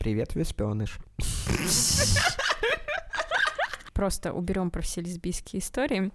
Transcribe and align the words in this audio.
Привет, 0.00 0.34
Веспеныш. 0.34 0.98
Просто 3.92 4.32
уберем 4.32 4.70
про 4.70 4.80
все 4.80 5.02
лесбийские 5.02 5.60
истории. 5.60 6.10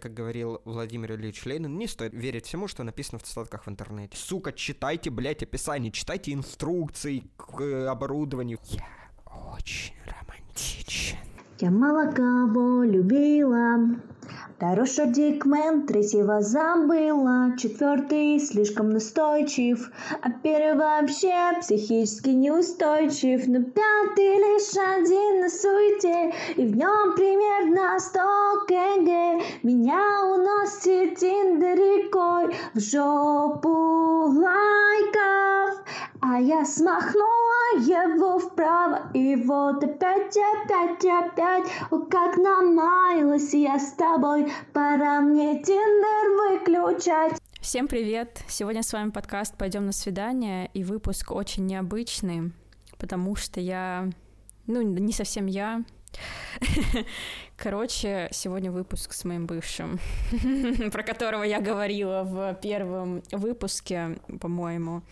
Как 0.00 0.14
говорил 0.14 0.62
Владимир 0.64 1.14
Ильич 1.14 1.44
Ленин, 1.46 1.76
не 1.76 1.88
стоит 1.88 2.14
верить 2.14 2.46
всему, 2.46 2.68
что 2.68 2.84
написано 2.84 3.18
в 3.18 3.24
цитатках 3.24 3.66
в 3.66 3.68
интернете. 3.68 4.16
Сука, 4.16 4.52
читайте, 4.52 5.10
блядь, 5.10 5.42
описание, 5.42 5.90
читайте 5.90 6.32
инструкции 6.32 7.24
к 7.36 7.60
э, 7.60 7.88
оборудованию. 7.88 8.60
Я 8.66 8.86
очень 9.52 9.96
романтичен. 10.04 10.17
Я 11.60 11.72
мало 11.72 12.12
кого 12.12 12.84
любила, 12.84 13.98
Второй 14.58 14.86
Дикмен, 14.86 15.86
третьего 15.86 16.40
забыла, 16.40 17.56
четвертый 17.56 18.40
слишком 18.40 18.90
настойчив, 18.90 19.90
а 20.20 20.30
первый 20.30 20.74
вообще 20.74 21.58
психически 21.60 22.30
неустойчив, 22.30 23.46
но 23.46 23.62
пятый 23.62 24.34
лишь 24.44 24.76
один 24.76 25.40
на 25.42 25.48
суете, 25.48 26.34
и 26.56 26.66
в 26.66 26.76
нем 26.76 27.14
примерно 27.14 27.98
сто 28.00 28.64
кг. 28.66 29.42
Меня 29.62 30.02
уносит 30.26 31.18
Тиндер 31.18 31.78
в 32.74 32.80
жопу 32.80 34.32
лайков, 34.40 35.84
а 36.20 36.38
я 36.38 36.64
смахнула 36.64 37.78
его 37.80 38.38
вправо, 38.38 39.10
и 39.14 39.36
вот 39.36 39.82
опять, 39.84 40.36
опять, 40.36 41.04
опять, 41.04 41.70
о, 41.90 41.98
как 42.00 42.36
намаялась 42.36 43.54
я 43.54 43.78
с 43.78 43.92
тобой, 43.92 44.50
пора 44.72 45.20
мне 45.20 45.62
Тиндер 45.62 46.58
выключать. 46.58 47.40
Всем 47.60 47.86
привет! 47.86 48.42
Сегодня 48.48 48.82
с 48.82 48.92
вами 48.92 49.10
подкаст 49.10 49.56
«Пойдем 49.56 49.86
на 49.86 49.92
свидание», 49.92 50.70
и 50.74 50.82
выпуск 50.82 51.30
очень 51.30 51.66
необычный, 51.66 52.52
потому 52.98 53.36
что 53.36 53.60
я, 53.60 54.10
ну, 54.66 54.82
не 54.82 55.12
совсем 55.12 55.46
я, 55.46 55.84
Короче, 57.56 58.28
сегодня 58.30 58.70
выпуск 58.70 59.12
с 59.12 59.24
моим 59.24 59.46
бывшим, 59.46 59.98
про 60.92 61.02
которого 61.02 61.42
я 61.42 61.60
говорила 61.60 62.22
в 62.24 62.54
первом 62.62 63.22
выпуске, 63.30 64.18
по-моему. 64.40 65.02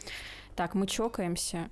Так, 0.56 0.74
мы 0.74 0.86
чокаемся. 0.86 1.68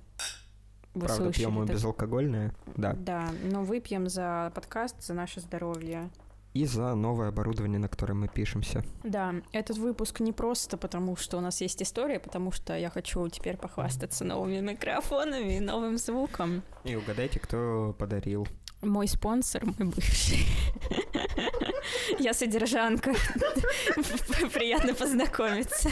Вы 0.93 1.07
Правда, 1.07 1.23
слышали, 1.25 1.43
пьем 1.43 1.53
мы 1.53 1.65
безалкогольное? 1.65 2.53
Да. 2.77 2.93
Да, 2.93 3.29
но 3.43 3.63
выпьем 3.63 4.07
за 4.07 4.51
подкаст, 4.53 5.03
за 5.03 5.15
наше 5.15 5.41
здоровье. 5.41 6.09
И 6.53 6.65
за 6.65 6.93
новое 6.95 7.29
оборудование, 7.29 7.79
на 7.79 7.89
котором 7.89 8.21
мы 8.21 8.27
пишемся. 8.29 8.83
Да, 9.03 9.33
этот 9.51 9.77
выпуск 9.77 10.21
не 10.21 10.31
просто 10.31 10.77
потому, 10.77 11.17
что 11.17 11.37
у 11.37 11.41
нас 11.41 11.59
есть 11.61 11.81
история, 11.81 12.19
потому 12.19 12.51
что 12.51 12.77
я 12.77 12.89
хочу 12.89 13.27
теперь 13.27 13.57
похвастаться 13.57 14.23
новыми 14.23 14.61
микрофонами 14.61 15.57
и 15.57 15.59
новым 15.59 15.97
звуком. 15.97 16.61
И 16.85 16.95
угадайте, 16.95 17.39
кто 17.39 17.93
подарил. 17.97 18.47
Мой 18.81 19.07
спонсор, 19.07 19.65
мой 19.65 19.89
бывший. 19.89 20.45
Я 22.19 22.33
содержанка. 22.33 23.13
Приятно 24.53 24.93
познакомиться. 24.93 25.89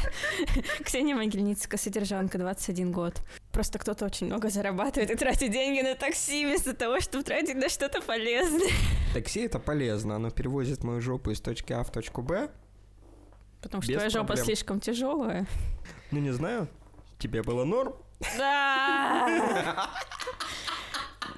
Ксения 0.83 1.15
Могильницкая, 1.15 1.79
содержанка, 1.79 2.37
21 2.37 2.91
год. 2.91 3.21
Просто 3.51 3.79
кто-то 3.79 4.05
очень 4.05 4.27
много 4.27 4.49
зарабатывает 4.49 5.11
и 5.11 5.15
тратит 5.15 5.51
деньги 5.51 5.81
на 5.81 5.95
такси 5.95 6.45
вместо 6.45 6.73
того, 6.73 6.99
чтобы 6.99 7.23
тратить 7.23 7.55
на 7.55 7.69
что-то 7.69 8.01
полезное. 8.01 8.69
Такси 9.13 9.41
это 9.41 9.59
полезно, 9.59 10.15
оно 10.15 10.29
перевозит 10.29 10.83
мою 10.83 11.01
жопу 11.01 11.31
из 11.31 11.41
точки 11.41 11.73
А 11.73 11.83
в 11.83 11.91
точку 11.91 12.21
Б. 12.21 12.49
Потому 13.61 13.81
что 13.81 13.93
твоя 13.93 14.09
жопа 14.09 14.35
слишком 14.35 14.79
тяжелая. 14.79 15.47
Ну 16.11 16.19
не 16.19 16.31
знаю, 16.31 16.67
тебе 17.17 17.43
было 17.43 17.63
норм? 17.63 17.95
Да! 18.37 19.89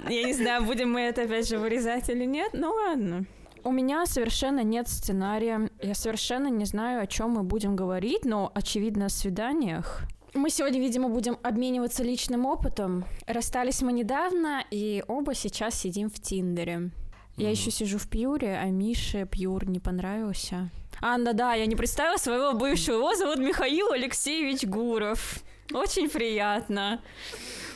Я 0.09 0.23
не 0.23 0.33
знаю, 0.33 0.63
будем 0.63 0.91
мы 0.91 1.01
это 1.01 1.23
опять 1.23 1.47
же 1.47 1.57
вырезать 1.57 2.09
или 2.09 2.25
нет, 2.25 2.51
ну 2.53 2.71
ладно. 2.71 3.25
У 3.63 3.71
меня 3.71 4.05
совершенно 4.05 4.61
нет 4.63 4.87
сценария. 4.87 5.69
Я 5.81 5.95
совершенно 5.95 6.47
не 6.47 6.65
знаю, 6.65 7.01
о 7.01 7.07
чем 7.07 7.31
мы 7.31 7.43
будем 7.43 7.75
говорить, 7.75 8.23
но 8.23 8.51
очевидно 8.53 9.07
о 9.07 9.09
свиданиях. 9.09 10.03
Мы 10.35 10.49
сегодня, 10.49 10.79
видимо, 10.79 11.09
будем 11.09 11.37
обмениваться 11.41 12.03
личным 12.03 12.45
опытом. 12.45 13.05
Расстались 13.25 13.81
мы 13.81 13.93
недавно, 13.93 14.63
и 14.69 15.03
оба 15.07 15.33
сейчас 15.33 15.79
сидим 15.79 16.09
в 16.09 16.19
Тиндере. 16.19 16.91
Я 17.37 17.47
mm-hmm. 17.47 17.51
еще 17.51 17.71
сижу 17.71 17.97
в 17.97 18.07
Пьюре, 18.07 18.59
а 18.61 18.65
Мише 18.65 19.25
Пьюр 19.25 19.65
не 19.67 19.79
понравился. 19.79 20.69
Анна, 21.01 21.33
да, 21.33 21.53
я 21.53 21.65
не 21.65 21.75
представила 21.75 22.17
своего 22.17 22.53
бывшего. 22.53 22.97
Его 22.97 23.15
зовут 23.15 23.37
Михаил 23.37 23.91
Алексеевич 23.91 24.65
Гуров. 24.65 25.39
Очень 25.73 26.09
приятно. 26.09 27.01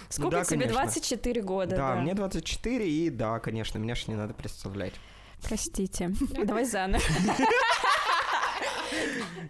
Сколько 0.09 0.37
да, 0.37 0.43
тебе? 0.43 0.61
Конечно. 0.61 0.81
24 0.81 1.41
года. 1.41 1.75
Да, 1.75 1.95
да, 1.95 2.01
мне 2.01 2.13
24, 2.13 2.89
и 2.89 3.09
да, 3.09 3.39
конечно, 3.39 3.77
меня 3.77 3.95
же 3.95 4.03
не 4.07 4.15
надо 4.15 4.33
представлять. 4.33 4.93
Простите. 5.43 6.11
Давай 6.45 6.65
заново. 6.65 7.01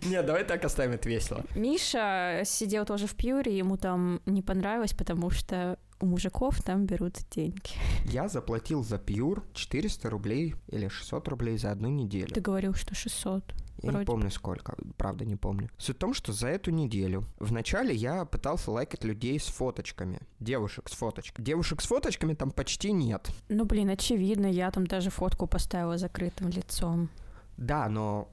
Нет, 0.04 0.26
давай 0.26 0.44
так 0.44 0.64
оставим 0.66 0.92
это 0.94 1.10
весело. 1.10 1.44
Миша 1.56 2.42
сидел 2.46 2.86
тоже 2.86 3.08
в 3.08 3.16
Пьюре, 3.16 3.58
ему 3.58 3.78
там 3.78 4.22
не 4.26 4.42
понравилось, 4.42 4.94
потому 4.94 5.30
что 5.30 5.78
у 6.00 6.06
мужиков 6.06 6.62
там 6.62 6.86
берут 6.86 7.18
деньги. 7.32 7.72
Я 8.06 8.28
заплатил 8.28 8.84
за 8.84 8.98
Пьюр 8.98 9.44
400 9.54 10.10
рублей 10.10 10.56
или 10.68 10.88
600 10.88 11.28
рублей 11.28 11.58
за 11.58 11.72
одну 11.72 11.90
неделю. 11.90 12.34
Ты 12.34 12.42
говорил, 12.42 12.74
что 12.74 12.96
600. 12.96 13.44
Я 13.82 13.92
Вроде. 13.92 14.00
не 14.00 14.06
помню 14.06 14.32
сколько, 14.32 14.76
правда 14.98 15.26
не 15.26 15.36
помню. 15.36 15.70
Суть 15.78 15.96
в 15.96 16.00
том, 16.00 16.14
что 16.14 16.34
за 16.34 16.48
эту 16.50 16.72
неделю 16.72 17.26
вначале 17.40 17.96
я 17.96 18.26
пытался 18.26 18.72
лайкать 18.72 19.06
людей 19.06 19.40
с 19.40 19.46
фоточками. 19.46 20.20
Девушек 20.40 20.90
с 20.90 20.94
фоточками. 20.94 21.46
Девушек 21.46 21.82
с 21.82 21.86
фоточками 21.86 22.34
там 22.34 22.52
почти 22.52 22.92
нет. 22.92 23.30
Ну, 23.48 23.64
блин, 23.66 23.90
очевидно, 23.90 24.48
я 24.48 24.70
там 24.72 24.86
даже 24.86 25.10
фотку 25.10 25.48
поставила 25.48 25.98
закрытым 25.98 26.50
лицом. 26.50 27.10
Да, 27.56 27.88
но 27.88 28.30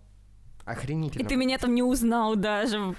охренительно. 0.65 1.23
И 1.23 1.27
ты 1.27 1.37
меня 1.37 1.59
там 1.59 1.75
не 1.75 1.83
узнал 1.83 2.35
даже. 2.35 2.97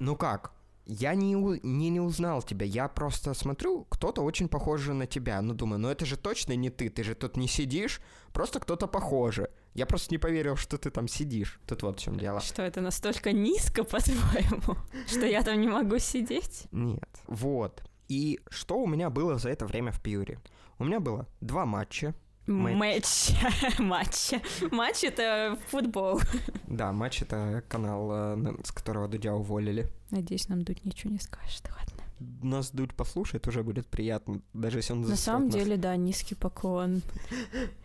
Ну 0.00 0.16
как? 0.16 0.52
Я 0.86 1.14
не, 1.14 1.32
не, 1.34 1.88
не 1.88 2.00
узнал 2.00 2.42
тебя, 2.42 2.66
я 2.66 2.88
просто 2.88 3.32
смотрю, 3.32 3.86
кто-то 3.88 4.22
очень 4.22 4.48
похож 4.48 4.86
на 4.88 5.06
тебя. 5.06 5.40
Ну, 5.40 5.54
думаю, 5.54 5.78
ну 5.80 5.88
это 5.88 6.04
же 6.04 6.18
точно 6.18 6.54
не 6.56 6.68
ты, 6.68 6.90
ты 6.90 7.04
же 7.04 7.14
тут 7.14 7.36
не 7.36 7.48
сидишь, 7.48 8.02
просто 8.32 8.60
кто-то 8.60 8.86
похоже. 8.86 9.48
Я 9.74 9.86
просто 9.86 10.14
не 10.14 10.18
поверил, 10.18 10.56
что 10.56 10.78
ты 10.78 10.90
там 10.90 11.08
сидишь. 11.08 11.60
Тут 11.66 11.82
вот 11.82 11.98
в 11.98 12.02
чем 12.02 12.16
дело. 12.16 12.40
Что 12.40 12.62
это 12.62 12.80
настолько 12.80 13.32
низко, 13.32 13.82
по-твоему, 13.84 14.78
что 15.06 15.26
я 15.26 15.42
там 15.42 15.60
не 15.60 15.68
могу 15.68 15.98
сидеть? 15.98 16.66
Нет. 16.70 17.08
Вот. 17.26 17.82
И 18.08 18.40
что 18.50 18.78
у 18.78 18.86
меня 18.86 19.10
было 19.10 19.38
за 19.38 19.50
это 19.50 19.66
время 19.66 19.90
в 19.90 20.00
Пьюре? 20.00 20.38
У 20.78 20.84
меня 20.84 21.00
было 21.00 21.26
два 21.40 21.66
матча. 21.66 22.14
Матч. 22.46 23.30
Матч. 23.78 24.34
Матч— 24.70 25.02
это 25.04 25.58
футбол. 25.68 26.20
Да, 26.66 26.92
матч— 26.92 27.22
это 27.22 27.64
канал, 27.68 28.10
э, 28.12 28.54
с 28.64 28.70
которого 28.70 29.08
Дудя 29.08 29.32
уволили. 29.34 29.90
Надеюсь, 30.10 30.48
нам 30.48 30.62
Дудь 30.62 30.84
ничего 30.84 31.10
не 31.10 31.18
скажет. 31.18 31.62
Ладно 31.70 31.93
нас 32.20 32.70
Дудь 32.70 32.94
послушает, 32.94 33.46
уже 33.48 33.62
будет 33.62 33.86
приятно, 33.86 34.40
даже 34.52 34.78
если 34.78 34.92
он 34.92 35.02
На 35.02 35.16
самом 35.16 35.46
нас. 35.46 35.54
деле, 35.54 35.76
да, 35.76 35.96
низкий 35.96 36.34
поклон. 36.34 37.02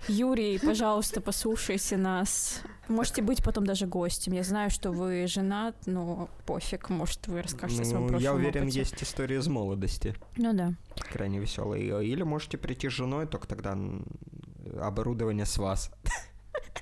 Юрий, 0.08 0.60
пожалуйста, 0.60 1.22
послушайте 1.22 1.98
нас. 1.98 2.62
Можете 2.88 3.22
быть 3.22 3.44
потом 3.44 3.66
даже 3.66 3.86
гостем. 3.86 4.34
Я 4.34 4.44
знаю, 4.44 4.70
что 4.70 4.92
вы 4.92 5.28
женат, 5.28 5.76
но 5.86 6.30
пофиг, 6.46 6.90
может, 6.90 7.28
вы 7.28 7.42
расскажете 7.42 7.82
ну, 7.82 7.88
о 7.88 7.90
своем 7.90 8.08
прошлом 8.08 8.24
Я 8.24 8.34
уверен, 8.34 8.64
опыте. 8.64 8.80
есть 8.80 9.04
история 9.04 9.38
из 9.38 9.48
молодости. 9.48 10.16
Ну 10.38 10.54
да. 10.54 10.74
Крайне 11.12 11.40
веселая. 11.40 12.02
Или 12.02 12.24
можете 12.24 12.58
прийти 12.58 12.90
с 12.90 12.94
женой, 12.94 13.28
только 13.28 13.48
тогда 13.48 13.78
оборудование 14.82 15.46
с 15.46 15.58
вас. 15.58 15.92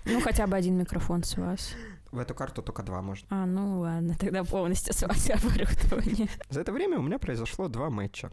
Ну, 0.05 0.21
хотя 0.21 0.47
бы 0.47 0.55
один 0.55 0.77
микрофон 0.77 1.23
с 1.23 1.35
вас. 1.37 1.71
В 2.11 2.19
эту 2.19 2.33
карту 2.33 2.61
только 2.61 2.83
два 2.83 3.01
может. 3.01 3.25
А, 3.29 3.45
ну 3.45 3.81
ладно, 3.81 4.15
тогда 4.17 4.43
полностью 4.43 4.93
с 4.93 5.01
вас 5.03 5.29
оборудование. 5.29 6.29
За 6.49 6.61
это 6.61 6.71
время 6.71 6.99
у 6.99 7.01
меня 7.01 7.19
произошло 7.19 7.67
два 7.67 7.89
матча. 7.89 8.31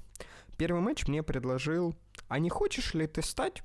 Первый 0.56 0.81
матч 0.81 1.09
мне 1.09 1.23
предложил, 1.23 1.94
а 2.29 2.38
не 2.38 2.50
хочешь 2.50 2.94
ли 2.94 3.06
ты 3.06 3.23
стать 3.23 3.62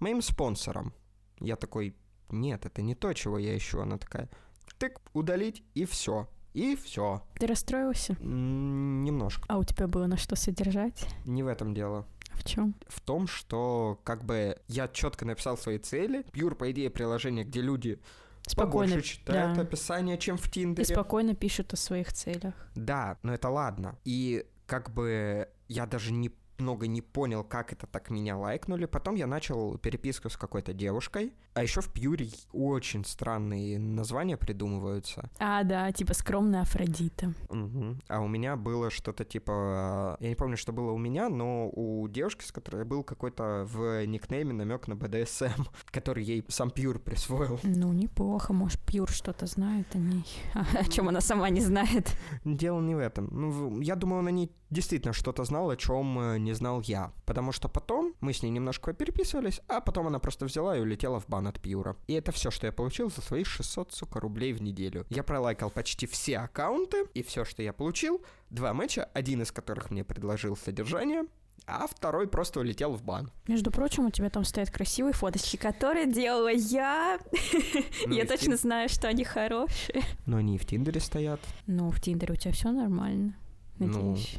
моим 0.00 0.22
спонсором? 0.22 0.94
Я 1.38 1.56
такой, 1.56 1.94
нет, 2.30 2.64
это 2.64 2.80
не 2.80 2.94
то, 2.94 3.12
чего 3.12 3.38
я 3.38 3.56
ищу. 3.56 3.80
Она 3.80 3.98
такая, 3.98 4.30
тык, 4.78 5.00
удалить, 5.12 5.62
и 5.74 5.84
все. 5.84 6.28
И 6.54 6.76
все. 6.76 7.22
Ты 7.38 7.46
расстроился? 7.46 8.16
Немножко. 8.20 9.44
А 9.48 9.58
у 9.58 9.64
тебя 9.64 9.86
было 9.86 10.06
на 10.06 10.16
что 10.16 10.36
содержать? 10.36 11.06
Не 11.24 11.42
в 11.42 11.46
этом 11.46 11.74
дело. 11.74 12.06
В 12.32 12.44
чем? 12.44 12.74
В 12.88 13.00
том, 13.00 13.26
что 13.26 14.00
как 14.04 14.24
бы 14.24 14.58
я 14.68 14.88
четко 14.88 15.24
написал 15.24 15.56
свои 15.56 15.78
цели. 15.78 16.24
Пьюр, 16.32 16.54
по 16.54 16.70
идее, 16.70 16.90
приложение, 16.90 17.44
где 17.44 17.60
люди 17.60 18.00
спокойно 18.46 18.94
побольше 18.94 19.14
читают 19.14 19.56
да. 19.56 19.62
описание, 19.62 20.18
чем 20.18 20.36
в 20.36 20.50
Тиндере. 20.50 20.82
И 20.82 20.92
спокойно 20.92 21.34
пишут 21.34 21.72
о 21.72 21.76
своих 21.76 22.12
целях. 22.12 22.54
Да, 22.74 23.18
но 23.22 23.34
это 23.34 23.48
ладно. 23.48 23.98
И 24.04 24.44
как 24.66 24.92
бы 24.92 25.48
я 25.68 25.86
даже 25.86 26.12
не 26.12 26.30
много 26.62 26.86
не 26.86 27.02
понял, 27.02 27.44
как 27.44 27.72
это 27.72 27.86
так 27.86 28.10
меня 28.10 28.36
лайкнули. 28.36 28.86
Потом 28.86 29.14
я 29.16 29.26
начал 29.26 29.76
переписку 29.78 30.30
с 30.30 30.36
какой-то 30.36 30.72
девушкой. 30.72 31.32
А 31.54 31.62
еще 31.62 31.82
в 31.82 31.92
Пьюре 31.92 32.28
очень 32.52 33.04
странные 33.04 33.78
названия 33.78 34.36
придумываются. 34.36 35.28
А, 35.38 35.64
да, 35.64 35.92
типа 35.92 36.14
скромная 36.14 36.62
Афродита. 36.62 37.34
Мгм. 37.50 38.00
А 38.08 38.20
у 38.20 38.28
меня 38.28 38.56
было 38.56 38.90
что-то 38.90 39.24
типа... 39.24 40.16
Я 40.20 40.28
не 40.30 40.34
помню, 40.34 40.56
что 40.56 40.72
было 40.72 40.92
у 40.92 40.98
меня, 40.98 41.28
но 41.28 41.68
у 41.68 42.08
девушки, 42.08 42.44
с 42.44 42.52
которой 42.52 42.84
был 42.84 43.04
какой-то 43.04 43.66
в 43.70 44.06
никнейме 44.06 44.54
намек 44.54 44.88
на 44.88 44.96
БДСМ, 44.96 45.64
который 45.90 46.24
ей 46.24 46.44
сам 46.48 46.70
Пьюр 46.70 46.98
присвоил. 46.98 47.60
Ну, 47.62 47.92
неплохо, 47.92 48.52
может, 48.52 48.80
Пьюр 48.80 49.10
что-то 49.10 49.46
знает 49.46 49.86
о 49.94 49.98
ней, 49.98 50.24
о 50.54 50.84
чем 50.84 51.08
она 51.08 51.20
сама 51.20 51.50
не 51.50 51.60
знает. 51.60 52.16
Дело 52.44 52.80
не 52.80 52.94
в 52.94 52.98
этом. 52.98 53.28
Ну, 53.30 53.80
я 53.80 53.96
думаю, 53.96 54.20
он 54.20 54.28
о 54.28 54.30
ней 54.30 54.50
действительно 54.70 55.12
что-то 55.12 55.44
знал, 55.44 55.70
о 55.70 55.76
чем 55.76 56.42
не 56.42 56.51
знал 56.54 56.80
я. 56.82 57.12
Потому 57.26 57.52
что 57.52 57.68
потом 57.68 58.14
мы 58.20 58.32
с 58.32 58.42
ней 58.42 58.50
немножко 58.50 58.92
переписывались, 58.92 59.60
а 59.68 59.80
потом 59.80 60.06
она 60.06 60.18
просто 60.18 60.44
взяла 60.46 60.76
и 60.76 60.80
улетела 60.80 61.20
в 61.20 61.26
бан 61.28 61.46
от 61.46 61.60
Пьюра. 61.60 61.96
И 62.06 62.14
это 62.14 62.32
все, 62.32 62.50
что 62.50 62.66
я 62.66 62.72
получил 62.72 63.10
за 63.10 63.20
свои 63.22 63.44
600, 63.44 63.92
сука, 63.92 64.20
рублей 64.20 64.52
в 64.52 64.62
неделю. 64.62 65.06
Я 65.10 65.22
пролайкал 65.22 65.70
почти 65.70 66.06
все 66.06 66.38
аккаунты, 66.38 67.06
и 67.14 67.22
все, 67.22 67.44
что 67.44 67.62
я 67.62 67.72
получил, 67.72 68.22
два 68.50 68.72
матча, 68.74 69.04
один 69.14 69.42
из 69.42 69.52
которых 69.52 69.90
мне 69.90 70.04
предложил 70.04 70.56
содержание, 70.56 71.24
а 71.66 71.86
второй 71.86 72.26
просто 72.26 72.58
улетел 72.60 72.92
в 72.94 73.02
бан. 73.04 73.30
Между 73.46 73.70
прочим, 73.70 74.06
у 74.06 74.10
тебя 74.10 74.30
там 74.30 74.44
стоят 74.44 74.70
красивые 74.70 75.12
фоточки, 75.12 75.56
которые 75.56 76.06
делала 76.12 76.50
я. 76.52 77.18
Ну, 78.06 78.14
Я 78.14 78.26
точно 78.26 78.54
Тин- 78.54 78.58
знаю, 78.58 78.88
что 78.88 79.06
они 79.08 79.22
хорошие. 79.24 80.02
Но 80.26 80.38
они 80.38 80.56
и 80.56 80.58
в 80.58 80.66
Тиндере 80.66 81.00
стоят. 81.00 81.40
Ну, 81.66 81.90
в 81.90 82.00
Тиндере 82.00 82.34
у 82.34 82.36
тебя 82.36 82.52
все 82.52 82.72
нормально. 82.72 83.36
Ну, 83.78 83.86
Надеюсь. 83.86 84.34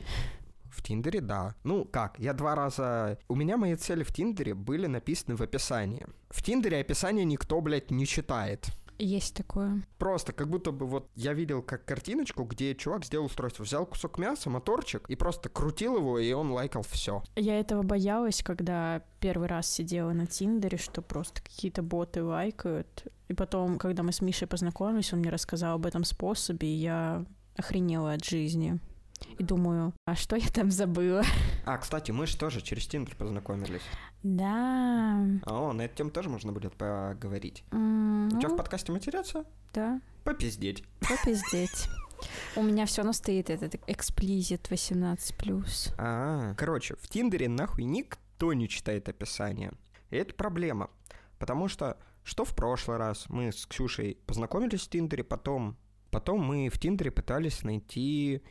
В 0.83 0.85
Тиндере, 0.85 1.21
да. 1.21 1.55
Ну, 1.63 1.85
как, 1.85 2.19
я 2.19 2.33
два 2.33 2.55
раза... 2.55 3.17
У 3.29 3.35
меня 3.35 3.55
мои 3.55 3.73
цели 3.75 4.03
в 4.03 4.11
Тиндере 4.11 4.53
были 4.53 4.85
написаны 4.87 5.37
в 5.37 5.41
описании. 5.41 6.05
В 6.29 6.43
Тиндере 6.43 6.81
описание 6.81 7.23
никто, 7.23 7.61
блядь, 7.61 7.89
не 7.89 8.05
читает. 8.05 8.67
Есть 8.99 9.33
такое. 9.33 9.81
Просто 9.97 10.33
как 10.33 10.49
будто 10.49 10.73
бы 10.73 10.85
вот 10.85 11.09
я 11.15 11.31
видел 11.31 11.61
как 11.61 11.85
картиночку, 11.85 12.43
где 12.43 12.75
чувак 12.75 13.05
сделал 13.05 13.27
устройство, 13.27 13.63
взял 13.63 13.85
кусок 13.85 14.17
мяса, 14.17 14.49
моторчик 14.49 15.09
и 15.09 15.15
просто 15.15 15.47
крутил 15.47 15.95
его, 15.95 16.19
и 16.19 16.33
он 16.33 16.51
лайкал 16.51 16.83
все. 16.83 17.23
Я 17.37 17.57
этого 17.61 17.83
боялась, 17.83 18.43
когда 18.43 19.03
первый 19.21 19.47
раз 19.47 19.71
сидела 19.71 20.11
на 20.11 20.27
Тиндере, 20.27 20.77
что 20.77 21.01
просто 21.01 21.41
какие-то 21.41 21.81
боты 21.81 22.21
лайкают. 22.25 23.07
И 23.29 23.33
потом, 23.33 23.77
когда 23.77 24.03
мы 24.03 24.11
с 24.11 24.19
Мишей 24.19 24.49
познакомились, 24.49 25.13
он 25.13 25.19
мне 25.19 25.29
рассказал 25.29 25.75
об 25.75 25.85
этом 25.85 26.03
способе, 26.03 26.67
и 26.67 26.75
я 26.75 27.25
охренела 27.55 28.11
от 28.11 28.25
жизни. 28.25 28.81
И 29.37 29.43
думаю, 29.43 29.93
а 30.05 30.15
что 30.15 30.35
я 30.35 30.47
там 30.47 30.69
забыла? 30.71 31.23
А, 31.65 31.77
кстати, 31.77 32.11
мы 32.11 32.27
же 32.27 32.37
тоже 32.37 32.61
через 32.61 32.85
Тиндер 32.87 33.15
познакомились. 33.15 33.81
Да. 34.21 35.25
О, 35.45 35.73
на 35.73 35.81
эту 35.83 35.95
тему 35.95 36.11
тоже 36.11 36.29
можно 36.29 36.51
будет 36.51 36.73
поговорить. 36.75 37.63
М, 37.71 38.27
У 38.27 38.37
тебя 38.39 38.49
в 38.49 38.51
ну, 38.51 38.57
подкасте 38.57 38.91
матерятся? 38.91 39.45
Да, 39.73 40.01
Попиздеть. 40.23 40.83
попиздеть. 41.01 41.89
У 42.55 42.61
меня 42.63 42.85
все 42.85 43.01
равно 43.01 43.11
стоит 43.13 43.49
этот 43.49 43.75
эксплизит 43.87 44.69
18+. 44.71 45.93
А, 45.97 46.53
короче, 46.55 46.95
в 46.95 47.07
Тиндере 47.09 47.49
нахуй 47.49 47.83
никто 47.83 48.53
не 48.53 48.69
читает 48.69 49.09
описание. 49.09 49.73
И 50.09 50.15
это 50.15 50.33
проблема. 50.33 50.89
Потому 51.39 51.67
что, 51.67 51.97
что 52.23 52.45
в 52.45 52.55
прошлый 52.55 52.97
раз 52.97 53.25
мы 53.29 53.51
с 53.51 53.65
Ксюшей 53.65 54.17
познакомились 54.25 54.81
в 54.81 54.89
Тиндере, 54.89 55.23
потом, 55.23 55.75
потом 56.11 56.39
мы 56.41 56.69
в 56.69 56.79
Тиндере 56.79 57.11
пытались 57.11 57.63
найти 57.63 58.41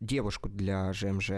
девушку 0.00 0.48
для 0.48 0.92
ЖМЖ. 0.92 1.30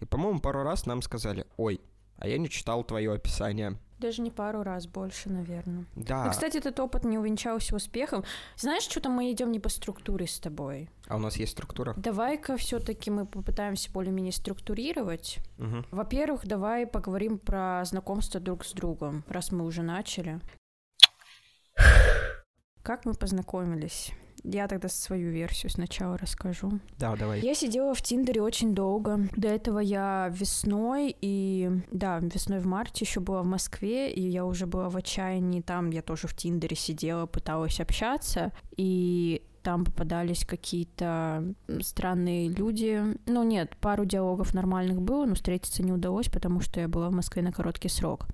И, 0.00 0.04
по-моему, 0.04 0.40
пару 0.40 0.62
раз 0.62 0.86
нам 0.86 1.02
сказали, 1.02 1.46
ой, 1.56 1.80
а 2.16 2.28
я 2.28 2.38
не 2.38 2.48
читал 2.48 2.84
твое 2.84 3.12
описание. 3.12 3.78
Даже 3.98 4.20
не 4.20 4.32
пару 4.32 4.64
раз 4.64 4.88
больше, 4.88 5.30
наверное. 5.30 5.84
Да, 5.94 6.24
Ну, 6.24 6.30
кстати, 6.32 6.56
этот 6.56 6.80
опыт 6.80 7.04
не 7.04 7.18
увенчался 7.18 7.76
успехом. 7.76 8.24
Знаешь, 8.56 8.82
что-то 8.82 9.08
мы 9.08 9.30
идем 9.30 9.52
не 9.52 9.60
по 9.60 9.68
структуре 9.68 10.26
с 10.26 10.40
тобой. 10.40 10.90
а 11.06 11.16
у 11.16 11.18
нас 11.20 11.36
есть 11.36 11.52
структура. 11.52 11.94
Давай-ка 11.96 12.56
все-таки 12.56 13.10
мы 13.12 13.26
попытаемся 13.26 13.92
более-менее 13.92 14.32
структурировать. 14.32 15.38
Мгм. 15.58 15.86
Во-первых, 15.92 16.46
давай 16.48 16.84
поговорим 16.86 17.38
про 17.38 17.84
знакомство 17.84 18.40
друг 18.40 18.64
с 18.64 18.72
другом, 18.72 19.22
раз 19.28 19.52
мы 19.52 19.64
уже 19.64 19.82
начали. 19.82 20.40
Как 22.82 23.04
мы 23.04 23.14
познакомились? 23.14 24.10
Я 24.44 24.66
тогда 24.68 24.88
свою 24.88 25.30
версию 25.30 25.70
сначала 25.70 26.18
расскажу. 26.18 26.80
Да, 26.98 27.14
давай. 27.16 27.40
Я 27.40 27.54
сидела 27.54 27.94
в 27.94 28.02
Тиндере 28.02 28.42
очень 28.42 28.74
долго. 28.74 29.28
До 29.36 29.48
этого 29.48 29.78
я 29.78 30.32
весной 30.32 31.16
и... 31.20 31.70
Да, 31.90 32.18
весной 32.18 32.58
в 32.58 32.66
марте 32.66 33.04
еще 33.04 33.20
была 33.20 33.42
в 33.42 33.46
Москве, 33.46 34.10
и 34.12 34.20
я 34.20 34.44
уже 34.44 34.66
была 34.66 34.88
в 34.88 34.96
отчаянии. 34.96 35.60
Там 35.60 35.90
я 35.90 36.02
тоже 36.02 36.26
в 36.26 36.34
Тиндере 36.34 36.76
сидела, 36.76 37.26
пыталась 37.26 37.80
общаться. 37.80 38.52
И 38.76 39.42
там 39.62 39.84
попадались 39.84 40.44
какие-то 40.44 41.54
странные 41.80 42.48
люди. 42.48 43.00
Ну 43.26 43.44
нет, 43.44 43.76
пару 43.80 44.04
диалогов 44.04 44.54
нормальных 44.54 45.00
было, 45.00 45.24
но 45.24 45.34
встретиться 45.34 45.82
не 45.82 45.92
удалось, 45.92 46.28
потому 46.28 46.60
что 46.60 46.80
я 46.80 46.88
была 46.88 47.08
в 47.10 47.12
Москве 47.12 47.42
на 47.42 47.52
короткий 47.52 47.88
срок. 47.88 48.26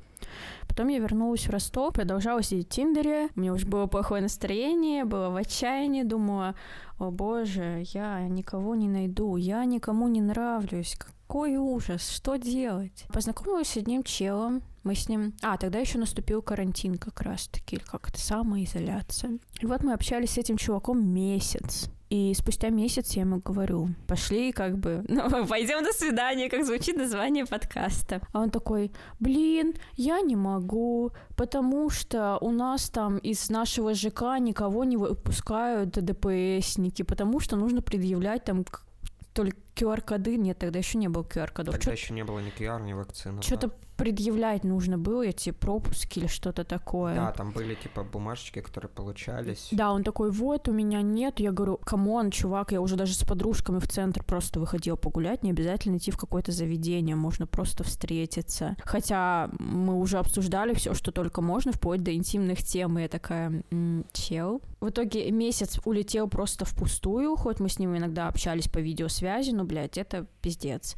Потом 0.69 0.89
я 0.89 0.99
вернулась 0.99 1.47
в 1.47 1.51
Ростов, 1.51 1.95
продолжала 1.95 2.43
сидеть 2.43 2.69
в 2.69 2.71
Тиндере. 2.71 3.29
У 3.35 3.41
меня 3.41 3.53
уже 3.53 3.67
было 3.67 3.87
плохое 3.87 4.23
настроение, 4.23 5.05
было 5.05 5.31
в 5.31 5.37
отчаянии, 5.37 6.03
думала, 6.03 6.55
о 6.99 7.11
боже, 7.11 7.85
я 7.93 8.21
никого 8.29 8.75
не 8.75 8.89
найду, 8.89 9.37
я 9.37 9.65
никому 9.65 10.09
не 10.09 10.21
нравлюсь, 10.21 10.97
какой 10.97 11.57
ужас, 11.57 12.09
что 12.09 12.37
делать? 12.37 13.05
Познакомилась 13.13 13.69
с 13.69 13.77
одним 13.77 14.03
челом, 14.03 14.63
мы 14.83 14.95
с 14.95 15.09
ним... 15.09 15.35
А, 15.43 15.59
тогда 15.59 15.79
еще 15.79 15.99
наступил 15.99 16.41
карантин 16.41 16.97
как 16.97 17.21
раз-таки, 17.21 17.77
или 17.77 17.83
как 17.83 18.09
это, 18.09 18.19
самоизоляция. 18.19 19.39
И 19.61 19.67
вот 19.67 19.83
мы 19.83 19.93
общались 19.93 20.31
с 20.31 20.39
этим 20.39 20.57
чуваком 20.57 21.07
месяц. 21.07 21.91
И 22.11 22.33
спустя 22.35 22.71
месяц 22.71 23.13
я 23.17 23.23
ему 23.23 23.41
говорю, 23.45 23.89
пошли 24.07 24.53
как 24.53 24.79
бы, 24.79 25.05
ну, 25.09 25.47
пойдем 25.47 25.83
на 25.83 25.93
свидание, 25.93 26.49
как 26.49 26.65
звучит 26.65 26.97
название 26.97 27.45
подкаста. 27.45 28.21
А 28.33 28.41
он 28.41 28.51
такой, 28.51 28.93
блин, 29.21 29.75
я 29.97 30.21
не 30.21 30.37
могу, 30.37 31.11
потому 31.37 31.91
что 31.91 32.39
у 32.41 32.51
нас 32.51 32.89
там 32.89 33.19
из 33.19 33.51
нашего 33.51 33.93
ЖК 33.95 34.39
никого 34.41 34.85
не 34.85 34.97
выпускают 34.97 35.91
ДПСники, 35.91 37.03
потому 37.03 37.41
что 37.41 37.57
нужно 37.57 37.83
предъявлять 37.83 38.45
там 38.45 38.65
к- 38.65 38.87
то 39.35 39.43
ли 39.45 39.53
QR-коды, 39.79 40.37
нет, 40.37 40.59
тогда 40.59 40.79
еще 40.79 40.99
не 40.99 41.09
было 41.09 41.23
QR-кодов. 41.23 41.75
Тогда 41.77 41.93
еще 41.93 42.15
не 42.15 42.25
было 42.25 42.39
ни 42.41 42.53
QR, 42.53 42.83
ни 42.83 42.93
вакцины. 42.93 43.43
Что-то 43.43 43.71
предъявлять 43.99 44.63
нужно 44.63 44.97
было, 44.97 45.27
эти 45.27 45.51
пропуски 45.51 46.21
или 46.21 46.29
что-то 46.29 46.63
такое. 46.63 47.17
Да, 47.17 47.33
там 47.33 47.51
были 47.51 47.75
типа 47.75 48.05
бумажечки, 48.05 48.61
которые 48.61 48.89
получались. 48.89 49.69
Да, 49.73 49.93
он 49.93 50.05
такой, 50.05 50.31
вот, 50.31 50.69
у 50.69 50.73
меня 50.73 51.03
нет. 51.03 51.41
Я 51.41 51.51
говорю, 51.51 51.79
come 51.79 52.08
on, 52.08 52.31
чувак, 52.31 52.71
я 52.71 52.81
уже 52.81 52.95
даже 52.95 53.15
с 53.15 53.25
подружками 53.25 53.81
в 53.81 53.89
центр 53.89 54.23
просто 54.23 54.61
выходила 54.61 54.95
погулять, 54.95 55.43
не 55.43 55.51
обязательно 55.51 55.97
идти 55.97 56.13
в 56.13 56.17
какое-то 56.17 56.53
заведение, 56.53 57.17
можно 57.17 57.49
просто 57.49 57.83
встретиться. 57.83 58.77
Хотя 58.85 59.51
мы 59.59 59.99
уже 59.99 60.19
обсуждали 60.19 60.75
все, 60.75 60.95
что 60.95 61.11
только 61.11 61.43
можно, 61.43 61.73
вплоть 61.73 62.03
до 62.05 62.15
интимных 62.15 62.63
тем, 62.63 62.99
и 62.99 63.03
я 63.03 63.09
такая, 63.09 63.65
«М, 63.73 64.05
чел. 64.13 64.63
В 64.81 64.91
итоге 64.91 65.29
месяц 65.33 65.81
улетел 65.85 66.29
просто 66.29 66.65
впустую, 66.65 67.35
хоть 67.35 67.59
мы 67.59 67.69
с 67.69 67.81
ним 67.81 67.97
иногда 67.97 68.29
общались 68.29 68.69
по 68.69 68.79
видеосвязи, 68.79 69.51
но, 69.51 69.65
блядь, 69.69 69.99
это 69.99 70.27
пиздец. 70.43 70.97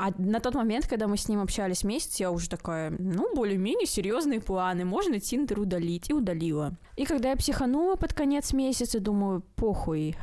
А 0.00 0.12
на 0.16 0.38
тот 0.38 0.54
момент, 0.54 0.86
когда 0.86 1.08
мы 1.08 1.16
с 1.16 1.28
ним 1.28 1.40
общались 1.40 1.82
месяц, 1.82 2.20
я 2.20 2.30
уже 2.30 2.48
такая, 2.48 2.94
ну, 2.96 3.34
более-менее 3.34 3.86
серьезные 3.86 4.40
планы, 4.40 4.84
можно 4.84 5.18
Тиндер 5.18 5.58
удалить, 5.58 6.08
и 6.08 6.12
удалила. 6.14 6.76
И 6.94 7.04
когда 7.04 7.30
я 7.30 7.36
психанула 7.36 7.96
под 7.96 8.14
конец 8.14 8.52
месяца, 8.52 9.00
думаю, 9.00 9.42
похуй, 9.56 10.16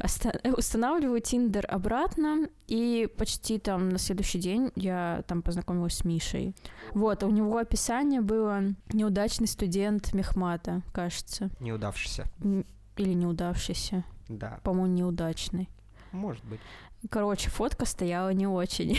устанавливаю 0.57 1.19
Тиндер 1.19 1.65
обратно, 1.69 2.47
и 2.67 3.09
почти 3.17 3.59
там 3.59 3.89
на 3.89 3.97
следующий 3.97 4.39
день 4.39 4.71
я 4.77 5.25
там 5.27 5.41
познакомилась 5.41 5.95
с 5.95 6.05
Мишей. 6.05 6.55
Вот, 6.93 7.23
у 7.23 7.29
него 7.29 7.57
описание 7.57 8.21
было 8.21 8.61
«неудачный 8.93 9.47
студент 9.47 10.13
Мехмата», 10.13 10.83
кажется, 10.93 11.49
Неудавшийся. 11.59 12.23
Или 12.95 13.13
«неудавшийся», 13.13 14.05
Да, 14.29 14.61
по-моему, 14.63 14.93
«неудачный». 14.93 15.67
может 16.13 16.45
быть. 16.45 16.61
Короче, 17.09 17.49
фотка 17.49 17.85
стояла 17.85 18.29
не 18.33 18.47
очень, 18.47 18.97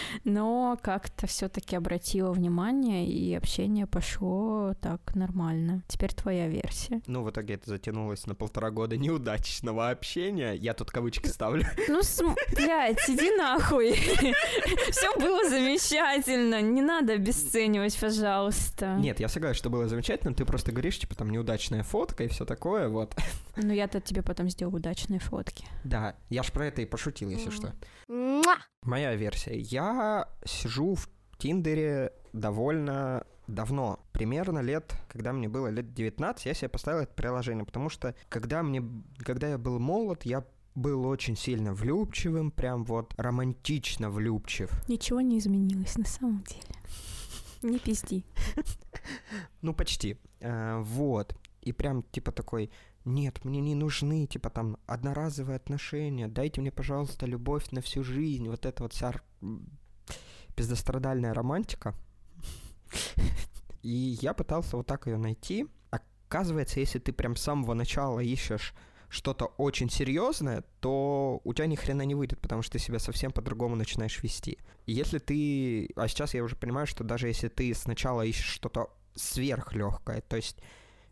но 0.24 0.78
как-то 0.82 1.26
все-таки 1.26 1.76
обратила 1.76 2.32
внимание, 2.32 3.06
и 3.06 3.34
общение 3.34 3.86
пошло 3.86 4.74
так 4.80 5.14
нормально. 5.14 5.82
Теперь 5.88 6.12
твоя 6.12 6.48
версия. 6.48 7.00
Ну, 7.06 7.22
в 7.22 7.30
итоге 7.30 7.54
это 7.54 7.70
затянулось 7.70 8.26
на 8.26 8.34
полтора 8.34 8.70
года 8.70 8.96
неудачного 8.96 9.90
общения. 9.90 10.52
Я 10.52 10.74
тут 10.74 10.90
кавычки 10.90 11.28
ставлю. 11.28 11.64
Ну, 11.88 12.02
см- 12.02 12.36
блядь, 12.54 13.08
иди 13.08 13.30
нахуй. 13.36 13.92
Все 14.90 15.14
было 15.18 15.48
замечательно. 15.48 16.60
Не 16.60 16.82
надо 16.82 17.14
обесценивать, 17.14 17.98
пожалуйста. 17.98 18.96
Нет, 18.98 19.20
я 19.20 19.28
согласен, 19.28 19.56
что 19.58 19.70
было 19.70 19.88
замечательно. 19.88 20.34
Ты 20.34 20.44
просто 20.44 20.72
говоришь, 20.72 20.98
типа, 20.98 21.14
там 21.14 21.30
неудачная 21.30 21.82
фотка 21.82 22.24
и 22.24 22.28
все 22.28 22.44
такое, 22.44 22.88
вот. 22.88 23.14
Ну, 23.56 23.72
я-то 23.72 24.00
тебе 24.00 24.22
потом 24.22 24.48
сделаю 24.48 24.76
удачные 24.76 25.20
фотки. 25.20 25.64
Да, 25.84 26.14
я 26.28 26.42
ж 26.42 26.52
про 26.52 26.66
это 26.66 26.82
и 26.82 26.84
пошутил, 26.84 27.30
если 27.38 27.50
что. 27.50 27.74
Муа! 28.08 28.56
Моя 28.82 29.14
версия. 29.14 29.58
Я 29.58 30.28
сижу 30.44 30.94
в 30.94 31.08
Тиндере 31.38 32.12
довольно 32.32 33.24
давно, 33.46 34.00
примерно 34.12 34.60
лет, 34.60 34.94
когда 35.08 35.32
мне 35.32 35.48
было 35.48 35.68
лет 35.68 35.94
19, 35.94 36.46
я 36.46 36.54
себе 36.54 36.68
поставил 36.68 37.00
это 37.00 37.14
приложение, 37.14 37.64
потому 37.64 37.88
что 37.88 38.14
когда 38.28 38.62
мне, 38.62 38.82
когда 39.18 39.48
я 39.48 39.58
был 39.58 39.78
молод, 39.78 40.24
я 40.24 40.44
был 40.74 41.06
очень 41.06 41.36
сильно 41.36 41.74
влюбчивым, 41.74 42.50
прям 42.50 42.84
вот 42.84 43.14
романтично 43.16 44.10
влюбчив. 44.10 44.70
Ничего 44.88 45.20
не 45.20 45.38
изменилось 45.38 45.96
на 45.96 46.04
самом 46.04 46.44
деле. 46.44 46.62
Не 47.62 47.78
пизди. 47.78 48.24
Ну, 49.62 49.72
почти. 49.72 50.18
А, 50.40 50.80
вот. 50.80 51.34
И 51.62 51.72
прям, 51.72 52.02
типа, 52.02 52.30
такой, 52.30 52.70
нет, 53.14 53.44
мне 53.44 53.60
не 53.60 53.74
нужны, 53.74 54.26
типа, 54.26 54.50
там, 54.50 54.76
одноразовые 54.86 55.56
отношения, 55.56 56.28
дайте 56.28 56.60
мне, 56.60 56.70
пожалуйста, 56.70 57.26
любовь 57.26 57.70
на 57.70 57.80
всю 57.80 58.04
жизнь, 58.04 58.48
вот 58.48 58.66
это 58.66 58.82
вот 58.82 58.92
вся 58.92 59.12
пиздострадальная 60.54 61.34
романтика. 61.34 61.94
И 63.82 64.18
я 64.20 64.34
пытался 64.34 64.76
вот 64.76 64.86
так 64.86 65.06
ее 65.06 65.16
найти. 65.16 65.66
Оказывается, 65.90 66.80
если 66.80 66.98
ты 66.98 67.12
прям 67.12 67.36
с 67.36 67.42
самого 67.42 67.74
начала 67.74 68.20
ищешь 68.20 68.74
что-то 69.08 69.46
очень 69.56 69.88
серьезное, 69.88 70.64
то 70.80 71.40
у 71.44 71.54
тебя 71.54 71.66
ни 71.66 71.76
хрена 71.76 72.02
не 72.02 72.14
выйдет, 72.14 72.40
потому 72.40 72.62
что 72.62 72.72
ты 72.72 72.78
себя 72.78 72.98
совсем 72.98 73.32
по-другому 73.32 73.76
начинаешь 73.76 74.22
вести. 74.22 74.58
Если 74.86 75.18
ты... 75.18 75.90
А 75.96 76.08
сейчас 76.08 76.34
я 76.34 76.42
уже 76.42 76.56
понимаю, 76.56 76.86
что 76.86 77.04
даже 77.04 77.28
если 77.28 77.48
ты 77.48 77.72
сначала 77.74 78.22
ищешь 78.22 78.50
что-то 78.50 78.90
сверхлегкое, 79.14 80.20
то 80.20 80.36
есть 80.36 80.58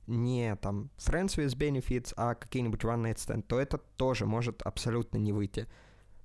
не 0.06 0.56
там 0.56 0.90
friends 0.96 1.36
with 1.36 1.56
benefits, 1.56 2.12
а 2.16 2.34
какие-нибудь 2.34 2.82
one 2.82 3.04
night 3.04 3.16
stand, 3.16 3.42
то 3.42 3.58
это 3.58 3.78
тоже 3.96 4.26
может 4.26 4.62
абсолютно 4.62 5.18
не 5.18 5.32
выйти. 5.32 5.66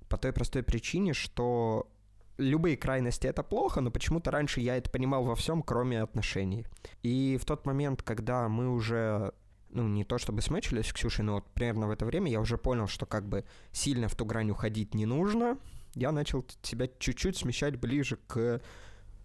По 0.08 0.18
той 0.18 0.32
простой 0.32 0.62
причине, 0.62 1.14
что 1.14 1.88
любые 2.38 2.76
крайности 2.76 3.26
это 3.26 3.42
плохо, 3.42 3.80
но 3.80 3.90
почему-то 3.90 4.30
раньше 4.30 4.60
я 4.60 4.76
это 4.76 4.90
понимал 4.90 5.24
во 5.24 5.34
всем, 5.34 5.62
кроме 5.62 6.02
отношений. 6.02 6.66
И 7.02 7.38
в 7.40 7.44
тот 7.44 7.66
момент, 7.66 8.02
когда 8.02 8.48
мы 8.48 8.70
уже 8.70 9.32
ну, 9.70 9.88
не 9.88 10.04
то 10.04 10.18
чтобы 10.18 10.42
смычились 10.42 10.86
с 10.88 10.92
Ксюшей, 10.92 11.24
но 11.24 11.34
вот 11.34 11.46
примерно 11.54 11.88
в 11.88 11.90
это 11.90 12.04
время 12.04 12.30
я 12.30 12.40
уже 12.40 12.58
понял, 12.58 12.86
что 12.86 13.06
как 13.06 13.26
бы 13.26 13.44
сильно 13.72 14.08
в 14.08 14.14
ту 14.14 14.24
грань 14.24 14.50
уходить 14.50 14.94
не 14.94 15.06
нужно. 15.06 15.58
Я 15.94 16.12
начал 16.12 16.44
себя 16.62 16.88
чуть-чуть 16.98 17.36
смещать 17.36 17.76
ближе 17.78 18.18
к... 18.26 18.60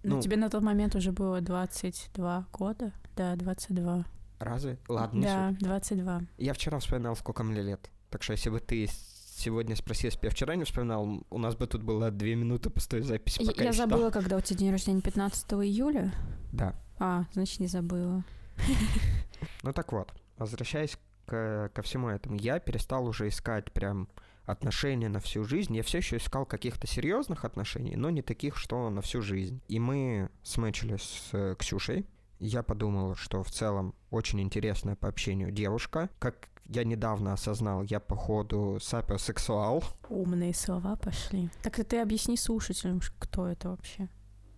Ну, 0.03 0.15
ну 0.15 0.21
тебе 0.21 0.37
на 0.37 0.49
тот 0.49 0.63
момент 0.63 0.95
уже 0.95 1.11
было 1.11 1.41
22 1.41 2.47
года? 2.53 2.93
Да, 3.15 3.35
22. 3.35 4.05
Разве? 4.39 4.77
Ладно, 4.87 5.21
Да, 5.21 5.55
22. 5.59 6.21
Я 6.37 6.53
вчера 6.53 6.79
вспоминал, 6.79 7.15
сколько 7.15 7.43
мне 7.43 7.61
лет. 7.61 7.89
Так 8.09 8.23
что 8.23 8.33
если 8.33 8.49
бы 8.49 8.59
ты 8.59 8.87
сегодня 9.37 9.75
спросил, 9.75 10.07
если 10.07 10.19
бы 10.19 10.25
я 10.27 10.31
вчера 10.31 10.55
не 10.55 10.63
вспоминал, 10.63 11.23
у 11.29 11.37
нас 11.37 11.55
бы 11.55 11.67
тут 11.67 11.83
было 11.83 12.11
две 12.11 12.35
минуты 12.35 12.69
пустой 12.69 13.01
записи, 13.01 13.45
пока 13.45 13.63
я, 13.63 13.69
я 13.69 13.73
забыла, 13.73 14.09
когда 14.09 14.37
у 14.37 14.41
тебя 14.41 14.59
день 14.59 14.71
рождения 14.71 15.01
15 15.01 15.53
июля? 15.53 16.13
Да. 16.51 16.75
А, 16.99 17.25
значит, 17.33 17.59
не 17.59 17.67
забыла. 17.67 18.23
Ну 19.61 19.71
так 19.71 19.91
вот, 19.91 20.11
возвращаясь 20.37 20.97
к, 21.27 21.69
ко 21.73 21.81
всему 21.83 22.09
этому, 22.09 22.37
я 22.37 22.59
перестал 22.59 23.05
уже 23.05 23.27
искать 23.27 23.71
прям 23.71 24.07
отношения 24.45 25.09
на 25.09 25.19
всю 25.19 25.43
жизнь. 25.43 25.75
Я 25.75 25.83
все 25.83 25.99
еще 25.99 26.17
искал 26.17 26.45
каких-то 26.45 26.87
серьезных 26.87 27.45
отношений, 27.45 27.95
но 27.95 28.09
не 28.09 28.21
таких, 28.21 28.57
что 28.57 28.89
на 28.89 29.01
всю 29.01 29.21
жизнь. 29.21 29.61
И 29.67 29.77
мы 29.77 30.29
смычились 30.41 31.01
с 31.01 31.29
э, 31.33 31.55
Ксюшей. 31.59 32.07
Я 32.39 32.63
подумал, 32.63 33.15
что 33.15 33.43
в 33.43 33.49
целом 33.49 33.95
очень 34.11 34.41
интересная 34.41 34.95
по 34.95 35.07
общению 35.07 35.51
девушка. 35.51 36.09
Как 36.19 36.49
я 36.65 36.83
недавно 36.83 37.33
осознал, 37.33 37.83
я 37.83 37.99
походу 37.99 38.77
сапиосексуал. 38.81 39.83
Умные 40.09 40.53
слова 40.53 40.95
пошли. 40.95 41.49
Так 41.63 41.75
ты 41.85 41.99
объясни 41.99 42.37
слушателям, 42.37 43.01
кто 43.19 43.47
это 43.47 43.69
вообще. 43.69 44.09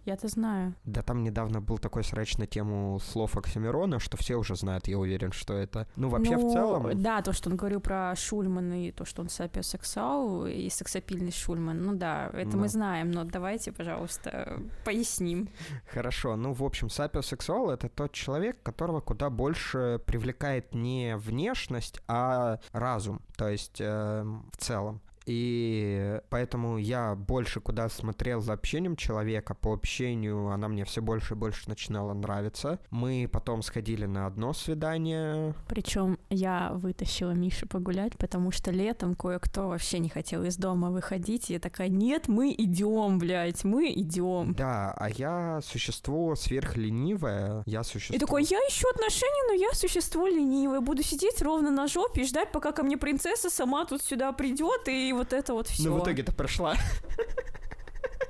Я-то 0.10 0.28
знаю. 0.28 0.74
Да 0.86 1.04
там 1.04 1.22
недавно 1.24 1.62
был 1.62 1.78
такой 1.78 2.04
срач 2.04 2.40
на 2.40 2.48
тему 2.48 3.00
слов 3.00 3.38
Оксимирона, 3.38 4.00
что 4.00 4.18
все 4.18 4.38
уже 4.38 4.56
знают, 4.56 4.88
я 4.88 4.98
уверен, 4.98 5.32
что 5.32 5.54
это. 5.54 5.88
Ну, 5.96 6.10
вообще 6.10 6.36
ну, 6.36 6.50
в 6.50 6.52
целом... 6.52 7.00
Да, 7.00 7.22
то, 7.22 7.32
что 7.32 7.52
он 7.52 7.58
говорил 7.58 7.80
про 7.80 8.16
Шульмана 8.16 8.88
и 8.88 8.92
то, 8.92 9.06
что 9.06 9.22
он 9.22 9.30
сапиосексуал 9.30 10.48
и 10.48 10.68
сексапильный 10.72 11.32
Шульман. 11.32 11.84
Ну 11.84 11.94
да, 11.94 12.32
это 12.34 12.54
да. 12.54 12.58
мы 12.58 12.70
знаем, 12.70 13.12
но 13.12 13.24
давайте, 13.24 13.72
пожалуйста, 13.72 14.60
поясним. 14.84 15.48
Хорошо, 15.94 16.36
ну, 16.36 16.54
в 16.54 16.64
общем, 16.64 16.90
сапиосексуал— 16.90 17.70
это 17.70 17.88
тот 17.88 18.12
человек, 18.12 18.64
которого 18.64 19.02
куда 19.02 19.30
больше 19.30 20.02
привлекает 20.08 20.74
не 20.74 21.18
внешность, 21.18 22.02
а 22.08 22.58
разум, 22.72 23.22
то 23.38 23.48
есть 23.48 23.80
э, 23.80 24.24
в 24.24 24.58
целом. 24.58 25.02
И 25.30 26.20
поэтому 26.32 26.80
я 26.80 27.14
больше 27.14 27.62
куда 27.62 27.88
смотрел 27.88 28.42
за 28.42 28.54
общением 28.54 28.96
человека, 28.96 29.54
по 29.54 29.74
общению 29.74 30.48
она 30.50 30.68
мне 30.68 30.86
все 30.86 31.04
больше 31.04 31.36
и 31.36 31.38
больше 31.38 31.70
начинала 31.70 32.14
нравиться. 32.14 32.80
Мы 32.90 33.30
потом 33.32 33.62
сходили 33.62 34.08
на 34.08 34.26
одно 34.26 34.54
свидание. 34.54 35.54
Причем 35.68 36.18
я 36.32 36.72
вытащила 36.74 37.30
Мишу 37.30 37.68
погулять, 37.68 38.18
потому 38.18 38.50
что 38.50 38.72
летом 38.72 39.14
кое-кто 39.14 39.68
вообще 39.68 40.00
не 40.00 40.10
хотел 40.10 40.44
из 40.46 40.58
дома 40.58 40.90
выходить. 40.90 41.52
И 41.52 41.54
я 41.54 41.60
такая, 41.60 41.90
нет, 41.90 42.28
мы 42.28 42.52
идем, 42.58 43.20
блядь, 43.20 43.64
мы 43.64 43.92
идем. 43.92 44.56
Да, 44.56 44.96
а 44.98 45.10
я 45.12 45.60
существо 45.64 46.34
сверхленивое, 46.36 47.62
я 47.68 47.84
существо... 47.84 48.16
И 48.16 48.20
такой, 48.20 48.46
я 48.46 48.58
ищу 48.68 48.90
отношения, 48.90 49.44
но 49.50 49.54
я 49.54 49.74
существо 49.74 50.26
ленивое. 50.26 50.82
Буду 50.82 51.04
сидеть 51.04 51.40
ровно 51.44 51.70
на 51.70 51.86
жопе 51.86 52.22
и 52.22 52.26
ждать, 52.26 52.52
пока 52.52 52.72
ко 52.72 52.82
мне 52.82 52.98
принцесса 52.98 53.52
сама 53.52 53.86
тут 53.86 54.02
сюда 54.02 54.32
придет 54.32 54.88
и 54.88 55.19
вот 55.20 55.34
это 55.34 55.54
вот 55.54 55.68
все. 55.68 55.90
Ну, 55.90 56.00
в 56.00 56.04
итоге-то 56.04 56.32
прошла. 56.32 56.76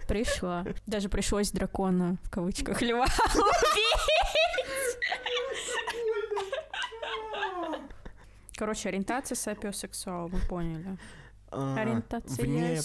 Пришла. 0.08 0.66
Даже 0.88 1.08
пришлось 1.08 1.52
дракона, 1.52 2.18
в 2.24 2.32
кавычках, 2.32 2.82
льва 2.82 3.06
убить. 3.36 4.00
Короче, 8.56 8.90
ориентация 8.90 9.36
сапиосексуал, 9.36 10.30
мы 10.30 10.40
поняли. 10.40 10.98
Ориентация 11.52 12.46
вне 12.46 12.82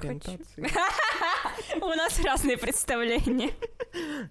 хочу. 0.00 0.38
У 1.82 1.88
нас 1.88 2.20
разные 2.24 2.56
представления. 2.56 3.50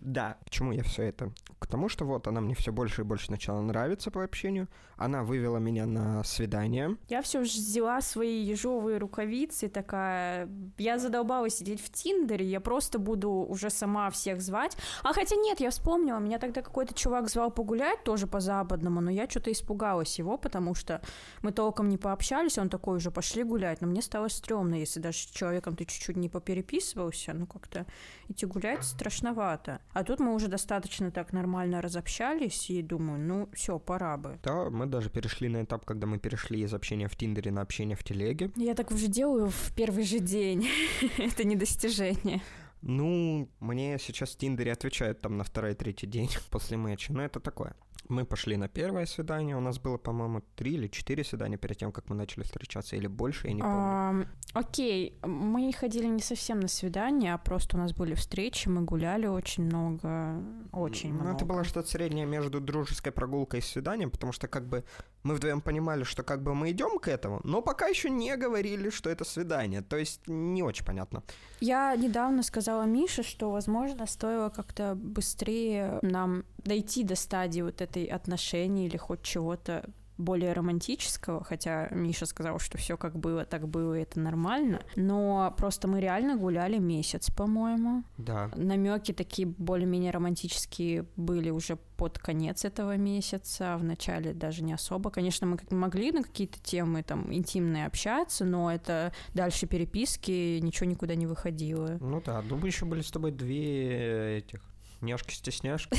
Да, 0.02 0.38
почему 0.44 0.72
я 0.72 0.84
все 0.84 1.04
это? 1.04 1.32
К 1.60 1.68
тому, 1.68 1.90
что 1.90 2.06
вот 2.06 2.28
она 2.28 2.40
мне 2.42 2.56
все 2.56 2.72
больше 2.72 3.02
и 3.02 3.04
больше 3.04 3.32
начала 3.32 3.62
нравиться 3.62 4.12
по 4.12 4.24
общению. 4.24 4.68
Она 4.96 5.24
вывела 5.24 5.58
меня 5.58 5.86
на 5.86 6.24
свидание. 6.24 6.98
Я 7.10 7.22
все 7.22 7.44
же 7.44 7.52
взяла 7.52 8.02
свои 8.02 8.42
ежовые 8.42 8.98
рукавицы, 8.98 9.68
такая... 9.68 10.50
Я 10.78 10.98
задолбалась 10.98 11.58
сидеть 11.58 11.82
в 11.82 11.92
Тиндере, 11.92 12.46
я 12.46 12.60
просто 12.60 12.98
буду 13.00 13.30
уже 13.30 13.70
сама 13.70 14.10
всех 14.10 14.42
звать. 14.42 14.78
А 15.04 15.14
хотя 15.14 15.36
нет, 15.36 15.60
я 15.60 15.70
вспомнила, 15.70 16.20
меня 16.20 16.40
тогда 16.40 16.62
какой-то 16.62 16.94
чувак 16.94 17.30
звал 17.30 17.52
погулять, 17.52 18.04
тоже 18.04 18.28
по-западному, 18.28 19.02
но 19.02 19.12
я 19.12 19.30
что-то 19.30 19.52
испугалась 19.52 20.18
его, 20.18 20.38
потому 20.38 20.74
что 20.74 21.02
мы 21.42 21.52
толком 21.52 21.90
не 21.90 21.98
пообщались, 21.98 22.58
он 22.58 22.70
такой 22.70 22.98
уже, 22.98 23.12
пошли 23.12 23.44
гулять. 23.44 23.57
Но 23.82 23.88
мне 23.88 24.02
стало 24.02 24.28
стрёмно, 24.28 24.76
если 24.76 25.00
даже 25.00 25.18
с 25.18 25.26
человеком 25.26 25.76
ты 25.76 25.86
чуть-чуть 25.86 26.18
не 26.18 26.30
попереписывался, 26.30 27.34
ну 27.34 27.46
как-то 27.48 27.86
идти 28.30 28.46
гулять 28.46 28.84
страшновато. 28.84 29.82
А 29.94 30.04
тут 30.04 30.20
мы 30.20 30.34
уже 30.34 30.48
достаточно 30.48 31.12
так 31.12 31.34
нормально 31.34 31.82
разобщались, 31.82 32.70
и 32.70 32.82
думаю, 32.82 33.20
ну 33.20 33.50
все, 33.54 33.80
пора 33.80 34.18
бы. 34.18 34.40
Да, 34.44 34.70
мы 34.70 34.86
даже 34.86 35.10
перешли 35.10 35.50
на 35.50 35.64
этап, 35.64 35.86
когда 35.86 36.08
мы 36.08 36.20
перешли 36.20 36.62
из 36.62 36.74
общения 36.74 37.08
в 37.08 37.16
Тиндере 37.16 37.52
на 37.52 37.62
общение 37.62 37.96
в 37.96 38.04
Телеге. 38.04 38.52
Я 38.56 38.76
так 38.76 38.92
уже 38.92 39.08
делаю 39.08 39.50
в 39.50 39.74
первый 39.76 40.04
же 40.04 40.20
день. 40.20 40.68
Это 41.18 41.44
не 41.44 41.56
достижение. 41.56 42.42
Ну, 42.82 43.50
мне 43.60 43.98
сейчас 44.00 44.32
в 44.32 44.38
Тиндере 44.38 44.72
отвечают 44.72 45.22
там 45.22 45.38
на 45.38 45.44
второй-третий 45.44 46.08
день 46.08 46.30
после 46.52 46.78
матча, 46.78 47.12
но 47.12 47.24
это 47.24 47.40
такое. 47.40 47.76
Мы 48.10 48.26
пошли 48.26 48.58
на 48.58 48.68
первое 48.68 49.06
свидание. 49.06 49.58
У 49.58 49.60
нас 49.60 49.80
было, 49.80 49.98
по-моему, 49.98 50.42
три 50.56 50.74
или 50.74 50.88
четыре 50.88 51.24
свидания 51.24 51.58
перед 51.58 51.78
тем, 51.78 51.92
как 51.92 52.10
мы 52.10 52.16
начали 52.16 52.44
встречаться, 52.44 52.96
или 52.96 53.08
больше, 53.08 53.48
я 53.48 53.54
не 53.54 53.62
помню. 53.62 54.28
Окей, 54.54 55.18
мы 55.24 55.72
ходили 55.74 56.08
не 56.08 56.22
совсем 56.22 56.60
на 56.60 56.68
свидание, 56.68 57.34
а 57.34 57.38
просто 57.38 57.78
у 57.78 57.80
нас 57.80 57.94
были 57.94 58.16
встречи, 58.16 58.70
мы 58.70 58.82
гуляли 58.82 59.28
очень 59.28 59.66
много, 59.66 60.42
очень 60.72 61.14
много. 61.14 61.30
Ну, 61.30 61.36
это 61.36 61.46
было 61.46 61.64
что-то 61.64 61.90
среднее 61.90 62.26
между 62.26 62.60
дружеской 62.62 63.12
прогулкой 63.12 63.60
и 63.60 63.64
свиданием, 63.64 64.10
потому 64.10 64.32
что 64.32 64.48
как 64.48 64.68
бы 64.68 64.84
мы 65.24 65.36
вдвоем 65.36 65.62
понимали, 65.62 66.04
что 66.04 66.24
как 66.24 66.42
бы 66.42 66.56
мы 66.56 66.72
идем 66.72 67.00
к 67.00 67.08
этому, 67.08 67.42
но 67.44 67.62
пока 67.62 67.88
еще 67.88 68.10
не 68.10 68.36
говорили, 68.38 68.90
что 68.90 69.10
это 69.10 69.26
свидание. 69.26 69.82
То 69.82 69.98
есть 69.98 70.22
не 70.28 70.64
очень 70.64 70.86
понятно. 70.86 71.24
Я 71.60 71.96
недавно 71.96 72.44
сказала 72.44 72.84
Мише, 72.84 73.24
что, 73.24 73.52
возможно, 73.52 74.06
стоило 74.08 74.50
как-то 74.50 74.96
быстрее 74.96 76.00
нам 76.02 76.44
дойти 76.58 77.04
до 77.04 77.16
стадии 77.16 77.62
вот 77.62 77.82
этой 77.82 78.06
отношений 78.06 78.88
или 78.88 78.98
хоть 78.98 79.22
чего-то 79.22 79.90
более 80.18 80.54
романтического, 80.54 81.44
хотя 81.44 81.90
Миша 81.92 82.26
сказал, 82.26 82.60
что 82.60 82.78
все 82.78 82.98
как 82.98 83.18
было, 83.18 83.46
так 83.46 83.68
было, 83.68 83.98
и 83.98 84.02
это 84.02 84.20
нормально. 84.20 84.82
Но 84.96 85.54
просто 85.58 85.88
мы 85.88 86.00
реально 86.00 86.38
гуляли 86.38 86.78
месяц, 86.78 87.30
по-моему. 87.30 88.04
Да. 88.18 88.52
Намеки 88.56 89.12
такие 89.14 89.48
более-менее 89.48 90.12
романтические 90.12 91.06
были 91.16 91.50
уже 91.50 91.78
под 91.98 92.20
конец 92.20 92.64
этого 92.64 92.96
месяца, 92.96 93.76
в 93.78 93.84
начале 93.84 94.34
даже 94.34 94.64
не 94.64 94.74
особо. 94.74 95.10
Конечно, 95.10 95.48
мы 95.48 95.58
как 95.58 95.72
могли 95.72 96.12
на 96.12 96.24
какие-то 96.24 96.60
темы 96.62 97.04
там 97.04 97.34
интимные 97.34 97.88
общаться, 97.88 98.46
но 98.46 98.72
это 98.72 99.12
дальше 99.34 99.68
переписки, 99.68 100.60
ничего 100.60 100.90
никуда 100.90 101.16
не 101.16 101.26
выходило. 101.26 101.98
Ну 102.00 102.22
да, 102.24 102.44
ну 102.48 102.58
мы 102.58 102.68
еще 102.68 102.86
были 102.86 103.02
с 103.02 103.12
тобой 103.12 103.32
две 103.32 104.38
этих 104.38 104.62
Няшки-стесняшки. 105.01 105.89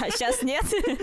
А 0.00 0.10
сейчас 0.10 0.42
нет? 0.42 0.64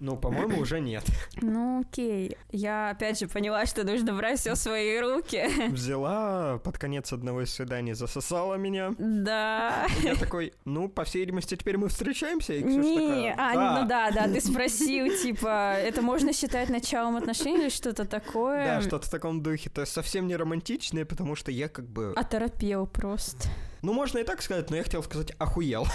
Ну, 0.00 0.16
по-моему, 0.16 0.60
уже 0.60 0.80
нет. 0.80 1.04
Ну, 1.42 1.80
окей. 1.80 2.38
Я 2.50 2.90
опять 2.90 3.18
же 3.18 3.28
поняла, 3.28 3.66
что 3.66 3.84
нужно 3.84 4.14
брать 4.14 4.40
все 4.40 4.54
в 4.54 4.56
свои 4.56 4.98
руки. 4.98 5.44
Взяла 5.68 6.58
под 6.58 6.78
конец 6.78 7.12
одного 7.12 7.42
из 7.42 7.52
свиданий, 7.52 7.92
засосала 7.92 8.54
меня. 8.54 8.94
Да. 8.98 9.86
Я 10.02 10.14
такой, 10.14 10.54
ну, 10.64 10.88
по 10.88 11.04
всей 11.04 11.20
видимости, 11.20 11.54
теперь 11.54 11.76
мы 11.76 11.88
встречаемся? 11.88 12.54
И 12.54 12.62
Ксюша 12.62 12.80
Не, 12.80 12.96
такая, 12.96 13.34
а, 13.36 13.54
«Да». 13.54 13.80
ну 13.80 13.88
да, 13.88 14.10
да, 14.10 14.24
ты 14.24 14.40
спросил, 14.40 15.08
типа, 15.22 15.74
это 15.74 16.00
можно 16.00 16.32
считать 16.32 16.70
началом 16.70 17.16
отношений 17.16 17.64
или 17.64 17.68
что-то 17.68 18.06
такое? 18.06 18.64
Да, 18.64 18.80
что-то 18.80 19.06
в 19.06 19.10
таком 19.10 19.42
духе. 19.42 19.68
То 19.68 19.82
есть 19.82 19.92
совсем 19.92 20.26
не 20.26 20.36
романтичное, 20.36 21.04
потому 21.04 21.34
что 21.36 21.50
я 21.50 21.68
как 21.68 21.86
бы... 21.86 22.14
Оторопел 22.16 22.86
просто. 22.86 23.48
Ну, 23.82 23.92
можно 23.92 24.18
и 24.18 24.24
так 24.24 24.42
сказать, 24.42 24.70
но 24.70 24.76
я 24.76 24.82
хотел 24.82 25.02
сказать 25.02 25.32
охуел. 25.38 25.86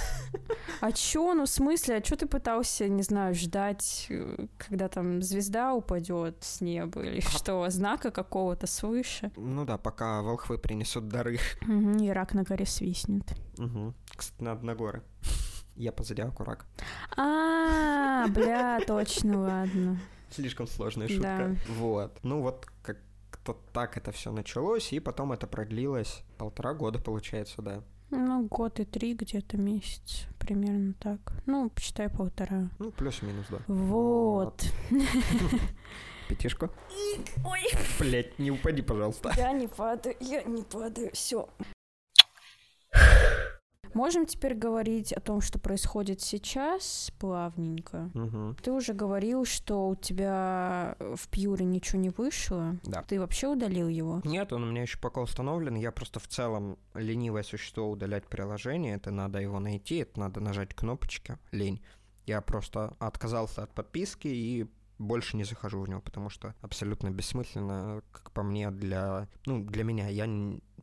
А 0.81 0.91
чё, 0.91 1.33
ну 1.33 1.45
в 1.45 1.49
смысле, 1.49 1.97
а 1.97 2.01
чё 2.01 2.15
ты 2.15 2.25
пытался, 2.27 2.87
не 2.87 3.03
знаю, 3.03 3.33
ждать, 3.35 4.07
э, 4.09 4.47
когда 4.57 4.87
там 4.89 5.21
звезда 5.21 5.73
упадет 5.73 6.37
с 6.41 6.61
неба 6.61 7.01
или 7.03 7.19
что, 7.21 7.69
знака 7.69 8.11
какого-то 8.11 8.67
свыше? 8.67 9.31
Ну 9.37 9.65
да, 9.65 9.77
пока 9.77 10.21
волхвы 10.21 10.57
принесут 10.57 11.07
дары. 11.07 11.39
И 12.01 12.09
рак 12.09 12.33
на 12.33 12.43
горе 12.43 12.65
свистнет. 12.65 13.23
Угу. 13.57 13.93
Кстати, 14.15 14.41
надо 14.43 14.65
на 14.65 14.75
горы. 14.75 15.01
Я 15.75 15.91
по 15.91 16.03
зодиаку 16.03 16.43
рак. 16.43 16.65
А, 17.17 18.27
бля, 18.29 18.79
точно, 18.87 19.41
ладно. 19.41 19.99
Слишком 20.29 20.67
сложная 20.67 21.07
Да. 21.07 21.13
шутка. 21.13 21.55
Вот. 21.77 22.17
Ну 22.23 22.41
вот 22.41 22.65
как-то 23.45 23.61
так 23.73 23.97
это 23.97 24.11
все 24.11 24.31
началось, 24.31 24.93
и 24.93 24.99
потом 24.99 25.31
это 25.31 25.47
продлилось 25.47 26.23
полтора 26.37 26.73
года, 26.73 26.99
получается, 26.99 27.61
да. 27.61 27.83
Ну, 28.11 28.47
год 28.47 28.79
и 28.79 28.85
три 28.85 29.13
где-то 29.13 29.57
месяц, 29.57 30.27
примерно 30.39 30.93
так. 30.99 31.19
Ну, 31.45 31.69
почитай 31.69 32.09
полтора. 32.09 32.69
Ну, 32.79 32.91
плюс-минус, 32.91 33.45
да. 33.49 33.59
Вот. 33.67 34.63
Пятишку. 36.29 36.69
Ой, 37.45 37.61
Блять, 37.99 38.39
не 38.39 38.51
упади, 38.51 38.81
пожалуйста. 38.81 39.31
я 39.37 39.51
не 39.51 39.67
падаю, 39.67 40.15
я 40.19 40.43
не 40.43 40.63
падаю, 40.63 41.11
все. 41.13 41.47
Можем 43.95 44.25
теперь 44.25 44.55
говорить 44.55 45.13
о 45.13 45.21
том, 45.21 45.39
что 45.39 45.57
происходит 45.57 46.19
сейчас, 46.19 47.13
плавненько. 47.17 48.11
Угу. 48.13 48.55
Ты 48.61 48.73
уже 48.73 48.93
говорил, 48.93 49.45
что 49.45 49.87
у 49.87 49.95
тебя 49.95 50.97
в 50.99 51.29
Пьюре 51.29 51.63
ничего 51.63 52.01
не 52.01 52.09
вышло. 52.09 52.75
Да. 52.83 53.03
Ты 53.03 53.21
вообще 53.21 53.47
удалил 53.47 53.87
его? 53.87 54.19
Нет, 54.25 54.51
он 54.51 54.63
у 54.63 54.65
меня 54.69 54.81
еще 54.81 54.99
пока 54.99 55.21
установлен. 55.21 55.75
Я 55.75 55.93
просто 55.93 56.19
в 56.19 56.27
целом 56.27 56.77
ленивое 56.93 57.43
существо 57.43 57.89
удалять 57.89 58.27
приложение. 58.27 58.95
Это 58.95 59.11
надо 59.11 59.39
его 59.39 59.61
найти, 59.61 59.99
это 59.99 60.19
надо 60.19 60.41
нажать 60.41 60.73
кнопочки. 60.75 61.37
Лень. 61.53 61.81
Я 62.25 62.41
просто 62.41 62.97
отказался 62.99 63.63
от 63.63 63.73
подписки 63.73 64.27
и 64.27 64.69
больше 64.97 65.37
не 65.37 65.45
захожу 65.45 65.79
в 65.79 65.87
него, 65.87 66.01
потому 66.01 66.29
что 66.29 66.53
абсолютно 66.59 67.11
бессмысленно, 67.11 68.01
как 68.11 68.31
по 68.31 68.43
мне, 68.43 68.71
для, 68.71 69.29
ну, 69.45 69.63
для 69.63 69.85
меня. 69.85 70.09
Я 70.09 70.27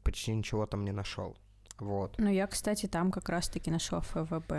почти 0.02 0.33
ничего 0.33 0.64
там 0.64 0.87
не 0.87 0.92
нашел. 0.92 1.37
Вот. 1.79 2.14
Ну, 2.19 2.29
я, 2.29 2.47
кстати, 2.47 2.87
там 2.87 3.11
как 3.11 3.29
раз-таки 3.29 3.71
нашла 3.71 4.00
ФВБ. 4.00 4.52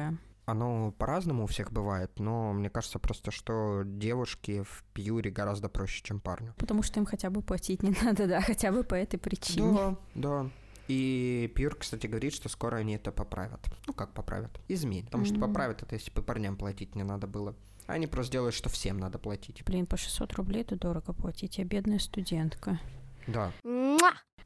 Оно 0.46 0.92
по-разному 0.92 1.44
у 1.44 1.48
всех 1.48 1.72
бывает, 1.72 2.20
но 2.20 2.52
мне 2.52 2.70
кажется 2.70 3.00
просто, 3.00 3.32
что 3.32 3.84
девушки 3.86 4.64
в 4.64 4.84
пьюре 4.94 5.32
гораздо 5.32 5.70
проще, 5.70 6.04
чем 6.04 6.20
парню. 6.20 6.54
Потому 6.58 6.84
что 6.84 7.00
им 7.00 7.06
хотя 7.06 7.30
бы 7.30 7.42
платить 7.42 7.82
не 7.82 7.96
надо, 8.04 8.28
да, 8.28 8.42
хотя 8.42 8.72
бы 8.72 8.84
по 8.84 8.96
этой 8.96 9.18
причине. 9.18 9.74
Да, 9.74 9.96
да. 10.16 10.50
И 10.90 11.50
Пьюр, 11.56 11.76
кстати, 11.76 12.08
говорит, 12.08 12.34
что 12.34 12.50
скоро 12.50 12.76
они 12.78 12.96
это 12.96 13.14
поправят. 13.14 13.62
Ну, 13.88 13.94
как 13.94 14.14
поправят? 14.14 14.60
Изменят. 14.68 15.06
Потому 15.06 15.24
что 15.24 15.40
поправят 15.40 15.82
это, 15.82 15.96
если 15.96 16.12
бы 16.12 16.22
парням 16.22 16.58
платить 16.58 16.96
не 16.96 17.04
надо 17.04 17.26
было. 17.26 17.56
Они 17.86 18.08
просто 18.08 18.34
делают, 18.34 18.56
что 18.56 18.70
всем 18.70 18.98
надо 18.98 19.18
платить. 19.18 19.64
Блин, 19.66 19.86
по 19.86 19.96
600 19.96 20.34
рублей 20.34 20.62
это 20.62 20.76
дорого 20.76 21.14
платить, 21.14 21.58
я 21.58 21.66
бедная 21.66 22.00
студентка. 22.00 22.80
Да. 23.28 23.52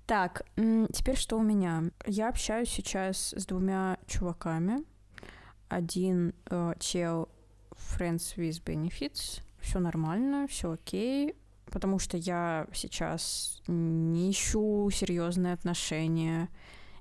Так, 0.07 0.45
теперь 0.55 1.17
что 1.17 1.37
у 1.37 1.43
меня? 1.43 1.83
Я 2.05 2.29
общаюсь 2.29 2.69
сейчас 2.69 3.33
с 3.33 3.45
двумя 3.45 3.97
чуваками. 4.07 4.85
Один 5.67 6.33
э, 6.49 6.73
чел 6.79 7.27
Friends 7.71 8.37
with 8.37 8.63
Benefits. 8.63 9.41
Все 9.59 9.79
нормально, 9.79 10.47
все 10.47 10.71
окей. 10.71 11.35
Потому 11.65 11.99
что 11.99 12.15
я 12.15 12.67
сейчас 12.71 13.61
не 13.67 14.31
ищу 14.31 14.89
серьезные 14.91 15.51
отношения. 15.51 16.47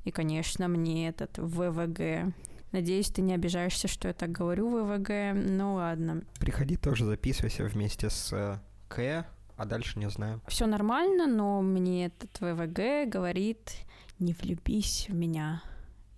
И, 0.03 0.11
конечно, 0.11 0.66
мне 0.66 1.09
этот 1.09 1.38
ВВГ. 1.38 2.35
Надеюсь, 2.73 3.11
ты 3.11 3.23
не 3.23 3.35
обижаешься, 3.35 3.87
что 3.87 4.09
я 4.09 4.14
так 4.14 4.33
говорю 4.33 4.69
ВВГ. 4.69 5.33
Ну 5.33 5.75
ладно. 5.75 6.25
Приходи 6.40 6.77
тоже 6.77 7.05
записывайся 7.05 7.62
вместе 7.66 8.11
с 8.11 8.33
э, 8.33 8.59
К, 8.88 9.27
а 9.57 9.64
дальше 9.64 9.99
не 9.99 10.09
знаю. 10.11 10.40
Все 10.47 10.66
нормально, 10.66 11.27
но 11.27 11.62
мне 11.62 12.07
этот 12.07 12.40
ВВГ 12.40 13.09
говорит, 13.09 13.73
не 14.19 14.33
влюбись 14.33 15.07
в 15.09 15.14
меня. 15.14 15.62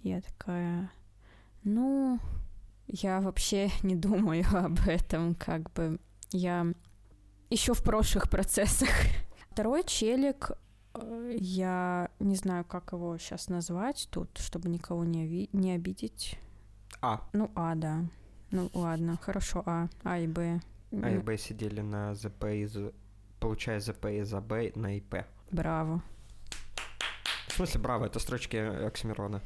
Я 0.03 0.21
такая, 0.21 0.91
ну, 1.65 2.19
я 2.87 3.21
вообще 3.21 3.71
не 3.83 3.97
думаю 3.97 4.45
об 4.53 4.79
этом, 4.87 5.35
как 5.35 5.71
бы 5.73 5.99
я 6.31 6.67
еще 7.51 7.75
в 7.75 7.83
прошлых 7.83 8.29
процессах. 8.29 8.89
Второй 9.51 9.83
челик, 9.85 10.53
э, 10.95 11.37
я 11.41 12.11
не 12.21 12.37
знаю, 12.37 12.65
как 12.65 12.93
его 12.93 13.17
сейчас 13.19 13.49
назвать 13.49 14.09
тут, 14.11 14.37
чтобы 14.39 14.69
никого 14.69 15.05
не, 15.05 15.25
ови- 15.27 15.49
не 15.53 15.73
обидеть. 15.73 16.39
А, 17.01 17.29
Ну, 17.33 17.51
А, 17.55 17.75
да. 17.75 18.05
Ну, 18.51 18.71
ладно, 18.75 19.19
хорошо, 19.21 19.63
А, 19.67 19.89
А 20.05 20.19
и 20.19 20.27
Б. 20.27 20.61
А 20.91 21.11
и 21.11 21.19
Б 21.19 21.37
сидели 21.37 21.81
на 21.81 22.15
ЗП 22.15 22.45
из... 22.47 22.77
Получая 23.41 23.81
ЗП 23.81 24.07
из 24.07 24.33
АБ 24.35 24.77
на 24.77 24.97
ИП. 24.97 25.25
Браво. 25.51 26.03
В 27.49 27.53
смысле, 27.53 27.81
браво, 27.81 28.05
это 28.07 28.19
строчки 28.19 28.57
Оксимирона. 28.57 29.41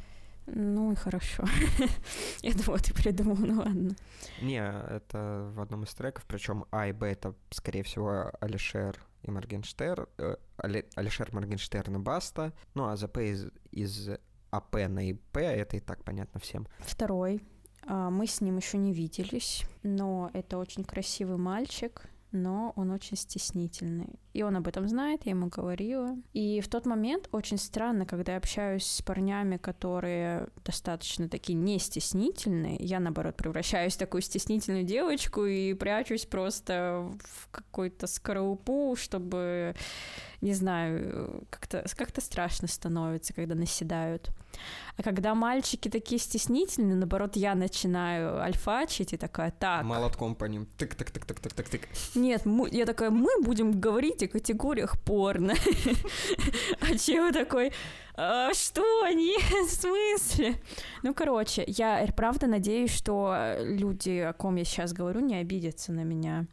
Ну 0.47 0.91
и 0.93 0.97
хорошо. 0.97 1.45
Я 2.43 2.53
думала, 2.55 2.79
ты 2.79 2.93
придумал, 2.93 3.37
ну 3.37 3.59
ладно. 3.61 3.95
Не, 4.41 4.59
это 4.59 5.53
в 5.55 5.61
одном 5.61 5.85
из 5.85 5.95
треков, 5.95 6.25
причем 6.27 6.65
А 6.73 6.89
и 6.89 6.93
Б 6.93 7.07
это, 7.13 7.35
скорее 7.51 7.85
всего, 7.85 8.33
Алишер 8.41 8.99
и 9.23 9.31
Моргенштерн, 9.31 10.07
э, 10.19 10.37
Али- 10.57 10.89
Алишер 10.97 11.33
Моргенштерн 11.33 11.95
и 11.95 11.99
Баста, 12.01 12.53
ну 12.75 12.89
а 12.89 12.97
ЗП 12.97 13.19
из, 13.19 13.51
из 13.71 14.11
АП 14.51 14.75
на 14.89 15.09
ИП, 15.11 15.37
это 15.37 15.77
и 15.77 15.81
так 15.81 16.03
понятно 16.03 16.41
всем. 16.41 16.67
Второй. 16.81 17.41
А, 17.87 18.11
Мы 18.11 18.27
с 18.27 18.41
ним 18.41 18.57
еще 18.57 18.79
не 18.79 18.93
виделись, 18.93 19.65
но 19.85 20.29
это 20.35 20.59
очень 20.59 20.83
красивый 20.85 21.37
мальчик, 21.39 22.03
но 22.33 22.73
он 22.77 22.91
очень 22.91 23.17
стеснительный. 23.17 24.19
И 24.33 24.43
он 24.43 24.57
об 24.57 24.67
этом 24.67 24.89
знает, 24.89 25.23
я 25.25 25.31
ему 25.31 25.49
говорила. 25.49 26.17
И 26.33 26.61
в 26.61 26.69
тот 26.69 26.87
момент 26.87 27.29
очень 27.33 27.59
странно, 27.59 28.07
когда 28.07 28.33
я 28.33 28.39
общаюсь 28.39 28.87
с 28.87 29.03
парнями, 29.03 29.59
которые 29.59 30.49
достаточно 30.65 31.29
такие 31.29 31.55
не 31.55 31.79
стеснительные, 31.79 32.77
я, 32.81 33.01
наоборот, 33.01 33.37
превращаюсь 33.37 33.95
в 33.95 33.99
такую 33.99 34.23
стеснительную 34.23 34.85
девочку 34.85 35.45
и 35.45 35.75
прячусь 35.75 36.27
просто 36.27 37.11
в 37.25 37.49
какую-то 37.51 38.07
скорлупу, 38.07 38.97
чтобы, 38.99 39.75
не 40.43 40.55
знаю, 40.55 41.45
как-то 41.51 41.85
как 41.97 42.11
страшно 42.21 42.69
становится, 42.69 43.33
когда 43.33 43.55
наседают. 43.55 44.31
А 44.99 45.03
когда 45.03 45.35
мальчики 45.35 45.89
такие 45.89 46.19
стеснительные, 46.21 46.97
наоборот, 46.97 47.37
я 47.37 47.55
начинаю 47.55 48.39
альфачить 48.43 49.15
и 49.15 49.17
такая, 49.17 49.51
так, 49.53 49.85
Молотком 49.85 50.35
по 50.35 50.45
ним. 50.45 50.67
Тык-тык-тык-тык-тык-тык. 50.79 51.87
нет, 52.17 52.45
мы- 52.45 52.69
я 52.71 52.85
такая, 52.85 53.11
мы 53.11 53.31
будем 53.43 53.81
говорить 53.81 54.23
о 54.23 54.29
категориях 54.29 55.01
порно. 55.01 55.55
А 56.81 56.99
чего 56.99 57.31
такой, 57.33 57.73
«А, 58.15 58.53
что, 58.53 58.83
нет, 59.09 59.41
в 59.69 59.71
смысле? 59.71 60.57
Ну, 61.03 61.15
короче, 61.15 61.65
я 61.67 62.07
правда 62.15 62.47
надеюсь, 62.47 62.91
что 62.93 63.57
люди, 63.61 64.19
о 64.19 64.33
ком 64.35 64.57
я 64.57 64.65
сейчас 64.65 64.93
говорю, 64.93 65.21
не 65.21 65.37
обидятся 65.37 65.93
на 65.93 66.05
меня. 66.05 66.47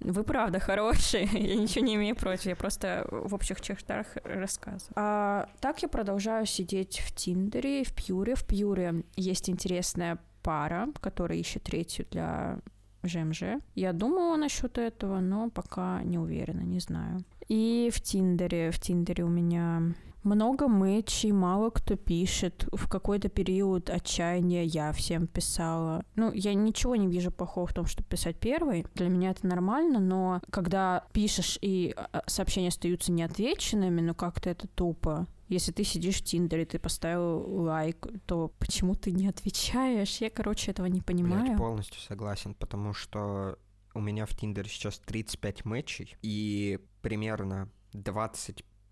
Вы 0.00 0.24
правда 0.24 0.60
хорошие, 0.60 1.24
я 1.32 1.56
ничего 1.56 1.84
не 1.84 1.94
имею 1.94 2.16
против, 2.16 2.46
я 2.46 2.56
просто 2.56 3.06
в 3.10 3.34
общих 3.34 3.60
чертах 3.60 4.06
рассказываю. 4.24 4.92
А 4.96 5.48
так 5.60 5.82
я 5.82 5.88
продолжаю 5.88 6.46
сидеть 6.46 6.98
в 6.98 7.14
Тиндере, 7.14 7.84
в 7.84 7.92
Пьюре. 7.92 8.34
В 8.34 8.44
Пьюре 8.44 9.02
есть 9.16 9.48
интересная 9.48 10.18
пара, 10.42 10.88
которая 11.00 11.38
ищет 11.38 11.64
третью 11.64 12.06
для 12.10 12.58
ЖМЖ. 13.02 13.60
Я 13.74 13.92
думала 13.92 14.36
насчет 14.36 14.78
этого, 14.78 15.20
но 15.20 15.50
пока 15.50 16.02
не 16.02 16.18
уверена, 16.18 16.62
не 16.62 16.80
знаю. 16.80 17.24
И 17.48 17.90
в 17.92 18.00
Тиндере, 18.00 18.70
в 18.70 18.80
Тиндере 18.80 19.24
у 19.24 19.28
меня 19.28 19.94
много 20.26 20.68
мэчей, 20.68 21.32
мало 21.32 21.70
кто 21.70 21.96
пишет. 21.96 22.68
В 22.72 22.88
какой-то 22.88 23.28
период 23.28 23.88
отчаяния 23.88 24.64
я 24.64 24.92
всем 24.92 25.26
писала. 25.26 26.04
Ну, 26.16 26.32
я 26.32 26.52
ничего 26.54 26.96
не 26.96 27.06
вижу 27.06 27.30
плохого 27.30 27.66
в 27.66 27.72
том, 27.72 27.86
чтобы 27.86 28.08
писать 28.08 28.36
первый. 28.38 28.84
Для 28.94 29.08
меня 29.08 29.30
это 29.30 29.46
нормально, 29.46 30.00
но 30.00 30.42
когда 30.50 31.06
пишешь 31.12 31.58
и 31.62 31.94
а, 31.96 32.22
сообщения 32.26 32.68
остаются 32.68 33.12
неотвеченными, 33.12 34.00
ну 34.00 34.14
как-то 34.14 34.50
это 34.50 34.68
тупо. 34.68 35.26
Если 35.48 35.70
ты 35.70 35.84
сидишь 35.84 36.16
в 36.16 36.24
Тиндере, 36.24 36.64
ты 36.66 36.80
поставил 36.80 37.62
лайк, 37.62 38.06
то 38.26 38.52
почему 38.58 38.96
ты 38.96 39.12
не 39.12 39.28
отвечаешь? 39.28 40.16
Я, 40.18 40.28
короче, 40.28 40.72
этого 40.72 40.86
не 40.86 41.00
понимаю. 41.00 41.44
Блядь, 41.44 41.58
полностью 41.58 42.00
согласен, 42.00 42.54
потому 42.54 42.92
что 42.92 43.56
у 43.94 44.00
меня 44.00 44.26
в 44.26 44.34
Тиндере 44.36 44.68
сейчас 44.68 44.98
35 44.98 45.64
матчей, 45.64 46.16
и 46.20 46.80
примерно 47.00 47.70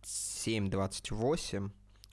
27-28 0.05 1.71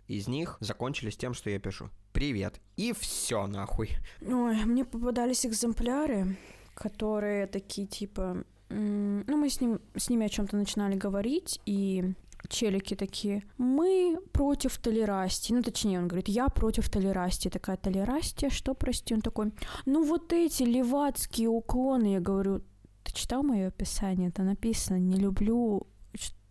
из 0.08 0.28
них 0.28 0.58
закончились 0.60 1.18
тем, 1.18 1.34
что 1.34 1.50
я 1.50 1.60
пишу 1.60 1.90
«Привет» 2.12 2.60
и 2.76 2.94
все 2.94 3.48
нахуй. 3.48 3.92
Ой, 4.22 4.66
мне 4.66 4.84
попадались 4.84 5.46
экземпляры, 5.46 6.38
которые 6.74 7.48
такие 7.48 7.88
типа... 7.88 8.44
Ну, 8.70 9.38
мы 9.38 9.50
с, 9.50 9.60
ним, 9.60 9.82
с 9.98 10.10
ними 10.10 10.26
о 10.26 10.30
чем-то 10.30 10.56
начинали 10.56 10.96
говорить, 10.96 11.60
и 11.66 12.14
челики 12.48 12.96
такие, 12.96 13.44
мы 13.58 14.18
против 14.32 14.78
толерастии. 14.78 15.54
Ну, 15.54 15.62
точнее, 15.62 16.00
он 16.00 16.08
говорит, 16.08 16.30
я 16.30 16.48
против 16.48 16.90
толерастии. 16.90 17.50
Такая, 17.50 17.76
толерастия, 17.76 18.50
что, 18.50 18.74
прости? 18.74 19.14
Он 19.14 19.22
такой, 19.22 19.52
ну, 19.86 20.04
вот 20.06 20.32
эти 20.32 20.64
левацкие 20.64 21.50
уклоны. 21.50 22.14
Я 22.14 22.20
говорю, 22.22 22.62
ты 23.04 23.14
читал 23.14 23.44
мое 23.44 23.68
описание? 23.68 24.30
Это 24.30 24.44
написано, 24.44 24.98
не 24.98 25.18
люблю 25.18 25.88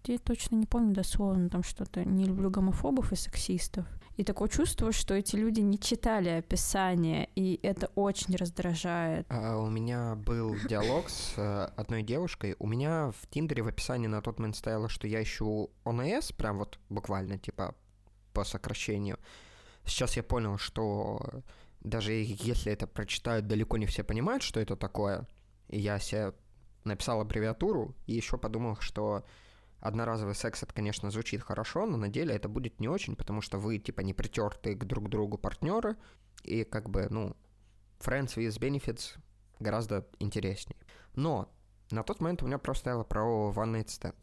я 0.04 0.18
точно 0.18 0.56
не 0.56 0.66
помню 0.66 0.94
дословно 0.94 1.48
там 1.48 1.62
что-то. 1.62 2.04
Не 2.04 2.24
люблю 2.24 2.50
гомофобов 2.50 3.12
и 3.12 3.16
сексистов. 3.16 3.86
И 4.16 4.24
такое 4.24 4.48
чувство, 4.48 4.92
что 4.92 5.14
эти 5.14 5.36
люди 5.36 5.60
не 5.60 5.78
читали 5.78 6.28
описание, 6.28 7.30
и 7.36 7.58
это 7.62 7.90
очень 7.94 8.36
раздражает. 8.36 9.26
А, 9.30 9.56
у 9.56 9.70
меня 9.70 10.14
был 10.14 10.56
диалог 10.68 11.08
с 11.08 11.34
э, 11.38 11.70
одной 11.76 12.02
девушкой. 12.02 12.54
У 12.58 12.66
меня 12.66 13.12
в 13.12 13.26
Тиндере 13.30 13.62
в 13.62 13.68
описании 13.68 14.08
на 14.08 14.20
тот 14.20 14.38
момент 14.38 14.56
стояло, 14.56 14.90
что 14.90 15.06
я 15.06 15.22
ищу 15.22 15.70
ОНС, 15.84 16.32
прям 16.32 16.58
вот 16.58 16.78
буквально, 16.90 17.38
типа, 17.38 17.74
по 18.34 18.44
сокращению. 18.44 19.18
Сейчас 19.86 20.16
я 20.16 20.22
понял, 20.22 20.58
что 20.58 21.42
даже 21.80 22.12
если 22.12 22.72
это 22.72 22.86
прочитают, 22.86 23.46
далеко 23.46 23.78
не 23.78 23.86
все 23.86 24.04
понимают, 24.04 24.42
что 24.42 24.60
это 24.60 24.76
такое. 24.76 25.26
И 25.68 25.80
я 25.80 25.98
себе 25.98 26.34
написал 26.84 27.20
аббревиатуру, 27.20 27.94
и 28.06 28.14
еще 28.14 28.36
подумал, 28.36 28.76
что 28.80 29.24
одноразовый 29.80 30.34
секс, 30.34 30.62
это, 30.62 30.72
конечно, 30.74 31.10
звучит 31.10 31.42
хорошо, 31.42 31.86
но 31.86 31.96
на 31.96 32.08
деле 32.08 32.34
это 32.34 32.48
будет 32.48 32.80
не 32.80 32.88
очень, 32.88 33.16
потому 33.16 33.40
что 33.40 33.58
вы, 33.58 33.78
типа, 33.78 34.00
не 34.00 34.14
притертые 34.14 34.76
к 34.76 34.84
друг 34.84 35.08
другу 35.08 35.38
партнеры, 35.38 35.96
и 36.42 36.64
как 36.64 36.90
бы, 36.90 37.06
ну, 37.10 37.36
friends 37.98 38.36
with 38.36 38.58
benefits 38.58 39.18
гораздо 39.58 40.06
интереснее. 40.18 40.76
Но 41.14 41.52
на 41.90 42.02
тот 42.02 42.20
момент 42.20 42.42
у 42.42 42.46
меня 42.46 42.58
просто 42.58 42.82
стояло 42.82 43.04
про 43.04 43.52
one 43.54 43.74
night 43.74 43.86
stand. 43.86 44.16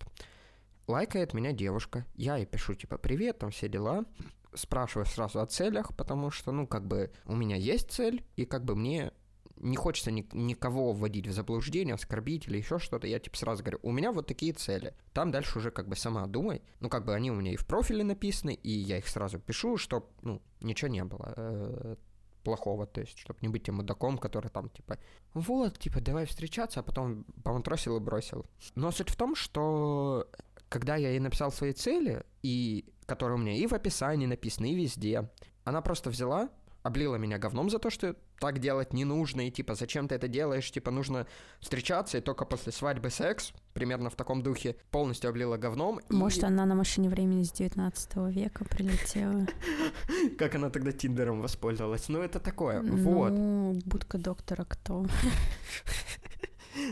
Лайкает 0.88 1.34
меня 1.34 1.52
девушка, 1.52 2.06
я 2.16 2.38
ей 2.38 2.46
пишу, 2.46 2.74
типа, 2.74 2.98
привет, 2.98 3.40
там 3.40 3.52
все 3.52 3.68
дела, 3.68 4.06
спрашиваю 4.54 5.06
сразу 5.06 5.42
о 5.42 5.46
целях, 5.46 5.96
потому 5.96 6.32
что, 6.32 6.52
ну, 6.52 6.66
как 6.66 6.88
бы, 6.88 7.12
у 7.26 7.36
меня 7.36 7.56
есть 7.56 7.92
цель, 7.92 8.26
и 8.36 8.46
как 8.46 8.64
бы 8.64 8.76
мне 8.76 9.12
не 9.60 9.76
хочется 9.76 10.12
ни, 10.12 10.28
никого 10.34 10.94
вводить 10.94 11.28
в 11.28 11.32
заблуждение, 11.32 11.96
оскорбить 11.96 12.48
или 12.48 12.58
еще 12.58 12.80
что-то. 12.80 13.08
Я 13.08 13.20
типа 13.20 13.38
сразу 13.38 13.64
говорю, 13.64 13.80
у 13.84 13.92
меня 13.92 14.12
вот 14.12 14.28
такие 14.28 14.54
цели. 14.54 14.94
Там 15.14 15.32
дальше 15.32 15.60
уже 15.60 15.72
как 15.72 15.88
бы 15.88 15.96
сама 15.96 16.26
думай. 16.28 16.62
Ну, 16.80 16.90
как 16.90 17.06
бы 17.06 17.14
они 17.14 17.32
у 17.32 17.36
меня 17.36 17.54
и 17.54 17.58
в 17.58 17.66
профиле 17.66 18.04
написаны, 18.04 18.54
и 18.54 18.72
я 18.72 18.98
их 18.98 19.08
сразу 19.08 19.40
пишу, 19.40 19.78
чтобы, 19.78 20.08
ну, 20.22 20.42
ничего 20.62 20.90
не 20.90 21.04
было 21.04 21.34
э, 21.36 21.96
плохого, 22.44 22.88
то 22.88 23.02
есть, 23.02 23.18
чтобы 23.18 23.40
не 23.42 23.50
быть 23.50 23.64
тем 23.64 23.76
мудаком, 23.76 24.18
который 24.18 24.50
там, 24.50 24.70
типа, 24.70 24.98
вот, 25.34 25.80
типа, 25.80 26.02
давай 26.02 26.26
встречаться, 26.26 26.80
а 26.80 26.84
потом 26.84 27.26
поматросил 27.44 27.98
и 27.98 28.00
бросил. 28.00 28.46
Но 28.76 28.92
суть 28.92 29.10
в 29.10 29.16
том, 29.16 29.36
что 29.36 30.28
когда 30.70 30.96
я 30.96 31.10
ей 31.10 31.20
написал 31.20 31.52
свои 31.52 31.74
цели, 31.74 32.24
и 32.44 32.86
которые 33.06 33.38
у 33.38 33.42
меня 33.42 33.54
и 33.54 33.68
в 33.68 33.74
описании 33.74 34.28
написаны, 34.28 34.72
и 34.72 34.76
везде, 34.76 35.30
она 35.64 35.82
просто 35.82 36.10
взяла, 36.10 36.50
облила 36.88 37.18
меня 37.18 37.38
говном 37.38 37.70
за 37.70 37.80
то, 37.80 37.90
что 37.90 38.16
так 38.40 38.60
делать 38.60 38.94
не 38.94 39.06
нужно, 39.06 39.48
и 39.48 39.52
типа, 39.52 39.76
зачем 39.76 40.08
ты 40.08 40.16
это 40.16 40.28
делаешь, 40.28 40.72
типа, 40.72 40.92
нужно 40.92 41.28
встречаться, 41.60 42.18
и 42.18 42.22
только 42.22 42.46
после 42.46 42.72
свадьбы 42.72 43.10
секс, 43.10 43.54
примерно 43.74 44.10
в 44.10 44.16
таком 44.16 44.42
духе, 44.42 44.76
полностью 44.92 45.30
облила 45.30 45.58
говном. 45.58 46.00
Может, 46.10 46.44
и... 46.44 46.46
она 46.46 46.66
на 46.66 46.76
машине 46.76 47.10
времени 47.10 47.44
с 47.44 47.52
19 47.52 48.16
века 48.36 48.66
прилетела. 48.66 49.46
Как 50.38 50.56
она 50.56 50.70
тогда 50.70 50.92
Тиндером 50.92 51.42
воспользовалась? 51.42 52.10
Ну, 52.10 52.22
это 52.22 52.40
такое, 52.40 52.82
вот. 52.82 53.30
Ну, 53.30 53.80
будка 53.86 54.18
доктора 54.18 54.66
кто? 54.66 55.06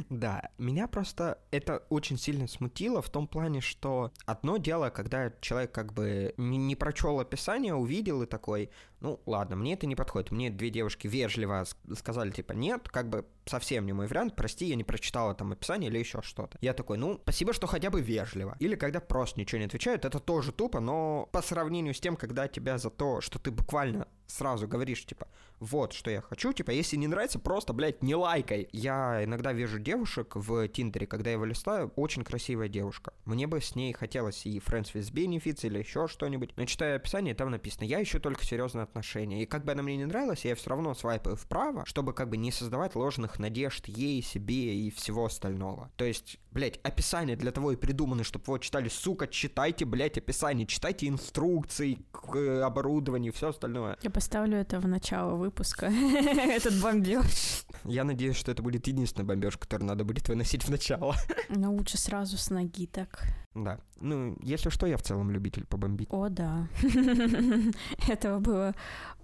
Да, 0.09 0.49
меня 0.57 0.87
просто 0.87 1.39
это 1.51 1.83
очень 1.89 2.17
сильно 2.17 2.47
смутило 2.47 3.01
в 3.01 3.09
том 3.09 3.27
плане, 3.27 3.61
что 3.61 4.11
одно 4.25 4.57
дело, 4.57 4.89
когда 4.89 5.31
человек 5.41 5.71
как 5.71 5.93
бы 5.93 6.33
не, 6.37 6.57
не 6.57 6.75
прочел 6.75 7.19
описание, 7.19 7.75
увидел 7.75 8.21
и 8.23 8.25
такой, 8.25 8.69
ну 9.05 9.19
ладно, 9.27 9.55
мне 9.55 9.73
это 9.73 9.85
не 9.85 9.95
подходит. 9.95 10.31
Мне 10.31 10.49
две 10.49 10.71
девушки 10.71 11.05
вежливо 11.05 11.63
сказали, 11.95 12.31
типа, 12.31 12.53
нет, 12.53 12.89
как 12.89 13.07
бы 13.07 13.23
совсем 13.45 13.85
не 13.85 13.93
мой 13.93 14.07
вариант, 14.07 14.35
прости, 14.35 14.65
я 14.65 14.75
не 14.75 14.83
прочитала 14.83 15.35
там 15.35 15.51
описание 15.51 15.91
или 15.91 15.99
еще 15.99 16.23
что-то. 16.23 16.57
Я 16.59 16.73
такой, 16.73 16.97
ну, 16.97 17.19
спасибо, 17.21 17.53
что 17.53 17.67
хотя 17.67 17.91
бы 17.91 18.01
вежливо. 18.01 18.57
Или 18.59 18.73
когда 18.75 18.99
просто 18.99 19.39
ничего 19.39 19.59
не 19.59 19.65
отвечают, 19.65 20.05
это 20.05 20.19
тоже 20.19 20.51
тупо, 20.51 20.79
но 20.79 21.29
по 21.31 21.43
сравнению 21.43 21.93
с 21.93 21.99
тем, 21.99 22.15
когда 22.15 22.47
тебя 22.47 22.79
за 22.79 22.89
то, 22.89 23.21
что 23.21 23.37
ты 23.37 23.51
буквально 23.51 24.07
сразу 24.27 24.67
говоришь, 24.67 25.05
типа, 25.05 25.27
вот, 25.59 25.93
что 25.93 26.09
я 26.09 26.21
хочу, 26.21 26.51
типа, 26.51 26.71
если 26.71 26.97
не 26.97 27.07
нравится, 27.07 27.39
просто, 27.39 27.73
блядь, 27.73 28.01
не 28.01 28.15
лайкай. 28.15 28.67
Я 28.71 29.23
иногда 29.23 29.53
вижу 29.53 29.79
девушек 29.79 30.35
в 30.35 30.67
Тиндере, 30.67 31.07
когда 31.07 31.29
я 31.29 31.35
его 31.35 31.45
листаю, 31.45 31.91
очень 31.95 32.23
красивая 32.23 32.67
девушка. 32.67 33.13
Мне 33.25 33.47
бы 33.47 33.61
с 33.61 33.75
ней 33.75 33.93
хотелось 33.93 34.45
и 34.45 34.59
Friends 34.59 34.93
with 34.93 35.13
Benefits 35.13 35.65
или 35.65 35.79
еще 35.79 36.07
что-нибудь. 36.07 36.57
Но 36.57 36.65
читаю 36.65 36.97
описание, 36.97 37.35
там 37.35 37.51
написано, 37.51 37.85
я 37.85 38.01
ищу 38.01 38.19
только 38.19 38.43
серьезные 38.43 38.83
отношения. 38.95 39.43
И 39.43 39.45
как 39.45 39.65
бы 39.65 39.73
она 39.73 39.83
мне 39.83 39.97
не 39.97 40.05
нравилась, 40.05 40.45
я 40.45 40.55
все 40.55 40.69
равно 40.69 40.93
свайпаю 40.93 41.35
вправо, 41.35 41.85
чтобы 41.85 42.13
как 42.13 42.29
бы 42.29 42.37
не 42.37 42.51
создавать 42.51 42.95
ложных 42.95 43.39
надежд 43.39 43.87
ей, 43.87 44.21
себе 44.21 44.75
и 44.75 44.89
всего 44.91 45.25
остального. 45.25 45.91
То 45.97 46.05
есть, 46.05 46.37
блядь, 46.51 46.79
описание 46.83 47.35
для 47.35 47.51
того 47.51 47.73
и 47.73 47.75
придумано, 47.75 48.23
чтобы 48.23 48.45
вы 48.47 48.59
читали, 48.59 48.87
сука, 48.87 49.27
читайте, 49.27 49.85
блядь, 49.85 50.17
описание, 50.17 50.65
читайте 50.65 51.07
инструкции 51.07 51.99
к 52.11 52.35
э, 52.35 52.61
оборудованию, 52.61 53.33
все 53.33 53.49
остальное. 53.49 53.97
Я 54.01 54.09
поставлю 54.09 54.57
это 54.57 54.79
в 54.79 54.87
начало 54.87 55.35
выпуска, 55.35 55.87
этот 55.87 56.79
бомбеж. 56.81 57.65
Я 57.83 58.03
надеюсь, 58.03 58.37
что 58.37 58.51
это 58.51 58.63
будет 58.63 58.87
единственный 58.87 59.25
бомбеж, 59.25 59.57
который 59.57 59.83
надо 59.83 60.03
будет 60.03 60.29
выносить 60.29 60.63
в 60.63 60.69
начало. 60.69 61.15
Но 61.49 61.73
лучше 61.73 61.97
сразу 61.97 62.37
с 62.37 62.49
ноги 62.49 62.87
так. 62.87 63.44
Да. 63.55 63.79
Ну, 64.01 64.35
если 64.41 64.69
что, 64.69 64.85
я 64.85 64.97
в 64.97 65.01
целом 65.01 65.31
любитель 65.31 65.65
побомбить. 65.65 66.09
О, 66.11 66.27
да. 66.29 66.67
Этого 68.07 68.39
было 68.39 68.75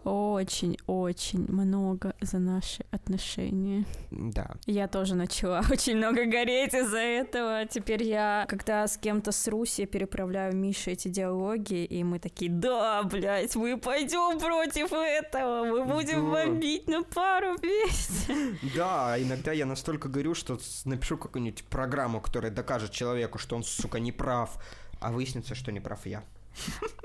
очень-очень 0.04 1.46
много 1.52 2.15
за 2.22 2.39
наши 2.39 2.84
отношения. 2.91 3.86
Да. 4.10 4.52
Я 4.65 4.88
тоже 4.88 5.15
начала 5.15 5.63
очень 5.72 5.98
много 5.98 6.26
гореть 6.26 6.74
из-за 6.74 6.98
этого. 6.98 7.65
Теперь 7.67 8.04
я, 8.04 8.46
когда 8.50 8.88
с 8.88 8.98
кем-то 8.98 9.32
срусь, 9.32 9.80
я 9.80 9.86
переправляю 9.86 10.56
Мише 10.56 10.91
эти 10.91 11.08
диалоги, 11.08 11.86
и 11.86 12.04
мы 12.04 12.20
такие, 12.20 12.50
да, 12.50 13.04
блядь, 13.04 13.56
мы 13.56 13.78
пойдем 13.78 14.39
против 14.39 14.91
этого, 14.91 15.65
мы 15.65 15.86
будем 15.86 16.32
да. 16.32 16.46
бомбить 16.46 16.88
на 16.88 17.04
пару 17.04 17.56
вместе. 17.58 18.58
Да, 18.76 19.22
иногда 19.22 19.52
я 19.52 19.65
настолько 19.65 20.08
горю, 20.08 20.34
что 20.34 20.58
напишу 20.86 21.17
какую-нибудь 21.17 21.63
программу, 21.65 22.22
которая 22.22 22.52
докажет 22.52 22.91
человеку, 22.91 23.38
что 23.38 23.56
он, 23.56 23.63
сука, 23.63 24.00
не 24.00 24.12
прав, 24.21 24.57
а 24.99 25.12
выяснится, 25.12 25.55
что 25.55 25.71
не 25.71 25.79
прав 25.79 26.05
я. 26.05 26.23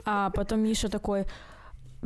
А 0.04 0.30
потом 0.30 0.60
Миша 0.60 0.88
такой, 0.88 1.24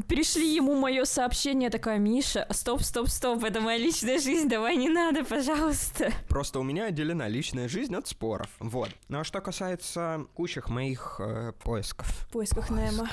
Пришли 0.08 0.54
ему 0.54 0.76
мое 0.76 1.04
сообщение, 1.04 1.68
такая, 1.68 1.98
Миша, 1.98 2.46
стоп, 2.50 2.82
стоп, 2.82 3.08
стоп, 3.08 3.44
это 3.44 3.60
моя 3.60 3.76
личная 3.76 4.18
жизнь, 4.20 4.48
давай 4.48 4.76
не 4.76 4.88
надо, 4.88 5.24
пожалуйста. 5.24 6.12
Просто 6.28 6.60
у 6.60 6.62
меня 6.62 6.86
отделена 6.86 7.28
личная 7.28 7.68
жизнь 7.68 7.94
от 7.94 8.06
споров, 8.06 8.48
вот. 8.60 8.90
Ну 9.08 9.20
а 9.20 9.24
что 9.24 9.40
касается 9.40 10.26
кучах 10.34 10.70
моих 10.70 11.16
э, 11.18 11.52
поисков. 11.64 12.28
Поисках 12.30 12.70
Немо. 12.70 13.08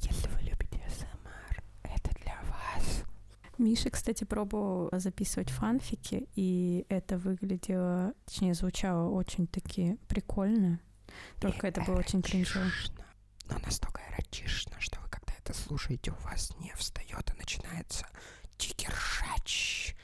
Если 0.00 0.28
вы 0.28 0.40
любите 0.40 0.82
СМР, 0.88 1.62
это 1.82 2.10
для 2.22 2.38
вас. 2.48 3.04
Миша, 3.58 3.90
кстати, 3.90 4.24
пробовал 4.24 4.90
записывать 4.92 5.50
фанфики, 5.50 6.28
и 6.34 6.86
это 6.88 7.18
выглядело, 7.18 8.14
точнее, 8.26 8.54
звучало 8.54 9.10
очень-таки 9.10 9.96
прикольно. 10.08 10.80
Только 11.40 11.68
это 11.68 11.82
было 11.82 11.98
очень 11.98 12.22
кринжово 12.22 12.66
но 13.48 13.58
настолько 13.58 14.00
эротично, 14.10 14.74
что 14.78 15.00
вы, 15.00 15.08
когда 15.08 15.32
это 15.34 15.52
слушаете, 15.52 16.12
у 16.12 16.24
вас 16.24 16.52
не 16.60 16.72
встает 16.74 17.30
и 17.30 17.38
начинается 17.38 18.06
дикий 18.58 18.88
ржач. 18.88 19.94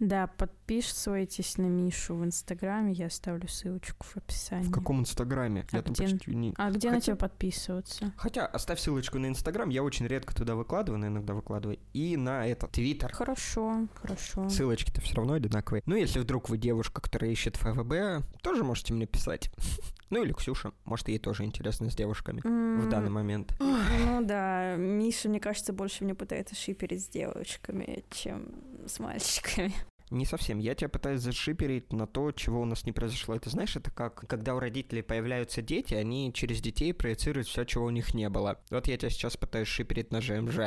Да, 0.00 0.28
подписывайтесь 0.28 1.58
на 1.58 1.66
Мишу 1.66 2.14
в 2.14 2.24
Инстаграме, 2.24 2.92
я 2.92 3.06
оставлю 3.06 3.48
ссылочку 3.48 4.06
в 4.06 4.16
описании. 4.16 4.68
В 4.68 4.70
каком 4.70 5.00
инстаграме? 5.00 5.66
А 5.72 5.76
я 5.76 5.82
там 5.82 5.92
где? 5.92 6.04
почти 6.04 6.34
не... 6.34 6.54
А 6.56 6.70
где 6.70 6.88
на 6.88 6.94
Хотя- 6.96 7.06
тебя 7.06 7.16
подписываться? 7.16 8.12
Хотя 8.16 8.46
оставь 8.46 8.78
ссылочку 8.78 9.18
на 9.18 9.26
инстаграм, 9.26 9.68
я 9.70 9.82
очень 9.82 10.06
редко 10.06 10.34
туда 10.34 10.54
выкладываю, 10.54 11.00
но 11.00 11.08
иногда 11.08 11.34
выкладываю. 11.34 11.78
И 11.94 12.16
на 12.16 12.46
этот 12.46 12.70
твиттер. 12.72 13.12
Хорошо, 13.12 13.88
хорошо. 14.00 14.48
Ссылочки-то 14.48 15.00
все 15.00 15.16
равно 15.16 15.34
одинаковые. 15.34 15.82
Ну, 15.86 15.96
если 15.96 16.20
вдруг 16.20 16.48
вы 16.48 16.58
девушка, 16.58 17.00
которая 17.00 17.30
ищет 17.32 17.56
ФВБ, 17.56 18.24
тоже 18.42 18.62
можете 18.62 18.94
мне 18.94 19.06
писать. 19.06 19.50
Ну, 20.10 20.22
или 20.22 20.32
Ксюша. 20.32 20.72
Может, 20.84 21.08
ей 21.08 21.18
тоже 21.18 21.44
интересно 21.44 21.90
с 21.90 21.94
девушками 21.94 22.40
в 22.40 22.46
М, 22.46 22.88
данный 22.88 23.10
момент. 23.10 23.54
Ну 23.60 24.22
да, 24.24 24.76
Миша, 24.76 25.28
мне 25.28 25.40
кажется, 25.40 25.72
больше 25.72 26.04
мне 26.04 26.14
пытается 26.14 26.54
шиперить 26.54 27.04
с 27.04 27.08
девочками, 27.08 28.04
чем 28.10 28.54
с 28.86 28.98
мальчиками. 28.98 29.74
Не 30.10 30.24
совсем. 30.24 30.58
Я 30.58 30.74
тебя 30.74 30.88
пытаюсь 30.88 31.20
зашиперить 31.20 31.92
на 31.92 32.06
то, 32.06 32.32
чего 32.32 32.62
у 32.62 32.64
нас 32.64 32.84
не 32.84 32.92
произошло. 32.92 33.34
Это 33.34 33.50
знаешь, 33.50 33.76
это 33.76 33.90
как, 33.90 34.26
когда 34.26 34.54
у 34.54 34.58
родителей 34.58 35.02
появляются 35.02 35.60
дети, 35.60 35.94
они 35.94 36.32
через 36.32 36.60
детей 36.60 36.94
проецируют 36.94 37.46
все, 37.46 37.64
чего 37.64 37.84
у 37.84 37.90
них 37.90 38.14
не 38.14 38.28
было. 38.28 38.58
Вот 38.70 38.88
я 38.88 38.96
тебя 38.96 39.10
сейчас 39.10 39.36
пытаюсь 39.36 39.68
шиперить 39.68 40.10
на 40.10 40.20
ЖМЖ. 40.20 40.58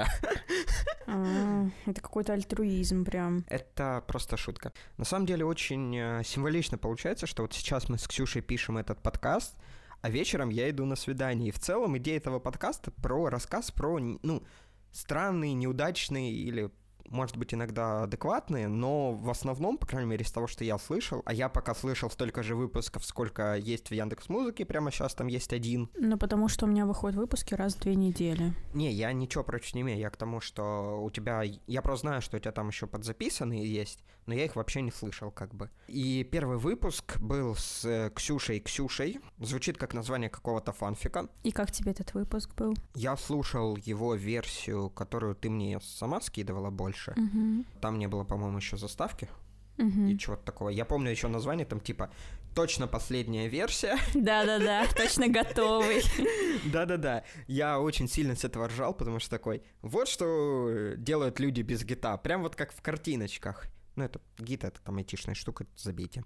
А, 1.08 1.68
Это 1.88 2.00
какой-то 2.00 2.34
альтруизм 2.34 3.04
прям. 3.04 3.44
Это 3.48 4.04
просто 4.08 4.38
шутка. 4.38 4.72
На 4.98 5.04
самом 5.04 5.26
деле 5.26 5.44
очень 5.44 5.98
э, 5.98 6.22
символично 6.24 6.78
получается, 6.78 7.26
что 7.28 7.42
вот 7.42 7.54
сейчас 7.54 7.90
мы 7.90 7.98
с 7.98 8.08
Ксюшей 8.08 8.42
пишем 8.42 8.78
этот 8.78 9.02
подкаст, 9.02 9.58
а 10.02 10.10
вечером 10.10 10.50
я 10.50 10.70
иду 10.70 10.86
на 10.86 10.96
свидание. 10.96 11.50
И 11.50 11.52
в 11.52 11.60
целом 11.60 11.98
идея 11.98 12.18
этого 12.18 12.40
подкаста 12.40 12.92
про 12.92 13.30
рассказ 13.30 13.72
про, 13.72 14.00
ну, 14.00 14.44
странные, 14.92 15.54
неудачные 15.54 16.32
или 16.32 16.72
может 17.12 17.38
быть, 17.38 17.54
иногда 17.54 18.04
адекватные, 18.04 18.68
но 18.68 19.14
в 19.14 19.30
основном, 19.30 19.78
по 19.78 19.86
крайней 19.86 20.10
мере, 20.10 20.24
из 20.24 20.32
того, 20.32 20.48
что 20.48 20.64
я 20.64 20.78
слышал, 20.78 21.22
а 21.26 21.34
я 21.34 21.50
пока 21.50 21.76
слышал 21.76 22.10
столько 22.10 22.42
же 22.42 22.56
выпусков, 22.56 23.06
сколько 23.06 23.56
есть 23.56 23.90
в 23.90 23.94
Яндекс 23.94 24.30
Музыке, 24.30 24.66
прямо 24.66 24.92
сейчас 24.92 25.14
там 25.14 25.28
есть 25.28 25.54
один. 25.54 25.90
Ну, 25.98 26.18
потому 26.18 26.48
что 26.48 26.66
у 26.66 26.70
меня 26.70 26.86
выходят 26.86 27.18
выпуски 27.18 27.54
раз 27.54 27.76
в 27.76 27.80
две 27.80 27.96
недели. 27.96 28.54
Не, 28.74 28.92
я 28.92 29.12
ничего 29.14 29.44
против 29.44 29.74
не 29.76 29.82
имею, 29.82 30.00
я 30.00 30.10
к 30.10 30.18
тому, 30.18 30.40
что 30.40 31.02
у 31.04 31.10
тебя... 31.12 31.44
Я 31.68 31.82
просто 31.82 32.08
знаю, 32.08 32.22
что 32.22 32.38
у 32.38 32.40
тебя 32.40 32.52
там 32.52 32.70
еще 32.70 32.88
подзаписанные 32.88 33.72
есть, 33.72 34.04
но 34.26 34.34
я 34.34 34.46
их 34.46 34.56
вообще 34.56 34.82
не 34.82 34.92
слышал, 34.92 35.32
как 35.32 35.54
бы. 35.54 35.70
И 35.88 36.24
первый 36.24 36.58
выпуск 36.58 37.18
был 37.20 37.56
с 37.56 37.84
э, 37.86 38.12
Ксюшей 38.16 38.60
Ксюшей. 38.60 39.20
Звучит 39.40 39.78
как 39.78 39.94
название 39.94 40.30
какого-то 40.30 40.72
фанфика. 40.72 41.28
И 41.44 41.52
как 41.52 41.72
тебе 41.72 41.92
этот 41.92 42.14
выпуск 42.14 42.54
был? 42.56 42.76
Я 42.96 43.18
слушал 43.18 43.76
его 43.76 44.16
версию, 44.16 44.90
которую 44.90 45.36
ты 45.36 45.50
мне 45.50 45.80
сама 45.82 46.22
скидывала 46.22 46.70
больше. 46.70 47.01
Мгм. 47.16 47.66
Там 47.82 47.98
не 48.00 48.08
было, 48.08 48.24
по-моему, 48.24 48.58
еще 48.58 48.78
заставки 48.78 49.28
Мгм. 49.78 50.08
и 50.10 50.18
чего-то 50.18 50.44
такого. 50.44 50.70
Я 50.70 50.86
помню 50.86 51.10
еще 51.12 51.28
название, 51.28 51.66
там 51.66 51.80
типа 51.80 52.12
точно 52.56 52.88
последняя 52.88 53.48
версия. 53.48 53.98
Да-да-да, 54.14 54.86
точно 54.96 55.28
готовый. 55.28 56.04
Да-да-да, 56.72 57.24
я 57.48 57.80
очень 57.80 58.08
сильно 58.08 58.36
с 58.36 58.44
этого 58.44 58.68
ржал, 58.68 58.94
потому 58.94 59.20
что 59.20 59.30
такой, 59.30 59.64
вот 59.82 60.08
что 60.08 60.94
делают 60.98 61.40
люди 61.40 61.62
без 61.62 61.84
гита, 61.84 62.18
прям 62.18 62.42
вот 62.44 62.56
как 62.56 62.72
в 62.74 62.82
картиночках. 62.82 63.66
Ну, 63.96 64.06
это 64.06 64.22
гит, 64.38 64.64
это 64.64 64.80
там 64.82 64.98
айтишная 64.98 65.36
штука, 65.36 65.66
забейте. 65.76 66.24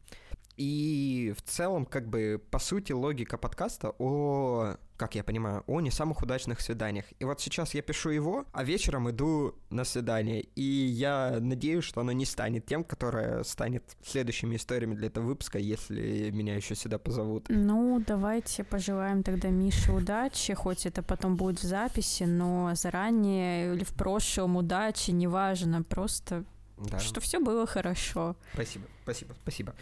И 0.58 1.34
в 1.38 1.42
целом, 1.42 1.86
как 1.86 2.08
бы, 2.08 2.42
по 2.52 2.60
сути, 2.60 2.94
логика 2.94 3.38
подкаста 3.38 3.94
о, 4.00 4.76
как 4.98 5.16
я 5.16 5.24
понимаю, 5.24 5.64
о 5.68 5.82
не 5.82 5.92
самых 5.92 6.22
удачных 6.22 6.62
свиданиях. 6.62 7.06
И 7.20 7.26
вот 7.26 7.42
сейчас 7.42 7.74
я 7.74 7.82
пишу 7.82 8.10
его, 8.12 8.46
а 8.54 8.64
вечером 8.64 9.10
иду 9.10 9.56
на 9.70 9.84
свидание. 9.84 10.42
И 10.56 10.62
я 10.64 11.38
надеюсь, 11.42 11.84
что 11.84 12.02
оно 12.02 12.14
не 12.14 12.26
станет 12.26 12.66
тем, 12.66 12.84
которое 12.86 13.44
станет 13.44 13.84
следующими 14.06 14.56
историями 14.56 14.96
для 14.96 15.08
этого 15.08 15.26
выпуска, 15.26 15.60
если 15.60 16.30
меня 16.32 16.56
еще 16.56 16.76
сюда 16.76 16.98
позовут. 17.00 17.48
Ну, 17.50 18.02
давайте 18.06 18.64
пожелаем 18.64 19.24
тогда 19.24 19.50
Мише 19.50 19.92
удачи, 19.92 20.54
хоть 20.54 20.86
это 20.86 21.04
потом 21.04 21.36
будет 21.36 21.60
в 21.60 21.64
записи, 21.64 22.24
но 22.24 22.72
заранее 22.76 23.74
или 23.76 23.84
в 23.84 23.94
прошлом 23.94 24.56
удачи, 24.56 25.12
неважно, 25.12 25.84
просто, 25.84 26.46
Да. 26.78 27.00
что 27.00 27.20
все 27.20 27.40
было 27.40 27.66
хорошо. 27.66 28.36
Спасибо, 28.54 28.86
спасибо, 29.04 29.36
спасибо. 29.42 29.76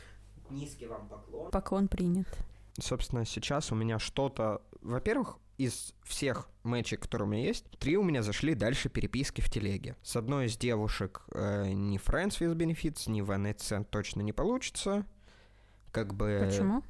Низкий 0.53 0.87
вам 0.87 1.07
поклон. 1.07 1.51
Поклон 1.51 1.87
принят. 1.87 2.27
Собственно, 2.79 3.25
сейчас 3.25 3.71
у 3.71 3.75
меня 3.75 3.99
что-то... 3.99 4.61
Во-первых, 4.81 5.37
из 5.57 5.93
всех 6.03 6.49
матчей, 6.63 6.97
которые 6.97 7.27
у 7.27 7.31
меня 7.31 7.43
есть, 7.43 7.65
три 7.79 7.97
у 7.97 8.03
меня 8.03 8.23
зашли 8.23 8.55
дальше 8.55 8.89
переписки 8.89 9.41
в 9.41 9.49
телеге. 9.49 9.95
С 10.03 10.15
одной 10.15 10.47
из 10.47 10.57
девушек 10.57 11.21
э, 11.31 11.71
ни 11.71 11.99
Friends 11.99 12.39
with 12.39 12.55
Benefits, 12.55 13.09
ни 13.09 13.21
Night 13.21 13.57
Stand 13.57 13.85
точно 13.85 14.21
не 14.21 14.33
получится. 14.33 15.05
Как 15.91 16.13
бы... 16.13 16.43
Почему? 16.45 16.83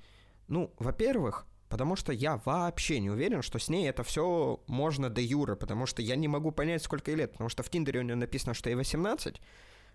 Ну, 0.47 0.73
во-первых, 0.79 1.45
потому 1.69 1.95
что 1.95 2.13
я 2.13 2.39
вообще 2.45 2.99
не 2.99 3.09
уверен, 3.09 3.41
что 3.41 3.59
с 3.59 3.67
ней 3.69 3.89
это 3.89 4.03
все 4.03 4.61
можно 4.67 5.09
до 5.09 5.21
юра, 5.21 5.55
потому 5.55 5.85
что 5.85 6.01
я 6.01 6.15
не 6.15 6.27
могу 6.27 6.51
понять, 6.51 6.83
сколько 6.83 7.11
ей 7.11 7.17
лет, 7.17 7.31
потому 7.33 7.49
что 7.49 7.63
в 7.63 7.69
Тиндере 7.69 7.99
у 7.99 8.03
нее 8.03 8.15
написано, 8.15 8.53
что 8.53 8.69
ей 8.69 8.75
18, 8.75 9.41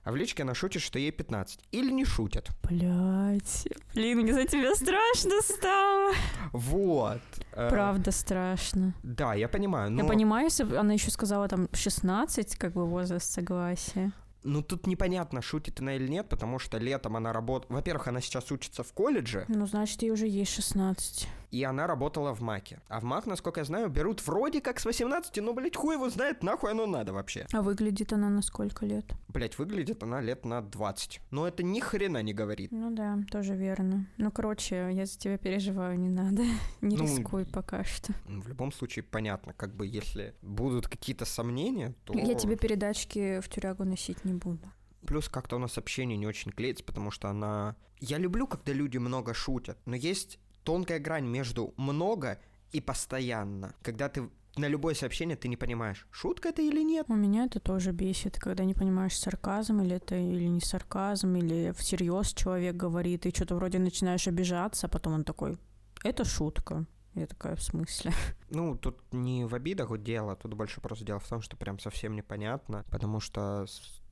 а 0.05 0.13
в 0.13 0.17
личке 0.17 0.43
она 0.43 0.55
шутит, 0.55 0.83
что 0.83 0.99
ей 0.99 1.11
15. 1.11 1.61
Или 1.73 1.91
не 1.91 2.05
шутит. 2.05 2.49
Блять, 2.63 3.69
блин, 3.95 4.21
мне 4.21 4.33
за 4.33 4.45
тебя 4.45 4.75
страшно 4.75 5.41
стало. 5.43 6.13
Вот. 6.53 7.21
Э, 7.53 7.69
Правда 7.69 8.11
страшно. 8.11 8.95
Да, 9.03 9.35
я 9.35 9.49
понимаю, 9.49 9.91
но... 9.91 10.03
Я 10.03 10.09
понимаю, 10.09 10.45
если 10.45 10.75
она 10.77 10.95
еще 10.95 11.11
сказала 11.11 11.49
там 11.49 11.69
16, 11.73 12.57
как 12.57 12.73
бы 12.73 12.87
возраст 12.87 13.31
согласия. 13.31 14.13
Ну, 14.45 14.63
тут 14.63 14.87
непонятно, 14.87 15.43
шутит 15.43 15.81
она 15.81 15.97
или 15.97 16.07
нет, 16.09 16.29
потому 16.29 16.59
что 16.59 16.79
летом 16.79 17.17
она 17.17 17.33
работает... 17.33 17.71
Во-первых, 17.73 18.09
она 18.09 18.21
сейчас 18.21 18.51
учится 18.53 18.83
в 18.83 18.93
колледже, 18.93 19.45
Ну, 19.49 19.67
значит, 19.67 20.01
ей 20.03 20.11
уже 20.11 20.27
есть 20.27 20.53
16. 20.55 21.29
И 21.51 21.63
она 21.65 21.87
работала 21.87 22.35
в 22.35 22.41
Маке. 22.41 22.81
А 22.89 23.01
в 23.01 23.05
Мак, 23.05 23.27
насколько 23.27 23.61
я 23.61 23.65
знаю, 23.65 23.89
берут 23.89 24.25
вроде 24.27 24.61
как 24.61 24.81
с 24.81 24.85
18, 24.85 25.37
но, 25.43 25.53
блядь, 25.55 25.77
хуй 25.77 25.95
его 25.95 26.11
знает, 26.11 26.43
нахуй 26.43 26.71
оно 26.71 26.87
надо 26.87 27.13
вообще. 27.13 27.47
А 27.53 27.63
выглядит 27.63 28.13
она 28.13 28.29
на 28.29 28.43
сколько 28.43 28.85
лет? 28.87 29.05
Блядь, 29.29 29.59
выглядит 29.59 30.03
она 30.03 30.21
лет 30.21 30.45
на 30.45 30.61
20. 30.61 31.21
Но 31.31 31.49
это 31.49 31.63
ни 31.63 31.81
хрена 31.81 32.23
не 32.23 32.35
говорит. 32.35 32.71
Ну 32.71 32.91
да, 32.91 33.19
тоже 33.31 33.55
верно. 33.55 34.07
Ну, 34.17 34.31
короче, 34.31 34.91
я 34.93 35.07
за 35.07 35.19
тебя 35.19 35.39
переживаю, 35.39 35.99
не 35.99 36.09
надо. 36.09 36.43
Не 36.81 36.97
Ну, 36.97 37.05
рискуй 37.05 37.45
пока 37.45 37.85
что. 37.85 38.13
Ну, 38.27 38.41
В 38.41 38.49
любом 38.49 38.73
случае, 38.73 39.03
понятно, 39.03 39.53
как 39.53 39.75
бы, 39.75 39.87
если 39.87 40.35
будут 40.43 40.89
какие-то 40.89 41.25
сомнения, 41.25 41.95
то... 42.05 42.15
Я 42.15 42.35
тебе 42.35 42.57
передачки 42.57 43.41
в 43.41 43.49
тюрягу 43.49 43.85
носить 43.85 44.25
не 44.25 44.35
буду. 44.35 44.61
Плюс 45.07 45.29
как-то 45.29 45.57
у 45.57 45.59
нас 45.59 45.79
общение 45.79 46.17
не 46.17 46.27
очень 46.27 46.53
клеится, 46.53 46.85
потому 46.85 47.11
что 47.11 47.29
она... 47.29 47.77
Я 48.01 48.19
люблю, 48.19 48.47
когда 48.47 48.73
люди 48.73 48.99
много 48.99 49.35
шутят, 49.35 49.79
но 49.87 49.97
есть 49.97 50.39
тонкая 50.69 50.99
грань 50.99 51.25
между 51.25 51.73
много 51.79 52.39
и 52.73 52.83
постоянно. 52.83 53.75
Когда 53.83 54.11
ты 54.11 54.29
на 54.57 54.69
любое 54.69 54.95
сообщение 54.95 55.35
ты 55.35 55.49
не 55.49 55.57
понимаешь, 55.57 56.07
шутка 56.11 56.51
это 56.51 56.61
или 56.61 56.83
нет. 56.83 57.07
У 57.09 57.15
меня 57.15 57.47
это 57.47 57.59
тоже 57.59 57.93
бесит, 57.93 58.39
когда 58.39 58.65
не 58.65 58.75
понимаешь, 58.75 59.19
сарказм 59.19 59.81
или 59.81 59.97
это 59.97 60.15
или 60.15 60.45
не 60.45 60.61
сарказм, 60.61 61.37
или 61.37 61.73
всерьез 61.73 62.35
человек 62.35 62.77
говорит, 62.77 63.25
и 63.25 63.35
что-то 63.35 63.55
вроде 63.55 63.79
начинаешь 63.79 64.29
обижаться, 64.29 64.89
а 64.89 64.91
потом 64.91 65.15
он 65.15 65.25
такой, 65.25 65.57
это 66.05 66.27
шутка. 66.27 66.85
Я 67.15 67.27
такая, 67.27 67.57
в 67.57 67.63
смысле? 67.63 68.13
Ну, 68.51 68.77
тут 68.77 68.99
не 69.13 69.45
в 69.45 69.55
обидах 69.55 69.91
вот 69.91 70.03
дело, 70.03 70.37
тут 70.37 70.55
больше 70.55 70.81
просто 70.81 71.05
дело 71.05 71.19
в 71.19 71.29
том, 71.29 71.41
что 71.41 71.57
прям 71.57 71.79
совсем 71.79 72.15
непонятно, 72.15 72.85
потому 72.91 73.21
что 73.21 73.67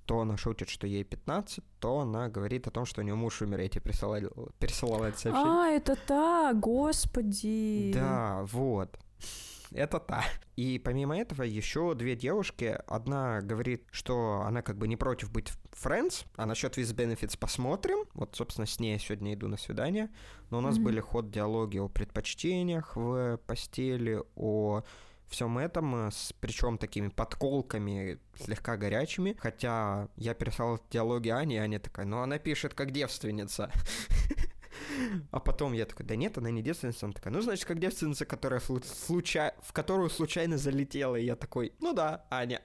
то 0.06 0.20
она 0.20 0.36
шутит, 0.36 0.68
что 0.68 0.86
ей 0.86 1.04
15, 1.04 1.62
то 1.80 1.98
она 2.00 2.28
говорит 2.28 2.66
о 2.66 2.70
том, 2.70 2.86
что 2.86 3.00
у 3.00 3.04
нее 3.04 3.14
муж 3.14 3.42
умер, 3.42 3.60
и 3.60 3.68
тебе 3.68 3.82
присылали, 3.82 4.30
пересылает 4.58 5.18
сообщение. 5.18 5.52
А, 5.52 5.68
это 5.68 5.96
так, 6.06 6.58
господи. 6.60 7.90
Да, 7.94 8.44
вот. 8.52 8.98
Это 9.72 9.98
та. 9.98 10.22
И 10.54 10.78
помимо 10.78 11.18
этого 11.18 11.42
еще 11.42 11.94
две 11.94 12.14
девушки. 12.14 12.78
Одна 12.86 13.40
говорит, 13.40 13.82
что 13.90 14.42
она 14.46 14.62
как 14.62 14.78
бы 14.78 14.86
не 14.86 14.96
против 14.96 15.32
быть 15.32 15.52
friends, 15.72 16.24
а 16.36 16.46
насчет 16.46 16.78
with 16.78 16.94
benefits 16.94 17.36
посмотрим. 17.38 17.98
Вот, 18.14 18.36
собственно, 18.36 18.66
с 18.66 18.78
ней 18.78 18.92
я 18.92 18.98
сегодня 18.98 19.34
иду 19.34 19.48
на 19.48 19.56
свидание. 19.56 20.08
Но 20.50 20.58
у 20.58 20.60
нас 20.60 20.76
Мгм. 20.76 20.84
были 20.84 21.00
ход 21.00 21.30
диалоги 21.30 21.78
о 21.78 21.88
предпочтениях 21.88 22.94
в 22.94 23.38
постели, 23.46 24.22
о 24.36 24.82
всем 25.28 25.58
этом, 25.58 26.08
э, 26.08 26.10
с 26.10 26.32
причем 26.40 26.78
такими 26.78 27.08
подколками 27.08 28.18
слегка 28.38 28.76
горячими. 28.76 29.36
Хотя 29.38 30.08
я 30.16 30.34
переслал 30.34 30.80
диалоги 30.90 31.28
Ане, 31.28 31.56
и 31.56 31.58
Аня 31.58 31.78
такая, 31.78 32.06
ну 32.06 32.20
она 32.20 32.38
пишет 32.38 32.74
как 32.74 32.90
девственница. 32.92 33.70
А 35.30 35.40
потом 35.40 35.72
я 35.72 35.86
такой, 35.86 36.06
да 36.06 36.16
нет, 36.16 36.36
она 36.38 36.50
не 36.50 36.62
девственница. 36.62 37.06
Она 37.06 37.14
такая, 37.14 37.32
ну, 37.32 37.40
значит, 37.40 37.64
как 37.64 37.78
девственница, 37.78 38.24
которая 38.24 38.60
случай... 38.60 39.52
в 39.62 39.72
которую 39.72 40.10
случайно 40.10 40.58
залетела. 40.58 41.16
И 41.16 41.24
я 41.24 41.36
такой, 41.36 41.72
ну 41.80 41.92
да, 41.92 42.26
Аня. 42.30 42.60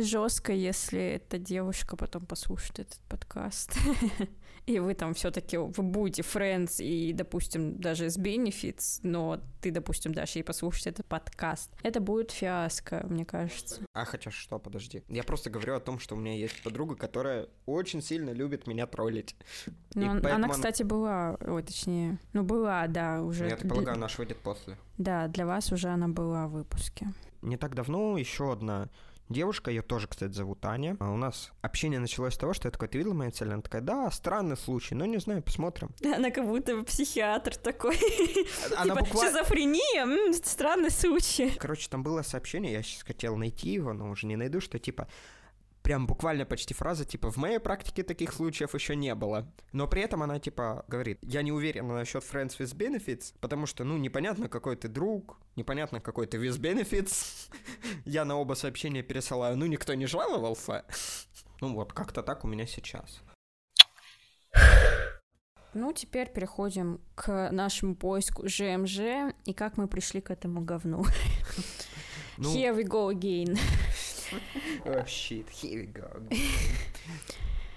Жестко, 0.00 0.52
если 0.52 1.00
эта 1.00 1.38
девушка 1.38 1.96
потом 1.96 2.26
послушает 2.26 2.80
этот 2.80 3.00
подкаст. 3.08 3.76
И 4.68 4.80
вы 4.80 4.92
там 4.92 5.14
все-таки 5.14 5.56
вы 5.56 5.82
будете 5.82 6.20
friends 6.20 6.82
и, 6.84 7.14
допустим, 7.14 7.80
даже 7.80 8.10
с 8.10 8.18
benefits, 8.18 9.00
но 9.02 9.40
ты, 9.62 9.70
допустим, 9.70 10.12
дашь 10.12 10.36
ей 10.36 10.42
послушать 10.42 10.88
этот 10.88 11.06
подкаст. 11.06 11.70
Это 11.82 12.00
будет 12.00 12.32
фиаско, 12.32 13.06
мне 13.08 13.24
кажется. 13.24 13.80
А 13.94 14.04
хотя 14.04 14.30
что, 14.30 14.58
подожди. 14.58 15.02
Я 15.08 15.22
просто 15.22 15.48
говорю 15.48 15.74
о 15.74 15.80
том, 15.80 15.98
что 15.98 16.16
у 16.16 16.18
меня 16.18 16.34
есть 16.34 16.62
подруга, 16.62 16.96
которая 16.96 17.48
очень 17.64 18.02
сильно 18.02 18.28
любит 18.28 18.66
меня 18.66 18.86
троллить. 18.86 19.36
Ну, 19.94 20.02
И 20.02 20.20
поэтому 20.20 20.34
она, 20.34 20.48
кстати, 20.50 20.82
была, 20.82 21.38
ой, 21.40 21.62
точнее, 21.62 22.18
ну, 22.34 22.42
была, 22.42 22.86
да, 22.88 23.22
уже. 23.22 23.48
Я 23.48 23.56
так 23.56 23.70
полагаю, 23.70 23.98
наш 23.98 24.18
выйдет 24.18 24.36
после. 24.36 24.76
Да, 24.98 25.28
для 25.28 25.46
вас 25.46 25.72
уже 25.72 25.88
она 25.88 26.08
была 26.08 26.46
в 26.46 26.52
выпуске. 26.52 27.14
Не 27.40 27.56
так 27.56 27.74
давно 27.74 28.18
еще 28.18 28.52
одна 28.52 28.90
девушка, 29.28 29.70
ее 29.70 29.82
тоже, 29.82 30.06
кстати, 30.08 30.32
зовут 30.32 30.64
Аня. 30.64 30.96
А 31.00 31.10
у 31.10 31.16
нас 31.16 31.52
общение 31.62 32.00
началось 32.00 32.34
с 32.34 32.38
того, 32.38 32.52
что 32.52 32.68
я 32.68 32.72
такой, 32.72 32.88
ты 32.88 32.98
видела 32.98 33.14
мою 33.14 33.30
цель? 33.30 33.52
Она 33.52 33.62
такая, 33.62 33.82
да, 33.82 34.10
странный 34.10 34.56
случай, 34.56 34.94
но 34.94 35.06
не 35.06 35.18
знаю, 35.18 35.42
посмотрим. 35.42 35.90
Она 36.04 36.30
как 36.30 36.46
будто 36.46 36.82
психиатр 36.82 37.56
такой. 37.56 37.96
Она 38.76 38.94
Типа, 38.94 39.04
буквально... 39.04 39.30
шизофрения, 39.30 40.32
странный 40.42 40.90
случай. 40.90 41.50
Короче, 41.58 41.88
там 41.88 42.02
было 42.02 42.22
сообщение, 42.22 42.72
я 42.72 42.82
сейчас 42.82 43.02
хотел 43.02 43.36
найти 43.36 43.70
его, 43.70 43.92
но 43.92 44.10
уже 44.10 44.26
не 44.26 44.36
найду, 44.36 44.60
что 44.60 44.78
типа 44.78 45.08
прям 45.88 46.06
буквально 46.06 46.44
почти 46.44 46.74
фраза, 46.74 47.06
типа, 47.06 47.30
в 47.30 47.38
моей 47.38 47.58
практике 47.58 48.02
таких 48.02 48.34
случаев 48.34 48.74
еще 48.74 48.94
не 48.94 49.14
было. 49.14 49.50
Но 49.72 49.88
при 49.88 50.02
этом 50.02 50.22
она, 50.22 50.38
типа, 50.38 50.84
говорит, 50.86 51.18
я 51.22 51.40
не 51.40 51.50
уверена 51.50 51.94
насчет 51.94 52.22
friends 52.22 52.58
with 52.58 52.76
benefits, 52.76 53.32
потому 53.40 53.64
что, 53.64 53.84
ну, 53.84 53.96
непонятно, 53.96 54.50
какой 54.50 54.76
ты 54.76 54.88
друг, 54.88 55.38
непонятно, 55.56 56.02
какой 56.02 56.26
ты 56.26 56.36
with 56.36 56.60
benefits. 56.60 57.48
я 58.04 58.26
на 58.26 58.36
оба 58.36 58.52
сообщения 58.52 59.02
пересылаю, 59.02 59.56
ну, 59.56 59.64
никто 59.64 59.94
не 59.94 60.04
жаловался. 60.04 60.84
ну, 61.62 61.72
вот, 61.72 61.94
как-то 61.94 62.22
так 62.22 62.44
у 62.44 62.48
меня 62.48 62.66
сейчас. 62.66 63.22
Ну, 65.72 65.94
теперь 65.94 66.30
переходим 66.30 67.00
к 67.14 67.48
нашему 67.50 67.96
поиску 67.96 68.46
ЖМЖ 68.46 69.32
и 69.46 69.54
как 69.54 69.78
мы 69.78 69.88
пришли 69.88 70.20
к 70.20 70.30
этому 70.30 70.60
говну. 70.60 71.06
Ну, 72.36 72.54
Here 72.54 72.76
we 72.76 72.84
go 72.84 73.10
again. 73.10 73.58
oh, 74.84 75.04
shit, 75.06 75.46
here 75.50 75.84
we 75.84 75.92
go. 75.92 76.28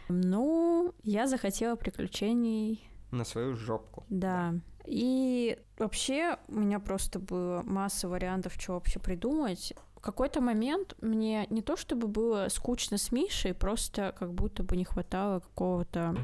Ну, 0.10 0.94
я 1.04 1.28
захотела 1.28 1.76
приключений, 1.76 2.84
На 3.12 3.24
свою 3.26 3.56
жопку. 3.56 4.04
да. 4.10 4.56
И 4.86 5.60
вообще 5.78 6.38
у 6.48 6.60
меня 6.60 6.80
просто 6.80 7.20
было 7.20 7.62
масса 7.62 8.10
вариантов, 8.10 8.54
что 8.58 8.74
вообще 8.74 9.00
придумать. 9.00 9.74
В 9.96 10.00
какой-то 10.02 10.42
момент 10.42 10.96
мне 11.02 11.46
не 11.52 11.62
то 11.62 11.78
чтобы 11.78 12.08
было 12.08 12.48
скучно 12.50 12.98
с 12.98 13.12
Мишей, 13.12 13.54
просто 13.54 14.16
как 14.18 14.34
будто 14.34 14.64
бы 14.64 14.76
не 14.76 14.84
хватало 14.84 15.42
какого-то 15.42 16.16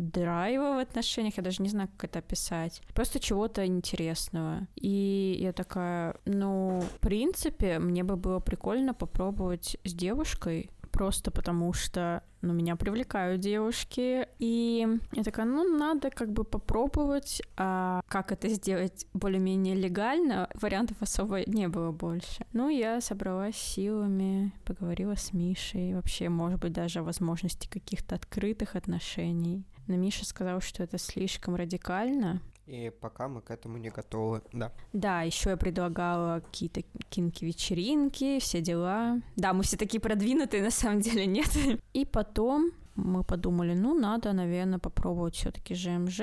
драйва 0.00 0.76
в 0.76 0.78
отношениях, 0.78 1.36
я 1.36 1.42
даже 1.42 1.62
не 1.62 1.68
знаю, 1.68 1.88
как 1.96 2.10
это 2.10 2.18
описать. 2.20 2.82
Просто 2.94 3.20
чего-то 3.20 3.66
интересного. 3.66 4.66
И 4.76 5.36
я 5.40 5.52
такая, 5.52 6.16
ну, 6.24 6.80
в 6.80 7.00
принципе, 7.00 7.78
мне 7.78 8.04
бы 8.04 8.16
было 8.16 8.40
прикольно 8.40 8.94
попробовать 8.94 9.76
с 9.84 9.92
девушкой, 9.92 10.70
просто 10.90 11.30
потому 11.30 11.72
что, 11.72 12.22
ну, 12.42 12.52
меня 12.52 12.76
привлекают 12.76 13.40
девушки, 13.40 14.26
и 14.38 14.86
я 15.12 15.22
такая, 15.22 15.46
ну, 15.46 15.64
надо 15.76 16.10
как 16.10 16.32
бы 16.32 16.44
попробовать, 16.44 17.42
а 17.56 18.02
как 18.08 18.32
это 18.32 18.48
сделать 18.48 19.06
более-менее 19.14 19.74
легально, 19.74 20.48
вариантов 20.54 20.96
особо 21.00 21.48
не 21.48 21.68
было 21.68 21.92
больше. 21.92 22.44
Ну, 22.52 22.68
я 22.68 23.00
собралась 23.00 23.56
силами, 23.56 24.52
поговорила 24.64 25.16
с 25.16 25.32
Мишей, 25.32 25.94
вообще, 25.94 26.28
может 26.28 26.60
быть, 26.60 26.72
даже 26.72 27.00
о 27.00 27.04
возможности 27.04 27.68
каких-то 27.68 28.16
открытых 28.16 28.76
отношений. 28.76 29.64
Но 29.90 29.96
Миша 29.96 30.24
сказал, 30.24 30.60
что 30.60 30.84
это 30.84 30.98
слишком 30.98 31.56
радикально. 31.56 32.40
И 32.66 32.92
пока 33.00 33.26
мы 33.26 33.40
к 33.40 33.50
этому 33.50 33.76
не 33.76 33.90
готовы. 33.90 34.40
Да. 34.52 34.70
Да, 34.92 35.22
еще 35.22 35.50
я 35.50 35.56
предлагала 35.56 36.38
какие-то 36.38 36.82
кинки-вечеринки, 37.08 38.38
все 38.38 38.60
дела. 38.60 39.20
Да, 39.34 39.52
мы 39.52 39.64
все 39.64 39.76
такие 39.76 40.00
продвинутые, 40.00 40.62
на 40.62 40.70
самом 40.70 41.00
деле, 41.00 41.26
нет. 41.26 41.50
И 41.92 42.04
потом 42.04 42.70
мы 42.94 43.24
подумали, 43.24 43.74
ну, 43.74 43.98
надо, 43.98 44.32
наверное, 44.32 44.78
попробовать 44.78 45.34
все-таки 45.34 45.74
ЖМЖ. 45.74 46.20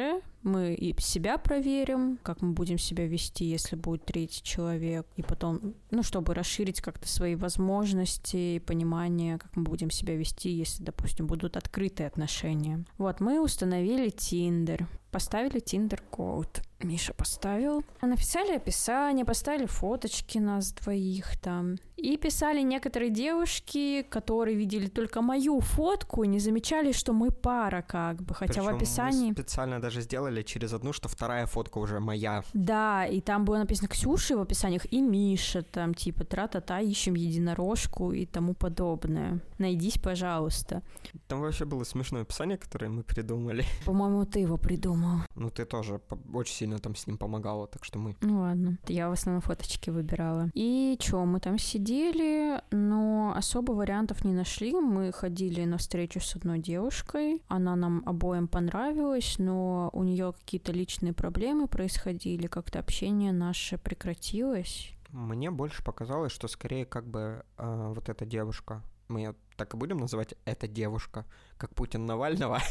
Мы 0.48 0.74
и 0.76 0.96
себя 1.02 1.38
проверим, 1.38 2.18
как 2.24 2.42
мы 2.42 2.54
будем 2.54 2.78
себя 2.78 3.06
вести, 3.06 3.44
если 3.44 3.76
будет 3.76 4.06
третий 4.06 4.42
человек. 4.42 5.06
И 5.18 5.22
потом, 5.22 5.76
ну, 5.92 6.04
чтобы 6.04 6.34
расширить 6.34 6.80
как-то 6.80 7.08
свои 7.08 7.36
возможности 7.36 8.56
и 8.56 8.60
понимание, 8.60 9.38
как 9.38 9.54
мы 9.58 9.64
будем 9.64 9.92
себя 9.92 10.16
вести, 10.16 10.50
если, 10.50 10.84
допустим, 10.84 11.28
будут 11.28 11.58
открытые 11.58 12.08
отношения. 12.08 12.86
Вот, 12.98 13.20
мы 13.20 13.42
установили 13.42 14.10
Тиндер. 14.10 14.88
Поставили 15.12 15.60
Тиндер 15.60 16.02
код. 16.10 16.62
Миша 16.84 17.14
поставил. 17.14 17.84
Написали 18.02 18.56
описание, 18.56 19.26
поставили 19.26 19.66
фоточки 19.66 20.38
нас 20.38 20.74
двоих 20.74 21.38
там. 21.40 21.78
И 21.96 22.18
писали 22.18 22.62
некоторые 22.62 23.10
девушки, 23.10 24.04
которые 24.04 24.56
видели 24.56 24.88
только 24.88 25.22
мою 25.22 25.60
фотку 25.60 26.24
и 26.24 26.28
не 26.28 26.40
замечали, 26.40 26.92
что 26.92 27.14
мы 27.14 27.32
пара 27.32 27.82
как 27.82 28.22
бы. 28.22 28.36
Хотя 28.36 28.54
в 28.62 28.66
Причём 28.66 28.66
мы 28.66 28.78
описании... 28.78 29.32
специально 29.32 29.82
даже 29.82 30.02
сделали 30.02 30.44
через 30.44 30.74
одну, 30.74 30.94
что 30.94 31.10
вторая 31.10 31.48
фотка 31.48 31.80
уже 31.80 32.00
моя. 32.00 32.44
Да, 32.54 33.08
и 33.08 33.22
там 33.22 33.44
было 33.44 33.58
написано 33.58 33.88
Ксюша 33.88 34.38
в 34.38 34.42
описаниях 34.42 34.86
и 34.94 35.02
Миша, 35.02 35.64
там 35.64 35.96
типа 35.96 36.26
тра-та-та, 36.26 36.80
ищем 36.80 37.16
единорожку 37.16 38.12
и 38.12 38.28
тому 38.28 38.54
подобное. 38.54 39.40
Найдись, 39.58 39.98
пожалуйста. 39.98 40.84
Там 41.28 41.42
вообще 41.42 41.66
было 41.66 41.84
смешное 41.84 42.22
описание, 42.22 42.58
которое 42.58 42.90
мы 42.90 43.02
придумали. 43.02 43.66
По-моему, 43.86 44.26
ты 44.26 44.42
его 44.42 44.58
придумал. 44.58 45.07
Ну, 45.36 45.50
ты 45.50 45.66
тоже 45.66 46.02
очень 46.34 46.56
сильно 46.56 46.80
там 46.80 46.96
с 46.96 47.08
ним 47.08 47.18
помогала, 47.18 47.68
так 47.68 47.84
что 47.84 48.00
мы... 48.00 48.16
Ну 48.22 48.40
ладно, 48.40 48.78
я 48.88 49.10
в 49.10 49.12
основном 49.12 49.42
фоточки 49.42 49.90
выбирала. 49.90 50.50
И 50.54 50.98
чё, 51.00 51.26
мы 51.26 51.40
там 51.40 51.58
сидели, 51.60 52.62
но 52.72 53.34
особо 53.36 53.74
вариантов 53.74 54.26
не 54.26 54.34
нашли. 54.34 54.74
Мы 54.74 55.12
ходили 55.12 55.66
на 55.66 55.78
встречу 55.78 56.20
с 56.20 56.36
одной 56.36 56.60
девушкой. 56.60 57.44
Она 57.48 57.76
нам 57.76 58.04
обоим 58.06 58.48
понравилась, 58.48 59.36
но 59.40 59.90
у 59.94 60.04
нее 60.04 60.34
какие-то 60.34 60.72
личные 60.72 61.14
проблемы 61.14 61.68
происходили, 61.68 62.48
как-то 62.48 62.80
общение 62.80 63.32
наше 63.32 63.78
прекратилось. 63.78 64.94
Мне 65.10 65.52
больше 65.52 65.84
показалось, 65.84 66.32
что 66.32 66.48
скорее 66.48 66.86
как 66.86 67.08
бы 67.08 67.44
э, 67.58 67.94
вот 67.96 68.10
эта 68.10 68.26
девушка, 68.26 68.84
мы 69.10 69.20
ее 69.22 69.36
так 69.56 69.74
и 69.74 69.78
будем 69.78 69.98
называть, 69.98 70.36
эта 70.46 70.68
девушка, 70.68 71.26
как 71.58 71.74
Путин 71.74 72.06
Навального. 72.06 72.62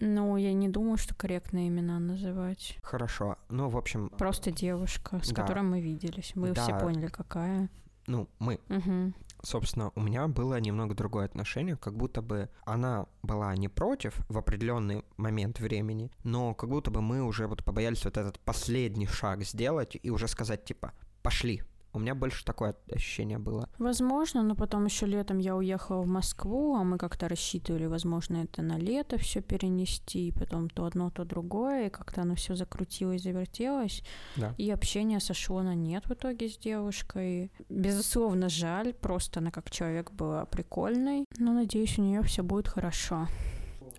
Ну, 0.00 0.36
я 0.36 0.52
не 0.52 0.68
думаю, 0.68 0.96
что 0.96 1.14
корректно 1.14 1.68
имена 1.68 1.98
называть. 1.98 2.78
Хорошо. 2.82 3.36
Ну, 3.48 3.68
в 3.68 3.76
общем, 3.76 4.08
Просто 4.16 4.50
девушка, 4.50 5.20
с 5.22 5.28
Да. 5.28 5.42
которой 5.42 5.62
мы 5.62 5.80
виделись. 5.80 6.32
Мы 6.34 6.54
все 6.54 6.78
поняли, 6.78 7.08
какая. 7.08 7.68
ну, 8.06 8.28
мы. 8.38 8.60
Угу. 8.70 9.12
Собственно, 9.42 9.92
у 9.94 10.00
меня 10.00 10.26
было 10.28 10.58
немного 10.60 10.94
другое 10.94 11.24
отношение, 11.26 11.76
как 11.76 11.96
будто 11.96 12.20
бы 12.22 12.48
она 12.64 13.06
была 13.22 13.54
не 13.56 13.68
против 13.68 14.14
в 14.28 14.36
определенный 14.36 15.04
момент 15.16 15.60
времени, 15.60 16.10
но 16.24 16.54
как 16.54 16.68
будто 16.70 16.90
бы 16.90 17.00
мы 17.00 17.22
уже 17.22 17.46
вот 17.46 17.64
побоялись 17.64 18.04
вот 18.04 18.16
этот 18.16 18.38
последний 18.40 19.06
шаг 19.06 19.42
сделать 19.44 19.96
и 20.02 20.10
уже 20.10 20.28
сказать 20.28 20.64
типа 20.64 20.92
«пошли». 21.22 21.62
У 21.92 21.98
меня 21.98 22.14
больше 22.14 22.44
такое 22.44 22.76
ощущение 22.92 23.38
было. 23.38 23.68
Возможно, 23.78 24.42
но 24.42 24.54
потом 24.54 24.84
еще 24.84 25.06
летом 25.06 25.38
я 25.38 25.56
уехала 25.56 26.02
в 26.02 26.06
Москву, 26.06 26.76
а 26.76 26.84
мы 26.84 26.98
как-то 26.98 27.28
рассчитывали, 27.28 27.86
возможно, 27.86 28.36
это 28.44 28.62
на 28.62 28.78
лето 28.78 29.18
все 29.18 29.40
перенести, 29.42 30.28
и 30.28 30.32
потом 30.32 30.68
то 30.70 30.84
одно, 30.84 31.10
то 31.10 31.24
другое, 31.24 31.86
и 31.86 31.90
как-то 31.90 32.22
оно 32.22 32.34
все 32.36 32.54
закрутилось, 32.54 33.22
завертелось, 33.22 34.02
Да. 34.36 34.54
и 34.56 34.70
общение 34.70 35.18
сошло 35.20 35.62
на 35.62 35.74
нет 35.74 36.06
в 36.06 36.12
итоге 36.12 36.48
с 36.48 36.56
девушкой. 36.58 37.50
Безусловно, 37.68 38.48
жаль, 38.48 38.92
просто 38.94 39.40
она 39.40 39.50
как 39.50 39.70
человек 39.70 40.12
была 40.12 40.44
прикольной, 40.46 41.24
но 41.38 41.52
надеюсь, 41.52 41.98
у 41.98 42.02
нее 42.02 42.22
все 42.22 42.42
будет 42.42 42.68
хорошо. 42.68 43.26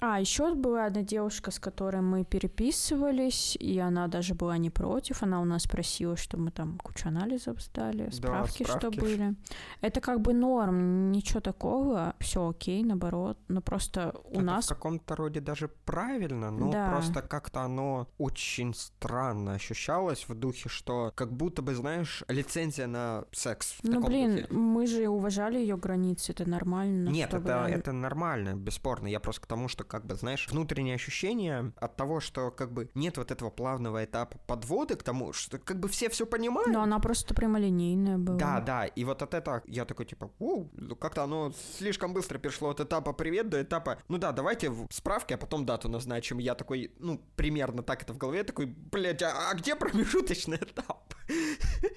А, 0.04 0.20
еще 0.20 0.56
была 0.56 0.86
одна 0.88 1.04
девушка, 1.04 1.52
с 1.52 1.60
которой 1.60 2.02
мы 2.02 2.26
переписывались, 2.26 3.56
и 3.60 3.78
она 3.78 4.08
даже 4.08 4.34
была 4.34 4.58
не 4.58 4.72
против. 4.72 5.22
Она 5.22 5.40
у 5.42 5.46
нас 5.46 5.68
просила, 5.68 6.18
чтобы 6.18 6.46
мы 6.46 6.52
там 6.52 6.80
кучу 6.80 7.08
анализов 7.08 7.62
сдали, 7.62 8.10
справки, 8.10 8.64
что 8.64 8.78
справки. 8.80 9.00
были. 9.00 9.36
Это 9.82 10.02
как 10.02 10.22
бы 10.22 10.34
норм, 10.34 11.12
ничего 11.12 11.40
такого, 11.40 12.16
все 12.20 12.50
окей, 12.50 12.84
наоборот. 12.84 13.38
Но 13.48 13.62
просто 13.62 14.16
у 14.26 14.38
Это 14.38 14.42
нас 14.42 14.66
в 14.66 14.70
каком-то 14.70 15.16
роде 15.16 15.40
даже 15.40 15.68
правильно, 15.86 16.50
но 16.50 16.72
Да. 16.72 16.90
просто 16.90 17.22
как-то 17.22 17.62
оно 17.62 18.08
очень 18.18 18.74
странно 18.74 19.54
ощущалось 19.54 20.28
в 20.28 20.34
духе, 20.34 20.68
что 20.68 21.12
как 21.14 21.32
будто 21.32 21.62
бы, 21.62 21.76
знаешь, 21.76 22.24
лицензия 22.28 22.88
на 22.88 23.26
секс. 23.32 23.76
Ну, 23.84 24.02
блин, 24.04 24.32
духе. 24.38 24.48
мы 24.50 24.88
же 24.88 25.08
уважали 25.10 25.60
ее 25.60 25.78
границы, 25.78 26.32
это 26.32 26.50
нормально. 26.50 27.10
Нет, 27.10 27.36
это, 27.36 27.68
это 27.70 27.92
нормально, 27.92 28.56
бесспорно. 28.56 29.06
Я 29.06 29.20
просто 29.20 29.42
к 29.44 29.46
тому, 29.46 29.68
что 29.68 29.91
как 29.92 30.06
бы, 30.06 30.16
знаешь, 30.16 30.48
внутреннее 30.50 30.96
ощущение 30.96 31.74
от 31.76 31.98
того, 31.98 32.22
что 32.22 32.50
как 32.50 32.72
бы 32.72 32.90
нет 32.96 33.18
вот 33.18 33.30
этого 33.30 33.50
плавного 33.50 34.06
этапа 34.06 34.38
подводы 34.48 34.96
к 34.96 35.04
тому, 35.04 35.34
что 35.34 35.58
как 35.58 35.82
бы 35.82 35.90
все 35.90 36.08
все 36.08 36.26
понимают. 36.26 36.72
Но 36.72 36.82
она 36.82 36.98
просто 37.00 37.34
прямолинейная 37.34 38.18
была. 38.18 38.38
Да, 38.38 38.62
да, 38.62 38.86
и 38.86 39.04
вот 39.04 39.22
от 39.22 39.34
этого 39.34 39.62
я 39.66 39.84
такой, 39.84 40.06
типа, 40.06 40.32
«Уу, 40.40 40.70
ну 40.72 40.96
как-то 40.96 41.24
оно 41.24 41.52
слишком 41.78 42.14
быстро 42.14 42.38
перешло 42.38 42.70
от 42.70 42.80
этапа 42.80 43.12
привет 43.12 43.50
до 43.50 43.62
этапа, 43.62 43.98
ну 44.08 44.18
да, 44.18 44.32
давайте 44.32 44.70
в 44.70 44.88
справки, 44.92 45.34
а 45.34 45.38
потом 45.38 45.66
дату 45.66 45.90
назначим. 45.90 46.38
Я 46.38 46.56
такой, 46.56 46.94
ну, 47.00 47.22
примерно 47.36 47.84
так 47.84 48.04
это 48.04 48.14
в 48.14 48.18
голове, 48.18 48.44
такой, 48.44 48.68
блядь, 48.68 49.22
а, 49.24 49.50
а 49.50 49.56
где 49.56 49.76
промежуточный 49.76 50.58
этап? 50.58 51.14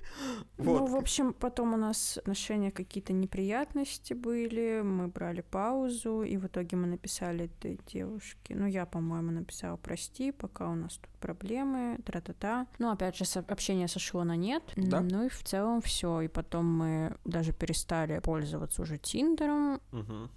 Ну, 0.56 0.86
в 0.86 0.96
общем, 0.96 1.32
потом 1.34 1.74
у 1.74 1.76
нас 1.76 2.16
отношения 2.18 2.70
какие-то 2.70 3.12
неприятности 3.12 4.14
были, 4.14 4.80
мы 4.82 5.08
брали 5.08 5.40
паузу, 5.42 6.22
и 6.22 6.36
в 6.36 6.46
итоге 6.46 6.76
мы 6.76 6.86
написали 6.86 7.50
этой 7.84 7.92
девушке, 7.92 8.54
ну, 8.54 8.66
я, 8.66 8.86
по-моему, 8.86 9.30
написала 9.30 9.76
«Прости, 9.76 10.32
пока 10.32 10.70
у 10.70 10.74
нас 10.74 10.96
тут 10.96 11.10
проблемы, 11.20 11.98
тра-та-та». 12.04 12.66
Ну, 12.78 12.90
опять 12.90 13.16
же, 13.16 13.24
общение 13.48 13.88
сошло 13.88 14.24
на 14.24 14.36
нет. 14.36 14.62
Да. 14.76 15.00
Ну 15.00 15.26
и 15.26 15.28
в 15.28 15.42
целом 15.42 15.80
все. 15.80 16.22
И 16.22 16.28
потом 16.28 16.66
мы 16.66 17.16
даже 17.24 17.52
перестали 17.52 18.18
пользоваться 18.18 18.82
уже 18.82 18.98
Тиндером, 18.98 19.80
Мгм. 19.92 20.30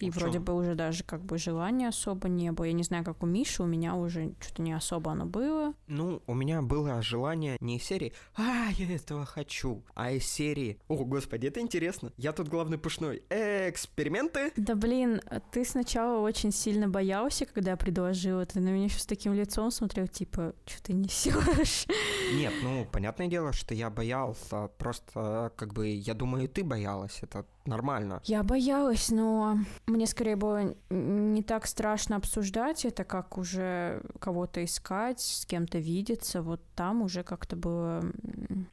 И 0.00 0.10
В 0.10 0.16
вроде 0.16 0.34
чём? 0.34 0.44
бы 0.44 0.54
уже 0.54 0.74
даже 0.74 1.04
как 1.04 1.22
бы 1.24 1.38
желания 1.38 1.88
особо 1.88 2.28
не 2.28 2.52
было. 2.52 2.66
Я 2.66 2.72
не 2.72 2.82
знаю, 2.82 3.04
как 3.04 3.22
у 3.22 3.26
Миши, 3.26 3.62
у 3.62 3.66
меня 3.66 3.94
уже 3.94 4.34
что-то 4.40 4.62
не 4.62 4.72
особо 4.72 5.12
оно 5.12 5.26
было. 5.26 5.74
Ну, 5.86 6.22
у 6.26 6.34
меня 6.34 6.62
было 6.62 7.02
желание 7.02 7.56
не 7.60 7.76
из 7.76 7.84
серии 7.84 8.12
«А, 8.36 8.68
я 8.76 8.94
этого 8.94 9.24
хочу», 9.26 9.82
а 9.94 10.10
из 10.12 10.24
серии 10.24 10.78
«О, 10.88 11.04
господи, 11.04 11.46
это 11.46 11.60
интересно, 11.60 12.12
я 12.16 12.32
тут 12.32 12.48
главный 12.48 12.78
пушной, 12.78 13.22
эксперименты?» 13.68 14.52
Да 14.56 14.74
блин, 14.74 15.20
ты 15.50 15.64
сначала 15.64 16.20
очень 16.20 16.52
сильно 16.52 16.88
боялся, 16.88 17.46
когда 17.46 17.72
я 17.72 17.76
предложила. 17.76 18.44
Ты 18.46 18.60
на 18.60 18.68
меня 18.68 18.84
еще 18.84 18.98
с 18.98 19.06
таким 19.06 19.32
лицом 19.34 19.70
смотрел, 19.70 20.06
типа, 20.06 20.54
что 20.66 20.82
ты 20.82 20.92
несешь? 20.92 21.86
Нет, 22.34 22.52
ну, 22.62 22.86
понятное 22.90 23.26
дело, 23.28 23.52
что 23.52 23.74
я 23.74 23.90
боялся, 23.90 24.68
просто, 24.78 25.52
как 25.56 25.72
бы, 25.72 25.88
я 25.88 26.14
думаю, 26.14 26.48
ты 26.48 26.64
боялась, 26.64 27.18
это 27.22 27.44
нормально. 27.66 28.20
Я 28.24 28.42
боялась, 28.42 29.10
но 29.10 29.58
мне 29.90 30.06
скорее 30.06 30.36
было 30.36 30.74
не 30.90 31.42
так 31.42 31.66
страшно 31.66 32.16
обсуждать 32.16 32.84
это, 32.84 33.04
как 33.04 33.38
уже 33.38 34.02
кого-то 34.18 34.64
искать, 34.64 35.20
с 35.20 35.46
кем-то 35.46 35.78
видеться. 35.78 36.42
Вот 36.42 36.62
там 36.74 37.02
уже 37.02 37.22
как-то 37.22 37.56
было... 37.56 38.02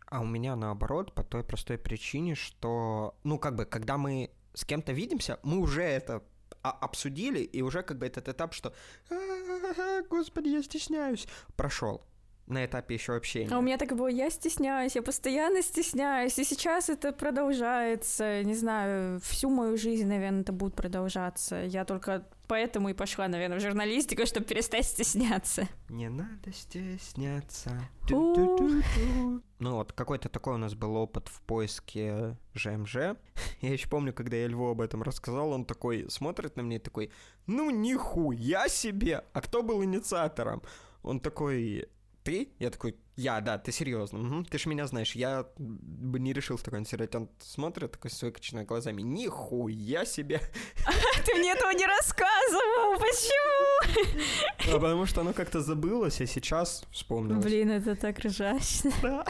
А 0.07 0.21
у 0.21 0.25
меня 0.25 0.55
наоборот, 0.55 1.13
по 1.13 1.23
той 1.23 1.43
простой 1.43 1.77
причине, 1.77 2.35
что, 2.35 3.15
ну, 3.23 3.37
как 3.37 3.55
бы, 3.55 3.65
когда 3.65 3.97
мы 3.97 4.31
с 4.53 4.65
кем-то 4.65 4.91
видимся, 4.93 5.39
мы 5.43 5.59
уже 5.59 5.83
это 5.83 6.23
обсудили, 6.61 7.39
и 7.39 7.61
уже 7.61 7.83
как 7.83 7.97
бы 7.97 8.05
этот 8.05 8.27
этап, 8.27 8.53
что 8.53 8.73
«А, 9.09 10.01
«Господи, 10.09 10.49
я 10.49 10.63
стесняюсь», 10.63 11.27
прошел 11.55 12.01
на 12.47 12.65
этапе 12.65 12.95
еще 12.95 13.15
общения. 13.15 13.49
А 13.51 13.59
у 13.59 13.61
меня 13.61 13.77
так 13.77 13.95
было, 13.95 14.07
я 14.07 14.29
стесняюсь, 14.29 14.95
я 14.95 15.01
постоянно 15.01 15.61
стесняюсь, 15.61 16.39
и 16.39 16.43
сейчас 16.43 16.89
это 16.89 17.11
продолжается, 17.11 18.43
не 18.43 18.55
знаю, 18.55 19.19
всю 19.21 19.49
мою 19.49 19.77
жизнь, 19.77 20.07
наверное, 20.07 20.41
это 20.41 20.53
будет 20.53 20.73
продолжаться. 20.75 21.63
Я 21.65 21.83
только 21.85 22.25
поэтому 22.47 22.89
и 22.89 22.93
пошла, 22.93 23.27
наверное, 23.27 23.59
в 23.59 23.61
журналистику, 23.61 24.25
чтобы 24.25 24.45
перестать 24.45 24.85
стесняться. 24.85 25.67
Не 25.89 26.09
надо 26.09 26.51
стесняться. 26.53 27.71
Ну 28.09 29.41
вот, 29.59 29.91
какой-то 29.91 30.29
такой 30.29 30.55
у 30.55 30.57
нас 30.57 30.73
был 30.73 30.95
опыт 30.95 31.27
в 31.27 31.41
поиске 31.41 32.37
ЖМЖ. 32.53 32.95
Я 33.61 33.73
еще 33.73 33.89
помню, 33.89 34.13
когда 34.13 34.37
я 34.37 34.47
Льву 34.47 34.69
об 34.69 34.81
этом 34.81 35.03
рассказал, 35.03 35.51
он 35.51 35.65
такой 35.65 36.09
смотрит 36.09 36.55
на 36.55 36.61
меня 36.61 36.77
и 36.77 36.79
такой, 36.79 37.11
ну 37.47 37.69
нихуя 37.69 38.69
себе! 38.69 39.23
А 39.33 39.41
кто 39.41 39.63
был 39.63 39.83
инициатором? 39.83 40.61
Он 41.03 41.19
такой, 41.19 41.89
ты? 42.27 42.49
Я 42.59 42.69
такой, 42.69 42.97
я, 43.15 43.39
да, 43.39 43.57
ты 43.57 43.71
серьезно, 43.71 44.19
Мгм, 44.19 44.43
ты 44.43 44.57
ж 44.57 44.65
меня 44.65 44.85
знаешь, 44.85 45.15
я 45.15 45.45
бы 45.57 46.19
не 46.19 46.33
решил 46.33 46.57
такой 46.57 46.79
инсерировать. 46.79 47.15
Он 47.15 47.29
смотрит 47.39 47.93
такой 47.93 48.11
с 48.11 48.21
выкоченными 48.21 48.65
глазами, 48.65 49.01
нихуя 49.01 50.03
себе! 50.05 50.41
Ты 51.25 51.35
мне 51.35 51.53
этого 51.53 51.71
не 51.71 51.85
рассказывал, 51.85 52.99
почему? 52.99 54.75
А 54.75 54.79
потому 54.79 55.05
что 55.05 55.21
оно 55.21 55.31
как-то 55.31 55.61
забылось, 55.61 56.19
а 56.19 56.25
сейчас 56.25 56.83
вспомнилось. 56.91 57.45
Блин, 57.45 57.71
это 57.71 57.95
так 57.95 58.19
ржачно. 58.19 58.91
Да. 59.01 59.25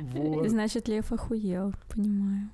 Вот. 0.00 0.48
Значит, 0.48 0.86
Лев 0.88 1.10
охуел, 1.12 1.72
понимаю. 1.88 2.50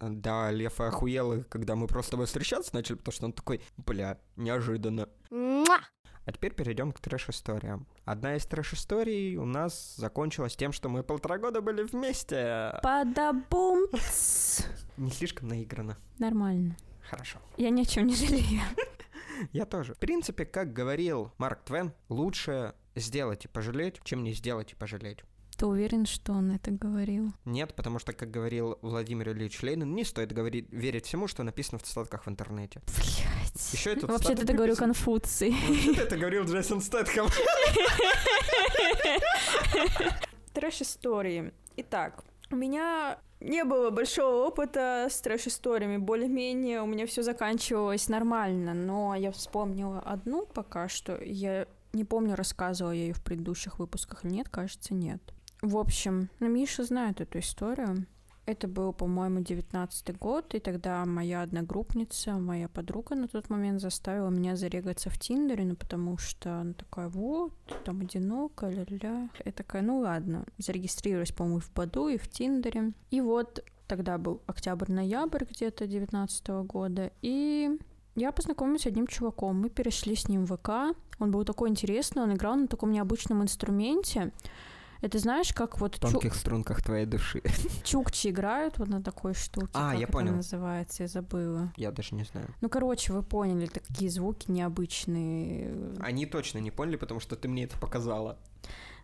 Да, 0.00 0.50
Лев 0.50 0.80
охуел, 0.80 1.44
когда 1.50 1.76
мы 1.76 1.86
просто 1.86 2.08
с 2.08 2.10
тобой 2.12 2.26
встречаться 2.26 2.74
начали, 2.74 2.96
потому 2.96 3.12
что 3.12 3.26
он 3.26 3.32
такой, 3.34 3.60
бля, 3.76 4.18
неожиданно. 4.36 5.08
А 6.26 6.32
теперь 6.32 6.54
перейдем 6.54 6.92
к 6.92 7.00
трэш-историям. 7.00 7.86
Одна 8.04 8.36
из 8.36 8.44
трэш-историй 8.46 9.36
у 9.36 9.44
нас 9.44 9.94
закончилась 9.96 10.56
тем, 10.56 10.72
что 10.72 10.88
мы 10.88 11.02
полтора 11.02 11.38
года 11.38 11.60
были 11.60 11.82
вместе. 11.82 12.78
Падабум. 12.82 13.86
Не 14.96 15.10
слишком 15.10 15.48
наиграно. 15.48 15.96
Нормально. 16.18 16.76
Хорошо. 17.08 17.38
Я 17.56 17.70
ни 17.70 17.82
о 17.82 17.84
чем 17.84 18.06
не 18.06 18.14
жалею. 18.14 18.60
Я 19.52 19.64
тоже. 19.64 19.94
В 19.94 19.98
принципе, 19.98 20.44
как 20.44 20.72
говорил 20.72 21.32
Марк 21.38 21.62
Твен, 21.64 21.92
лучше 22.08 22.74
сделать 22.94 23.46
и 23.46 23.48
пожалеть, 23.48 24.00
чем 24.04 24.22
не 24.22 24.32
сделать 24.32 24.72
и 24.72 24.76
пожалеть. 24.76 25.24
Ты 25.60 25.66
уверен, 25.66 26.06
что 26.06 26.32
он 26.32 26.52
это 26.52 26.70
говорил? 26.70 27.34
Нет, 27.44 27.74
потому 27.74 27.98
что, 27.98 28.14
как 28.14 28.30
говорил 28.30 28.78
Владимир 28.80 29.32
Ильич 29.32 29.60
Ленин, 29.60 29.94
не 29.94 30.04
стоит 30.04 30.32
говорить, 30.32 30.72
верить 30.72 31.04
всему, 31.04 31.28
что 31.28 31.42
написано 31.42 31.78
в 31.78 31.82
цитатках 31.82 32.24
в 32.24 32.30
интернете. 32.30 32.80
Блять. 32.86 33.72
Еще 33.74 33.92
этот 33.92 34.08
Вообще-то 34.08 34.44
это 34.44 34.54
говорю 34.54 34.74
Конфуций. 34.74 35.54
Вообще-то 35.68 36.00
это 36.04 36.16
говорил 36.16 36.44
Джейсон 36.44 36.80
Стэтхэм. 36.80 37.26
Трэш-истории. 40.54 41.52
Итак, 41.76 42.24
у 42.50 42.56
меня 42.56 43.18
не 43.40 43.62
было 43.64 43.90
большого 43.90 44.46
опыта 44.46 45.08
с 45.10 45.20
трэш-историями. 45.20 45.98
Более-менее 45.98 46.80
у 46.80 46.86
меня 46.86 47.06
все 47.06 47.22
заканчивалось 47.22 48.08
нормально, 48.08 48.72
но 48.72 49.14
я 49.14 49.30
вспомнила 49.30 50.00
одну 50.00 50.46
пока 50.46 50.88
что. 50.88 51.22
Я 51.22 51.66
не 51.92 52.06
помню, 52.06 52.34
рассказывала 52.34 52.92
я 52.92 53.08
ее 53.08 53.12
в 53.12 53.22
предыдущих 53.22 53.78
выпусках 53.78 54.24
или 54.24 54.32
нет, 54.32 54.48
кажется, 54.48 54.94
нет. 54.94 55.20
В 55.62 55.76
общем, 55.76 56.30
ну, 56.38 56.48
Миша 56.48 56.84
знает 56.84 57.20
эту 57.20 57.38
историю. 57.38 58.06
Это 58.46 58.66
был, 58.66 58.92
по-моему, 58.92 59.40
девятнадцатый 59.40 60.14
год, 60.14 60.54
и 60.54 60.58
тогда 60.58 61.04
моя 61.04 61.42
одногруппница, 61.42 62.32
моя 62.32 62.68
подруга 62.68 63.14
на 63.14 63.28
тот 63.28 63.50
момент 63.50 63.80
заставила 63.80 64.30
меня 64.30 64.56
зарегаться 64.56 65.10
в 65.10 65.18
Тиндере, 65.18 65.64
ну, 65.64 65.76
потому 65.76 66.16
что 66.18 66.60
она 66.60 66.72
такая, 66.72 67.08
вот, 67.08 67.52
там 67.84 68.00
одинока, 68.00 68.68
ля-ля. 68.68 69.28
Я 69.44 69.52
такая, 69.52 69.82
ну, 69.82 69.98
ладно, 69.98 70.46
зарегистрировалась, 70.58 71.30
по-моему, 71.30 71.60
в 71.60 71.70
Баду, 71.72 72.08
и 72.08 72.16
в 72.16 72.28
Тиндере. 72.28 72.92
И 73.10 73.20
вот 73.20 73.62
тогда 73.86 74.18
был 74.18 74.40
октябрь-ноябрь 74.46 75.44
где-то 75.44 75.86
девятнадцатого 75.86 76.64
года, 76.64 77.12
и 77.22 77.78
я 78.16 78.32
познакомилась 78.32 78.82
с 78.82 78.86
одним 78.86 79.06
чуваком, 79.06 79.60
мы 79.60 79.68
перешли 79.68 80.16
с 80.16 80.26
ним 80.28 80.46
в 80.46 80.56
ВК, 80.56 80.96
он 81.20 81.30
был 81.30 81.44
такой 81.44 81.68
интересный, 81.68 82.22
он 82.22 82.32
играл 82.32 82.56
на 82.56 82.66
таком 82.66 82.90
необычном 82.90 83.42
инструменте, 83.42 84.32
это 85.00 85.18
знаешь, 85.18 85.52
как 85.52 85.80
вот 85.80 85.96
В 85.96 86.00
чу- 86.00 86.12
тонких 86.12 86.34
струнках 86.34 86.82
твоей 86.82 87.06
души. 87.06 87.42
чукчи 87.84 88.28
играют 88.28 88.78
вот 88.78 88.88
на 88.88 89.02
такой 89.02 89.34
штуке. 89.34 89.68
А, 89.72 89.90
как 89.90 89.98
я 89.98 90.04
это 90.04 90.12
понял. 90.12 90.34
называется, 90.34 91.02
я 91.04 91.08
забыла. 91.08 91.72
Я 91.76 91.90
даже 91.90 92.14
не 92.14 92.24
знаю. 92.24 92.46
Ну, 92.60 92.68
короче, 92.68 93.12
вы 93.12 93.22
поняли, 93.22 93.66
такие 93.66 94.10
звуки 94.10 94.50
необычные. 94.50 95.74
Они 96.00 96.26
точно 96.26 96.58
не 96.58 96.70
поняли, 96.70 96.96
потому 96.96 97.20
что 97.20 97.36
ты 97.36 97.48
мне 97.48 97.64
это 97.64 97.78
показала. 97.78 98.38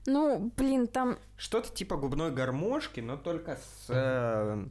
Ну, 0.06 0.52
блин, 0.56 0.86
там... 0.86 1.18
Что-то 1.36 1.74
типа 1.74 1.96
губной 1.96 2.30
гармошки, 2.30 3.00
но 3.00 3.16
только 3.16 3.56
с 3.56 3.86
э, 3.88 4.66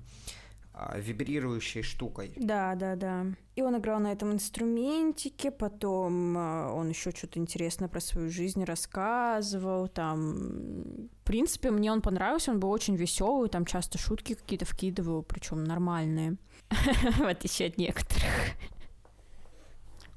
вибрирующей 0.95 1.81
штукой. 1.81 2.33
Да, 2.37 2.75
да, 2.75 2.95
да. 2.95 3.25
И 3.55 3.61
он 3.61 3.77
играл 3.77 3.99
на 3.99 4.11
этом 4.11 4.33
инструментике, 4.33 5.51
потом 5.51 6.35
а, 6.37 6.73
он 6.73 6.89
еще 6.89 7.11
что-то 7.11 7.39
интересное 7.39 7.87
про 7.87 7.99
свою 7.99 8.29
жизнь 8.29 8.63
рассказывал, 8.63 9.87
там... 9.87 11.09
В 11.21 11.25
принципе, 11.25 11.71
мне 11.71 11.91
он 11.91 12.01
понравился, 12.01 12.51
он 12.51 12.59
был 12.59 12.69
очень 12.69 12.95
веселый, 12.95 13.49
там 13.49 13.65
часто 13.65 13.97
шутки 13.97 14.33
какие-то 14.33 14.65
вкидывал, 14.65 15.23
причем 15.23 15.63
нормальные. 15.63 16.37
В 17.17 17.25
отличие 17.25 17.69
от 17.69 17.77
некоторых. 17.77 18.25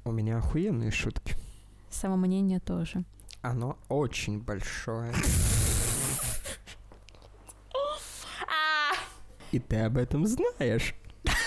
У 0.05 0.11
меня 0.11 0.37
охуенные 0.37 0.91
шутки. 0.91 1.35
Самомнение 1.89 2.59
тоже. 2.59 3.03
Оно 3.41 3.77
очень 3.87 4.41
большое. 4.41 5.13
И 9.51 9.59
ты 9.59 9.77
об 9.81 9.97
этом 9.97 10.25
знаешь. 10.27 10.93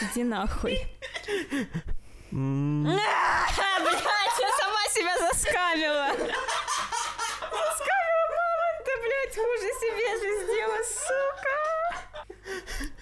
Иди 0.00 0.24
нахуй. 0.24 0.78
М, 2.32 2.84
Блять, 2.84 2.98
я 3.59 4.50
сама 4.59 4.84
себя 4.90 5.18
заскамила. 5.18 6.09
Заскамила 7.40 8.24
мама, 8.28 8.68
ты, 8.84 8.92
блядь, 9.03 9.36
хуже 9.36 9.68
себе 9.80 10.09
же 10.18 10.44
сделала, 10.44 10.82
сука. 10.84 11.57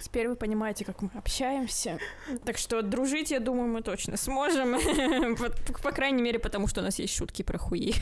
Теперь 0.02 0.28
вы 0.28 0.34
понимаете, 0.36 0.84
как 0.84 1.02
мы 1.02 1.10
общаемся. 1.14 1.98
Так 2.44 2.58
что 2.58 2.82
дружить, 2.82 3.30
я 3.30 3.38
думаю, 3.40 3.68
мы 3.68 3.82
точно 3.82 4.16
сможем. 4.16 4.76
по, 5.36 5.50
по 5.82 5.92
крайней 5.92 6.22
мере, 6.22 6.38
потому 6.38 6.66
что 6.66 6.80
у 6.80 6.84
нас 6.84 6.98
есть 6.98 7.14
шутки 7.14 7.42
про 7.42 7.58
хуи 7.58 7.94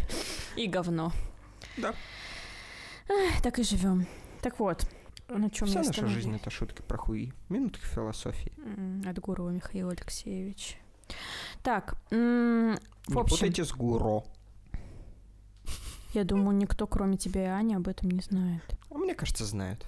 и 0.56 0.66
говно. 0.66 1.12
Да. 1.76 1.94
Так 3.42 3.58
и 3.58 3.62
живем. 3.62 4.06
Так 4.40 4.58
вот, 4.58 4.84
на 5.28 5.50
чем 5.50 5.68
Вся 5.68 5.82
наша 5.82 6.06
жизнь 6.06 6.34
это 6.34 6.50
шутки 6.50 6.82
про 6.82 6.96
хуи. 6.98 7.32
Минутка 7.48 7.84
философии. 7.86 8.52
От 9.08 9.18
Гурова 9.18 9.50
Михаил 9.50 9.90
Алексеевич. 9.90 10.78
Так, 11.62 11.96
м, 12.10 12.74
в 13.06 13.14
Не 13.14 13.20
общем, 13.20 13.36
путайте 13.36 13.64
с 13.64 13.72
гуро. 13.72 14.24
я 16.14 16.24
думаю, 16.24 16.56
никто, 16.56 16.86
кроме 16.86 17.16
тебя 17.16 17.44
и 17.44 17.48
Ани, 17.48 17.74
об 17.74 17.88
этом 17.88 18.10
не 18.10 18.20
знает. 18.20 18.62
А 18.90 18.94
мне 18.94 19.14
кажется, 19.14 19.44
знают. 19.44 19.86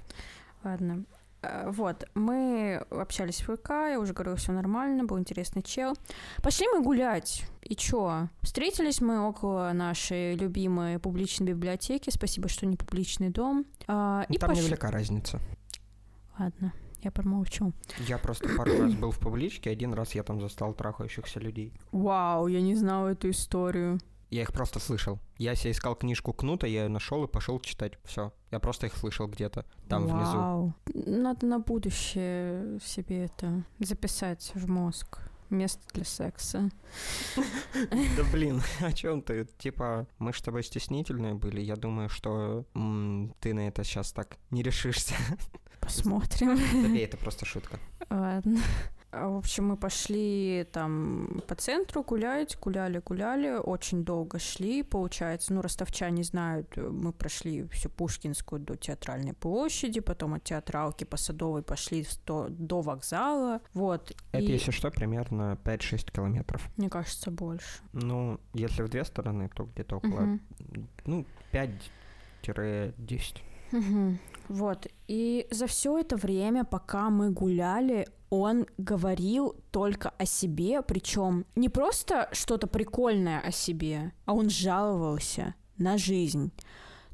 Ладно. 0.65 1.05
Э, 1.43 1.71
Вот, 1.71 2.05
мы 2.15 2.85
общались 2.91 3.41
в 3.47 3.57
ВК, 3.57 3.71
я 3.71 3.99
уже 3.99 4.13
говорила, 4.13 4.37
все 4.37 4.53
нормально, 4.53 5.05
был 5.05 5.19
интересный 5.19 5.63
чел. 5.63 5.95
Пошли 6.43 6.67
мы 6.69 6.83
гулять. 6.83 7.45
И 7.63 7.75
чё? 7.77 8.29
Встретились 8.43 9.01
мы 9.01 9.21
около 9.27 9.73
нашей 9.73 10.35
любимой 10.35 10.99
публичной 10.99 11.49
библиотеки. 11.49 12.11
Спасибо, 12.11 12.49
что 12.49 12.67
не 12.67 12.77
публичный 12.77 13.31
дом. 13.31 13.65
А, 13.87 14.25
и 14.29 14.37
Там 14.39 14.51
пош- 14.51 14.57
невелика 14.59 14.91
разница. 14.91 15.41
Ладно, 16.39 16.73
я 17.03 17.11
промолчу. 17.11 17.73
Я 18.07 18.19
просто 18.19 18.49
пару 18.57 18.79
раз 18.81 18.95
был 18.95 19.11
в 19.11 19.19
публичке, 19.19 19.71
один 19.71 19.93
раз 19.95 20.15
я 20.15 20.23
там 20.23 20.41
застал 20.41 20.73
трахающихся 20.75 21.39
людей. 21.41 21.73
Вау, 21.93 22.47
я 22.49 22.61
не 22.61 22.75
знала 22.75 23.09
эту 23.09 23.31
историю. 23.31 23.99
Я 24.31 24.43
их 24.43 24.53
просто 24.53 24.79
слышал. 24.79 25.19
Я 25.39 25.57
себе 25.57 25.73
искал 25.73 25.97
книжку 25.97 26.33
Кнута, 26.33 26.67
я 26.67 26.85
ее 26.85 26.89
нашел 26.89 27.25
и 27.25 27.29
пошел 27.29 27.59
читать. 27.61 27.95
Все. 28.05 28.33
Я 28.53 28.61
просто 28.61 28.87
их 28.87 28.97
слышал 28.97 29.27
где-то 29.27 29.67
там 29.89 30.07
внизу. 30.07 30.39
Вау. 30.39 30.75
Надо 30.95 31.47
на 31.47 31.59
будущее 31.59 32.79
себе 32.81 33.25
это 33.25 33.65
записать 33.81 34.53
в 34.55 34.69
мозг. 34.69 35.19
Место 35.51 35.81
для 35.95 36.05
секса. 36.05 36.71
Да 37.35 38.23
блин, 38.33 38.63
о 38.81 38.93
чем 38.93 39.21
ты? 39.21 39.49
Типа, 39.59 40.07
мы 40.19 40.33
с 40.33 40.41
тобой 40.41 40.63
стеснительные 40.63 41.35
были. 41.35 41.61
Я 41.61 41.75
думаю, 41.75 42.09
что 42.09 42.65
ты 43.41 43.53
на 43.53 43.67
это 43.67 43.83
сейчас 43.83 44.13
так 44.13 44.37
не 44.51 44.63
решишься. 44.63 45.15
Посмотрим. 45.81 46.57
Забей, 46.57 47.05
это 47.05 47.17
просто 47.17 47.47
шутка. 47.47 47.81
Ладно. 48.09 48.61
А, 49.13 49.29
В 49.29 49.39
общем, 49.39 49.67
мы 49.67 49.77
пошли 49.77 50.65
там 50.73 51.43
по 51.49 51.57
центру 51.57 52.05
гулять, 52.05 52.57
гуляли, 52.61 53.03
гуляли, 53.05 53.57
очень 53.59 54.05
долго 54.05 54.39
шли, 54.39 54.85
получается, 54.85 55.53
ну, 55.53 55.63
ростовчане 55.63 56.23
знают, 56.23 56.77
мы 56.77 57.13
прошли 57.13 57.65
всю 57.69 57.89
Пушкинскую 57.89 58.61
до 58.61 58.77
Театральной 58.77 59.33
площади, 59.35 59.99
потом 60.01 60.35
от 60.35 60.45
Театралки 60.45 61.03
по 61.03 61.17
Садовой 61.17 61.63
пошли 61.63 62.05
сто- 62.05 62.47
до 62.51 62.83
вокзала, 62.83 63.61
вот. 63.75 64.13
Это, 64.31 64.45
и, 64.45 64.53
если 64.53 64.71
что, 64.71 64.91
примерно 64.93 65.59
5-6 65.65 66.13
километров. 66.13 66.69
мне 66.77 66.89
кажется, 66.89 67.33
больше. 67.33 67.81
Ну, 67.93 68.39
если 68.55 68.83
в 68.85 68.89
две 68.89 69.05
стороны, 69.05 69.49
то 69.53 69.65
где-то 69.65 69.97
около, 69.97 70.21
Мгм. 70.21 70.41
ну, 71.07 71.27
5-10. 71.53 73.43
Мгм. 73.73 74.19
Вот. 74.49 74.87
И 75.07 75.47
за 75.51 75.67
все 75.67 75.99
это 75.99 76.17
время, 76.17 76.65
пока 76.65 77.11
мы 77.11 77.31
гуляли, 77.31 78.09
он 78.31 78.67
говорил 78.79 79.57
только 79.71 80.11
о 80.11 80.25
себе, 80.25 80.83
причем 80.83 81.45
не 81.57 81.69
просто 81.69 82.29
что-то 82.33 82.67
прикольное 82.67 83.41
о 83.41 83.51
себе, 83.51 84.13
а 84.25 84.35
он 84.35 84.51
жаловался 84.51 85.55
на 85.79 85.99
жизнь. 85.99 86.53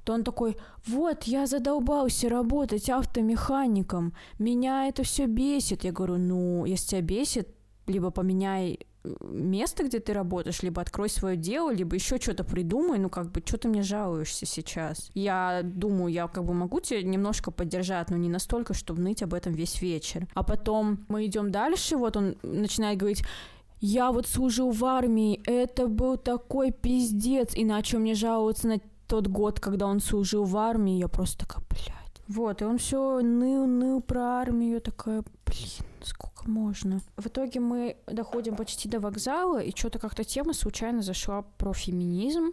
То 0.05 0.13
он 0.13 0.25
такой, 0.25 0.57
вот, 0.87 1.25
я 1.25 1.47
задолбался 1.47 2.29
работать 2.29 2.89
автомехаником, 2.89 4.15
меня 4.39 4.87
это 4.87 5.03
все 5.03 5.27
бесит. 5.27 5.85
Я 5.85 5.93
говорю, 5.93 6.17
ну, 6.17 6.65
если 6.65 6.89
тебя 6.91 7.01
бесит, 7.03 7.49
либо 7.87 8.11
поменяй 8.11 8.87
место, 9.21 9.85
где 9.85 10.01
ты 10.01 10.13
работаешь, 10.13 10.63
либо 10.63 10.83
открой 10.83 11.09
свое 11.09 11.37
дело, 11.37 11.73
либо 11.73 11.95
еще 11.95 12.19
что-то 12.19 12.45
придумай, 12.45 12.99
ну 12.99 13.09
как 13.09 13.31
бы, 13.31 13.43
что 13.45 13.59
ты 13.59 13.69
мне 13.69 13.83
жалуешься 13.83 14.47
сейчас? 14.47 15.11
Я 15.15 15.61
думаю, 15.63 16.13
я 16.13 16.29
как 16.29 16.45
бы 16.45 16.55
могу 16.55 16.81
тебя 16.81 17.03
немножко 17.03 17.51
поддержать, 17.51 18.11
но 18.11 18.17
не 18.17 18.29
настолько, 18.29 18.75
чтобы 18.75 19.03
ныть 19.03 19.23
об 19.23 19.35
этом 19.35 19.53
весь 19.53 19.81
вечер. 19.83 20.27
А 20.35 20.43
потом 20.43 21.05
мы 21.09 21.27
идем 21.27 21.51
дальше, 21.51 21.97
вот 21.97 22.17
он 22.17 22.37
начинает 22.43 22.99
говорить, 22.99 23.23
я 23.81 24.11
вот 24.11 24.27
служил 24.27 24.71
в 24.71 24.85
армии, 24.85 25.43
это 25.47 25.87
был 25.87 26.17
такой 26.17 26.73
пиздец, 26.73 27.55
и 27.55 27.65
начал 27.65 27.99
мне 27.99 28.15
жаловаться 28.15 28.69
на 28.69 28.81
тот 29.07 29.27
год, 29.27 29.61
когда 29.61 29.87
он 29.87 30.01
служил 30.01 30.45
в 30.45 30.57
армии, 30.57 30.99
я 30.99 31.09
просто 31.09 31.47
такая, 31.47 31.65
блядь. 31.69 31.97
Вот, 32.29 32.63
и 32.63 32.65
он 32.65 32.79
все 32.79 33.21
ныл, 33.21 33.67
ныл 33.67 34.01
про 34.01 34.41
армию, 34.41 34.81
такая, 34.81 35.23
блин, 35.45 35.87
сколько 36.07 36.49
можно. 36.49 37.01
В 37.17 37.27
итоге 37.27 37.61
мы 37.61 37.97
доходим 38.07 38.57
почти 38.57 38.89
до 38.89 39.01
вокзала, 39.01 39.63
и 39.63 39.77
что-то 39.77 39.99
как-то 39.99 40.25
тема 40.25 40.53
случайно 40.53 41.03
зашла 41.03 41.43
про 41.43 41.73
феминизм. 41.73 42.53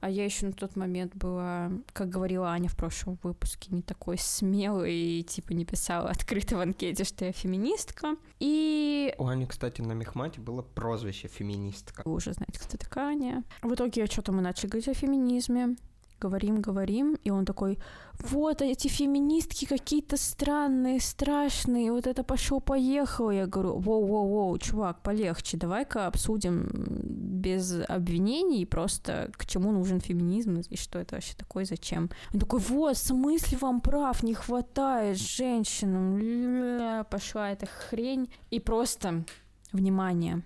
А 0.00 0.08
я 0.10 0.24
еще 0.24 0.46
на 0.46 0.52
тот 0.52 0.76
момент 0.76 1.14
была, 1.16 1.72
как 1.92 2.08
говорила 2.08 2.50
Аня 2.50 2.68
в 2.68 2.76
прошлом 2.76 3.18
выпуске, 3.22 3.74
не 3.74 3.82
такой 3.82 4.16
смелой 4.18 4.94
и 4.94 5.22
типа 5.24 5.52
не 5.52 5.64
писала 5.64 6.10
открыто 6.10 6.56
в 6.56 6.60
анкете, 6.60 7.02
что 7.04 7.24
я 7.24 7.32
феминистка. 7.32 8.16
И 8.38 9.12
У 9.18 9.26
Ани, 9.26 9.46
кстати, 9.46 9.80
на 9.80 9.92
Мехмате 9.92 10.40
было 10.40 10.62
прозвище 10.62 11.26
феминистка. 11.28 12.02
вы 12.04 12.12
уже 12.12 12.32
знаете, 12.32 12.60
кто 12.60 12.76
такая 12.76 13.08
Аня. 13.08 13.44
В 13.62 13.74
итоге 13.74 14.06
что-то 14.06 14.30
мы 14.32 14.40
начали 14.40 14.68
говорить 14.68 14.88
о 14.88 14.94
феминизме. 14.94 15.76
Говорим, 16.20 16.60
говорим, 16.60 17.16
и 17.22 17.30
он 17.30 17.44
такой, 17.44 17.78
вот 18.18 18.60
эти 18.60 18.88
феминистки 18.88 19.66
какие-то 19.66 20.16
странные, 20.16 21.00
страшные, 21.00 21.92
вот 21.92 22.08
это 22.08 22.24
пошел 22.24 22.60
поехал. 22.60 23.30
Я 23.30 23.46
говорю, 23.46 23.78
воу-воу-воу, 23.78 24.58
чувак, 24.58 25.00
полегче, 25.02 25.56
давай-ка 25.56 26.08
обсудим 26.08 26.68
без 26.72 27.72
обвинений 27.88 28.66
просто, 28.66 29.30
к 29.36 29.46
чему 29.46 29.70
нужен 29.70 30.00
феминизм 30.00 30.58
и 30.68 30.76
что 30.76 30.98
это 30.98 31.14
вообще 31.14 31.34
такое, 31.36 31.64
зачем. 31.64 32.10
Он 32.34 32.40
такой, 32.40 32.58
вот, 32.58 32.96
в 32.96 33.00
смысле 33.00 33.58
вам 33.58 33.80
прав 33.80 34.24
не 34.24 34.34
хватает 34.34 35.18
женщинам, 35.18 37.04
пошла 37.04 37.50
эта 37.52 37.66
хрень. 37.66 38.28
И 38.50 38.58
просто, 38.58 39.24
внимание, 39.72 40.42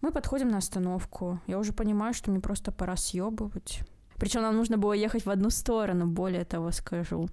мы 0.00 0.10
подходим 0.12 0.48
на 0.48 0.58
остановку. 0.58 1.40
Я 1.46 1.58
уже 1.58 1.72
понимаю, 1.72 2.14
что 2.14 2.30
мне 2.30 2.40
просто 2.40 2.72
пора 2.72 2.96
съебывать. 2.96 3.80
Причем 4.22 4.42
нам 4.42 4.56
нужно 4.56 4.78
было 4.78 4.92
ехать 4.92 5.26
в 5.26 5.30
одну 5.30 5.50
сторону, 5.50 6.06
более 6.06 6.44
того 6.44 6.70
скажу. 6.70 7.28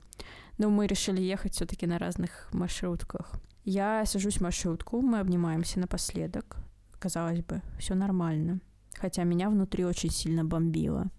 Но 0.58 0.72
мы 0.72 0.88
решили 0.88 1.22
ехать 1.22 1.54
все-таки 1.54 1.86
на 1.86 2.00
разных 2.00 2.50
маршрутках. 2.52 3.34
Я 3.64 4.08
сажусь 4.08 4.38
в 4.38 4.42
маршрутку, 4.42 5.00
мы 5.00 5.20
обнимаемся 5.20 5.80
напоследок. 5.80 6.58
Казалось 6.98 7.42
бы, 7.42 7.62
все 7.78 7.94
нормально. 7.94 8.60
Хотя 9.00 9.24
меня 9.24 9.52
внутри 9.52 9.86
очень 9.86 10.10
сильно 10.10 10.44
бомбило. 10.44 11.12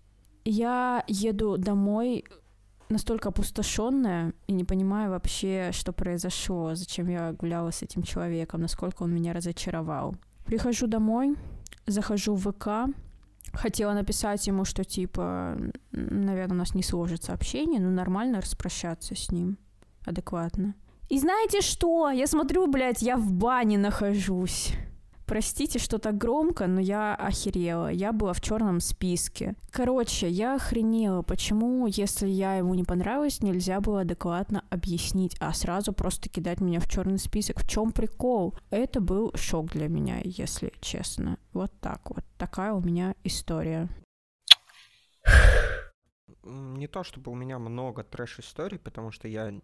Я 0.45 1.05
еду 1.07 1.57
домой 1.57 2.25
настолько 2.89 3.29
опустошенная 3.29 4.35
и 4.49 4.53
не 4.55 4.65
понимаю 4.65 5.11
вообще, 5.11 5.71
что 5.73 5.93
произошло, 5.93 6.75
зачем 6.75 7.09
я 7.09 7.33
гуляла 7.33 7.71
с 7.71 7.83
этим 7.83 8.03
человеком, 8.03 8.63
насколько 8.63 9.05
он 9.05 9.15
меня 9.15 9.33
разочаровал. 9.33 10.17
Прихожу 10.47 10.89
домой, 10.89 11.37
захожу 11.87 12.35
в 12.35 12.51
ВК, 12.51 12.93
хотела 13.53 13.93
написать 13.93 14.47
ему, 14.47 14.65
что 14.65 14.85
типа, 14.85 15.57
наверное, 15.93 16.55
у 16.55 16.59
нас 16.59 16.75
не 16.75 16.83
сложится 16.83 17.33
общение, 17.33 17.81
но 17.81 17.91
нормально 17.91 18.41
распрощаться 18.41 19.15
с 19.15 19.31
ним 19.31 19.59
адекватно. 20.05 20.75
И 21.09 21.19
знаете 21.19 21.61
что? 21.61 22.11
Я 22.11 22.27
смотрю, 22.27 22.67
блядь, 22.67 23.03
я 23.03 23.17
в 23.17 23.33
бане 23.33 23.79
нахожусь. 23.79 24.73
Простите, 25.31 25.79
что 25.79 25.99
так 25.99 26.19
громко, 26.19 26.67
но 26.67 26.81
я 26.81 27.15
охерела. 27.15 27.87
Я 27.93 28.13
была 28.13 28.33
в 28.33 28.41
черном 28.41 28.81
списке. 28.81 29.55
Короче, 29.71 30.29
я 30.29 30.57
охренела, 30.57 31.23
почему, 31.23 31.87
если 31.87 32.27
я 32.27 32.57
ему 32.57 32.75
не 32.75 32.83
понравилась, 32.83 33.41
нельзя 33.41 33.81
было 33.81 34.01
адекватно 34.01 34.65
объяснить, 34.71 35.37
а 35.39 35.53
сразу 35.53 35.93
просто 35.93 36.29
кидать 36.29 36.61
меня 36.61 36.81
в 36.81 36.89
черный 36.89 37.21
список. 37.21 37.61
В 37.61 37.69
чем 37.69 37.93
прикол? 37.93 38.59
Это 38.71 39.01
был 39.01 39.31
шок 39.37 39.71
для 39.71 39.87
меня, 39.87 40.21
если 40.25 40.73
честно. 40.81 41.39
Вот 41.53 41.71
так 41.81 42.11
вот. 42.11 42.25
Такая 42.37 42.73
у 42.73 42.81
меня 42.81 43.15
история. 43.23 43.89
Не 46.43 46.89
то 46.89 47.05
чтобы 47.05 47.31
у 47.31 47.37
меня 47.37 47.61
много 47.61 48.03
трэш-историй, 48.03 48.81
потому 48.81 49.13
что 49.13 49.29
я 49.29 49.55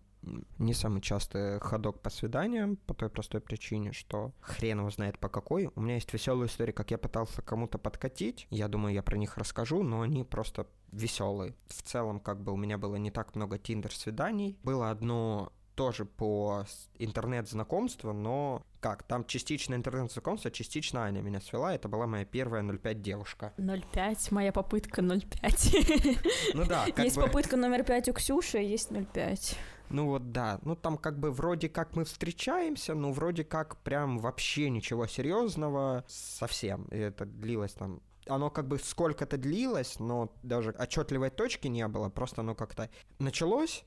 не 0.58 0.74
самый 0.74 1.00
частый 1.00 1.58
ходок 1.60 2.00
по 2.00 2.10
свиданиям, 2.10 2.76
по 2.76 2.94
той 2.94 3.08
простой 3.08 3.40
причине, 3.40 3.92
что 3.92 4.32
хрен 4.40 4.80
его 4.80 4.90
знает 4.90 5.18
по 5.18 5.28
какой. 5.28 5.70
У 5.74 5.80
меня 5.80 5.94
есть 5.94 6.12
веселая 6.12 6.48
история, 6.48 6.72
как 6.72 6.90
я 6.90 6.98
пытался 6.98 7.42
кому-то 7.42 7.78
подкатить. 7.78 8.46
Я 8.50 8.68
думаю, 8.68 8.94
я 8.94 9.02
про 9.02 9.16
них 9.16 9.36
расскажу, 9.38 9.82
но 9.82 10.02
они 10.02 10.24
просто 10.24 10.66
веселые. 10.92 11.54
В 11.66 11.82
целом, 11.82 12.20
как 12.20 12.42
бы 12.42 12.52
у 12.52 12.56
меня 12.56 12.78
было 12.78 12.96
не 12.96 13.10
так 13.10 13.34
много 13.34 13.58
тиндер-свиданий. 13.58 14.58
Было 14.62 14.90
одно 14.90 15.52
тоже 15.76 16.06
по 16.06 16.64
интернет-знакомству, 16.98 18.12
но 18.12 18.62
как, 18.80 19.02
там 19.02 19.24
частично 19.24 19.74
интернет-знакомство, 19.74 20.50
частично 20.50 21.04
Аня 21.04 21.20
меня 21.20 21.40
свела, 21.40 21.74
это 21.74 21.88
была 21.88 22.06
моя 22.06 22.24
первая 22.24 22.64
05 22.64 23.02
девушка. 23.02 23.52
0,5, 23.58 24.28
моя 24.30 24.52
попытка 24.52 25.02
0,5. 25.02 26.54
Ну 26.54 26.64
да, 26.64 26.86
Есть 26.96 27.16
бы... 27.16 27.22
попытка 27.22 27.56
номер 27.56 27.84
5 27.84 28.08
у 28.08 28.12
Ксюши, 28.14 28.58
а 28.58 28.60
есть 28.60 28.90
0,5. 28.90 29.56
Ну 29.90 30.06
вот 30.06 30.32
да, 30.32 30.58
ну 30.62 30.74
там 30.74 30.98
как 30.98 31.18
бы 31.18 31.30
вроде 31.30 31.68
как 31.68 31.94
мы 31.96 32.04
встречаемся, 32.04 32.94
но 32.94 33.12
вроде 33.12 33.44
как 33.44 33.76
прям 33.78 34.18
вообще 34.18 34.70
ничего 34.70 35.06
серьезного 35.06 36.04
совсем. 36.08 36.84
И 36.86 36.96
это 36.96 37.24
длилось 37.24 37.72
там 37.72 38.00
оно 38.28 38.50
как 38.50 38.66
бы 38.66 38.78
сколько-то 38.78 39.36
длилось, 39.36 39.98
но 39.98 40.32
даже 40.42 40.70
отчетливой 40.70 41.30
точки 41.30 41.68
не 41.68 41.86
было, 41.88 42.08
просто 42.08 42.40
оно 42.40 42.54
как-то 42.54 42.90
началось 43.18 43.84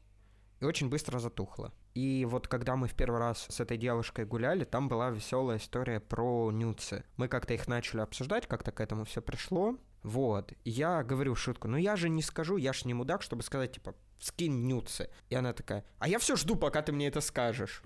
и 0.60 0.66
очень 0.66 0.90
быстро 0.90 1.20
затухло. 1.20 1.74
И 1.94 2.26
вот 2.30 2.48
когда 2.48 2.76
мы 2.76 2.88
в 2.88 2.94
первый 2.94 3.20
раз 3.20 3.46
с 3.50 3.60
этой 3.60 3.78
девушкой 3.78 4.26
гуляли, 4.26 4.64
там 4.64 4.88
была 4.88 5.10
веселая 5.10 5.58
история 5.58 6.00
про 6.00 6.52
нюцы. 6.52 7.04
Мы 7.18 7.28
как-то 7.28 7.54
их 7.54 7.68
начали 7.68 8.02
обсуждать, 8.02 8.48
как-то 8.48 8.72
к 8.72 8.82
этому 8.82 9.06
все 9.06 9.22
пришло. 9.22 9.76
Вот. 10.04 10.54
Я 10.64 11.04
говорю 11.04 11.36
шутку, 11.36 11.68
ну 11.68 11.78
я 11.78 11.96
же 11.96 12.10
не 12.10 12.22
скажу, 12.22 12.58
я 12.58 12.74
ж 12.74 12.86
не 12.86 12.94
мудак, 12.94 13.22
чтобы 13.22 13.44
сказать, 13.44 13.74
типа, 13.74 13.96
скинь 14.20 14.68
нюцы. 14.68 15.10
И 15.30 15.36
она 15.36 15.54
такая, 15.54 15.86
а 16.00 16.08
я 16.08 16.20
все 16.20 16.36
жду, 16.36 16.56
пока 16.56 16.82
ты 16.82 16.92
мне 16.92 17.08
это 17.08 17.22
скажешь. 17.22 17.82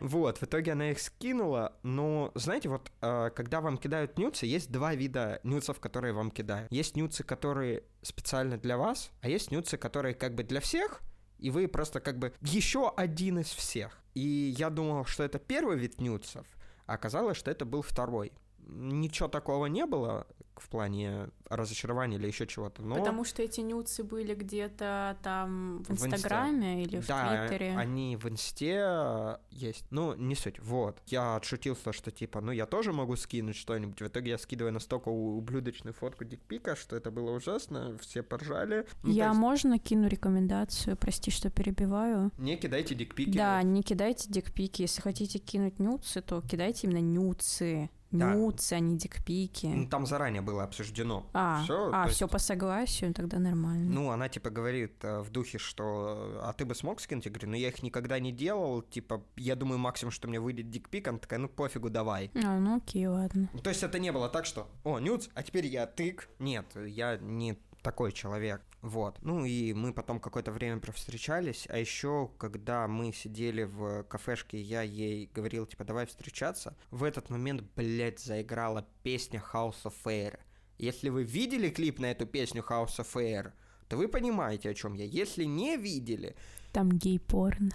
Вот, 0.00 0.38
в 0.38 0.44
итоге 0.44 0.72
она 0.72 0.92
их 0.92 1.00
скинула, 1.00 1.76
но, 1.82 2.32
знаете, 2.34 2.68
вот, 2.68 2.90
э, 3.02 3.30
когда 3.34 3.60
вам 3.60 3.76
кидают 3.76 4.18
нюцы, 4.18 4.46
есть 4.46 4.70
два 4.70 4.94
вида 4.94 5.40
нюцев, 5.42 5.78
которые 5.80 6.14
вам 6.14 6.30
кидают. 6.30 6.72
Есть 6.72 6.96
нюцы, 6.96 7.22
которые 7.22 7.82
специально 8.00 8.56
для 8.56 8.78
вас, 8.78 9.10
а 9.20 9.28
есть 9.28 9.50
нюцы, 9.50 9.76
которые 9.76 10.14
как 10.14 10.34
бы 10.34 10.42
для 10.42 10.60
всех, 10.60 11.02
и 11.38 11.50
вы 11.50 11.68
просто 11.68 12.00
как 12.00 12.18
бы 12.18 12.32
еще 12.40 12.92
один 12.96 13.40
из 13.40 13.48
всех. 13.48 13.98
И 14.14 14.54
я 14.56 14.70
думал, 14.70 15.04
что 15.04 15.22
это 15.22 15.38
первый 15.38 15.78
вид 15.78 16.00
нюцев, 16.00 16.46
а 16.86 16.94
оказалось, 16.94 17.36
что 17.36 17.50
это 17.50 17.64
был 17.64 17.82
второй. 17.82 18.32
Ничего 18.58 19.28
такого 19.28 19.66
не 19.66 19.86
было, 19.86 20.26
в 20.60 20.68
плане 20.68 21.28
разочарования 21.48 22.16
или 22.16 22.26
еще 22.26 22.46
чего-то. 22.46 22.82
Но... 22.82 22.96
Потому 22.96 23.24
что 23.24 23.42
эти 23.42 23.60
нюцы 23.60 24.04
были 24.04 24.34
где-то 24.34 25.16
там 25.22 25.82
в 25.82 25.90
Инстаграме 25.90 26.76
в 26.76 26.88
или 26.88 27.00
в 27.00 27.06
да, 27.06 27.46
Твиттере. 27.46 27.76
они 27.76 28.16
в 28.16 28.28
Инсте 28.28 29.38
есть. 29.50 29.84
Ну, 29.90 30.14
не 30.14 30.34
суть. 30.34 30.60
Вот. 30.60 30.98
Я 31.06 31.36
отшутился, 31.36 31.92
что 31.92 32.10
типа, 32.10 32.40
ну, 32.40 32.52
я 32.52 32.66
тоже 32.66 32.92
могу 32.92 33.16
скинуть 33.16 33.56
что-нибудь. 33.56 34.00
В 34.00 34.06
итоге 34.06 34.30
я 34.30 34.38
скидываю 34.38 34.72
настолько 34.72 35.08
ублюдочную 35.08 35.94
фотку 35.94 36.24
дикпика, 36.24 36.76
что 36.76 36.96
это 36.96 37.10
было 37.10 37.32
ужасно. 37.32 37.98
Все 37.98 38.22
поржали. 38.22 38.86
Ну, 39.02 39.10
я 39.10 39.28
есть... 39.28 39.38
можно 39.38 39.78
кину 39.78 40.08
рекомендацию? 40.08 40.96
Прости, 40.96 41.30
что 41.30 41.50
перебиваю. 41.50 42.30
Не 42.38 42.56
кидайте 42.56 42.94
дикпики. 42.94 43.36
Да, 43.36 43.62
не 43.62 43.82
кидайте 43.82 44.28
дикпики. 44.28 44.82
Если 44.82 45.00
хотите 45.00 45.38
кинуть 45.38 45.78
нюцы, 45.78 46.22
то 46.22 46.40
кидайте 46.42 46.86
именно 46.86 47.00
нюцы. 47.00 47.90
Да. 48.10 48.34
Нюцы, 48.34 48.74
а 48.74 48.80
не 48.80 48.96
дикпики. 48.96 49.66
Ну, 49.66 49.88
там 49.88 50.06
заранее 50.06 50.42
было 50.42 50.64
обсуждено. 50.64 51.26
А, 51.32 51.62
все, 51.62 51.90
а, 51.92 52.08
все 52.08 52.24
есть... 52.24 52.32
по 52.32 52.38
согласию, 52.38 53.14
тогда 53.14 53.38
нормально. 53.38 53.90
Ну, 53.90 54.10
она 54.10 54.28
типа 54.28 54.50
говорит 54.50 55.04
э, 55.04 55.20
в 55.20 55.30
духе, 55.30 55.58
что 55.58 56.40
а 56.42 56.52
ты 56.52 56.64
бы 56.64 56.74
смог 56.74 57.00
скинуть? 57.00 57.26
Я 57.26 57.30
говорю, 57.30 57.50
ну 57.50 57.56
я 57.56 57.68
их 57.68 57.82
никогда 57.82 58.18
не 58.18 58.32
делал, 58.32 58.82
типа, 58.82 59.22
я 59.36 59.54
думаю, 59.54 59.78
максимум, 59.78 60.10
что 60.10 60.28
мне 60.28 60.40
выйдет 60.40 60.70
дикпик, 60.70 61.06
она 61.08 61.18
такая, 61.18 61.38
ну 61.38 61.48
пофигу, 61.48 61.88
давай. 61.88 62.30
А, 62.34 62.58
ну 62.58 62.76
окей, 62.76 63.06
ладно. 63.06 63.48
То 63.62 63.70
есть 63.70 63.82
это 63.82 63.98
не 63.98 64.10
было 64.10 64.28
так, 64.28 64.44
что, 64.44 64.68
о, 64.84 64.98
нюц, 64.98 65.28
а 65.34 65.42
теперь 65.42 65.66
я 65.66 65.86
тык. 65.86 66.28
Нет, 66.38 66.66
я 66.74 67.16
не 67.18 67.58
такой 67.82 68.12
человек. 68.12 68.62
Вот. 68.82 69.18
Ну 69.22 69.44
и 69.44 69.72
мы 69.72 69.92
потом 69.92 70.20
какое-то 70.20 70.52
время 70.52 70.80
провстречались, 70.80 71.66
а 71.68 71.78
еще, 71.78 72.30
когда 72.38 72.88
мы 72.88 73.12
сидели 73.12 73.64
в 73.64 74.04
кафешке, 74.04 74.60
я 74.60 74.82
ей 74.82 75.30
говорил, 75.34 75.66
типа, 75.66 75.84
давай 75.84 76.06
встречаться, 76.06 76.76
в 76.90 77.04
этот 77.04 77.30
момент, 77.30 77.62
блядь, 77.76 78.20
заиграла 78.20 78.86
песня 79.02 79.42
House 79.52 79.84
of 79.84 79.94
Air. 80.04 80.38
Если 80.78 81.10
вы 81.10 81.24
видели 81.24 81.68
клип 81.68 81.98
на 81.98 82.10
эту 82.10 82.26
песню 82.26 82.64
House 82.66 82.98
of 82.98 83.14
Air, 83.14 83.52
то 83.88 83.96
вы 83.96 84.08
понимаете, 84.08 84.70
о 84.70 84.74
чем 84.74 84.94
я. 84.94 85.04
Если 85.04 85.44
не 85.44 85.76
видели... 85.76 86.36
Там 86.72 86.90
гей-порно. 86.90 87.72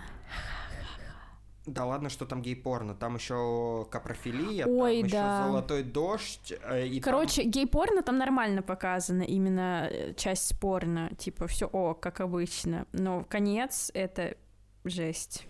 Да 1.65 1.85
ладно, 1.85 2.09
что 2.09 2.25
там 2.25 2.41
гей-порно, 2.41 2.93
там 2.93 3.15
еще 3.15 3.87
капрофилия, 3.89 4.67
Ой, 4.67 5.01
там 5.01 5.09
да. 5.09 5.37
еще 5.37 5.47
золотой 5.47 5.83
дождь. 5.83 6.53
Э, 6.63 6.85
и 6.85 6.99
Короче, 6.99 7.41
там... 7.41 7.51
гей-порно 7.51 8.03
там 8.03 8.17
нормально 8.17 8.61
показано, 8.61 9.23
именно 9.23 9.87
э, 9.89 10.13
часть 10.13 10.47
спорно, 10.47 11.11
типа 11.17 11.47
все 11.47 11.67
о, 11.71 11.93
как 11.95 12.21
обычно, 12.21 12.85
но 12.93 13.23
конец 13.23 13.89
это 13.93 14.35
жесть. 14.83 15.47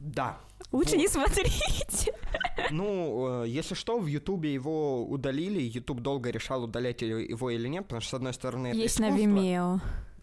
Да. 0.00 0.38
Лучше 0.72 0.92
вот. 0.92 0.98
не 0.98 1.08
смотрите. 1.08 2.14
Ну, 2.70 3.42
э, 3.42 3.48
если 3.48 3.74
что, 3.74 3.98
в 3.98 4.06
Ютубе 4.06 4.52
его 4.52 5.04
удалили, 5.04 5.60
Ютуб 5.60 6.00
долго 6.00 6.30
решал, 6.30 6.64
удалять 6.64 7.02
его 7.02 7.50
или 7.50 7.66
нет, 7.68 7.84
потому 7.84 8.00
что, 8.00 8.10
с 8.10 8.14
одной 8.14 8.32
стороны, 8.32 8.68
это 8.68 8.76
Есть 8.76 9.00
искусство. 9.00 9.16
на 9.16 9.20
Vimeo. 9.20 9.80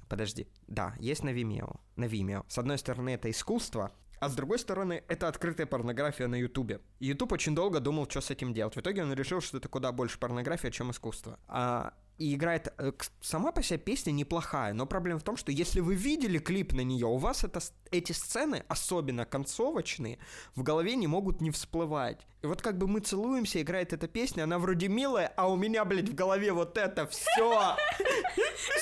Подожди. 0.08 0.48
Да, 0.68 0.96
есть 1.00 1.24
на 1.24 1.30
Vimeo. 1.30 1.80
На 1.98 2.06
Vimeo. 2.06 2.46
С 2.48 2.58
одной 2.58 2.78
стороны, 2.78 3.10
это 3.12 3.30
искусство, 3.30 3.92
а 4.22 4.30
с 4.30 4.36
другой 4.36 4.59
стороны, 4.59 5.03
это 5.07 5.28
открытая 5.28 5.65
порнография 5.65 6.28
на 6.28 6.36
Ютубе. 6.36 6.80
Ютуб 6.99 7.32
очень 7.32 7.55
долго 7.55 7.80
думал, 7.80 8.07
что 8.07 8.22
с 8.22 8.30
этим 8.30 8.53
делать. 8.53 8.76
В 8.76 8.80
итоге 8.80 9.01
он 9.01 9.11
решил, 9.13 9.41
что 9.41 9.57
это 9.57 9.67
куда 9.67 9.91
больше 9.91 10.19
порнография, 10.19 10.69
чем 10.69 10.91
искусство. 10.91 11.39
А, 11.47 11.95
и 12.19 12.36
играет... 12.36 12.72
Э, 12.78 12.91
сама 13.19 13.51
по 13.51 13.63
себе 13.63 13.80
песня 13.80 14.11
неплохая, 14.11 14.74
но 14.74 14.86
проблема 14.86 15.19
в 15.19 15.24
том, 15.24 15.38
что 15.38 15.51
если 15.51 15.80
вы 15.80 15.95
видели 15.95 16.38
клип 16.38 16.72
на 16.74 16.82
нее, 16.82 17.07
у 17.07 17.17
вас 17.17 17.43
это, 17.43 17.61
эти 17.89 18.11
сцены, 18.11 18.63
особенно 18.67 19.26
концовочные, 19.26 20.19
в 20.53 20.61
голове 20.61 20.95
не 20.95 21.07
могут 21.07 21.41
не 21.41 21.49
всплывать. 21.49 22.28
И 22.43 22.45
вот 22.45 22.61
как 22.61 22.78
бы 22.78 22.88
мы 22.88 22.99
целуемся, 22.99 23.59
играет 23.59 23.91
эта 23.91 24.07
песня, 24.07 24.43
она 24.43 24.59
вроде 24.59 24.88
милая, 24.88 25.34
а 25.36 25.49
у 25.49 25.55
меня, 25.55 25.84
блядь, 25.84 26.09
в 26.09 26.13
голове 26.13 26.53
вот 26.53 26.78
это 26.78 27.07
все. 27.07 27.76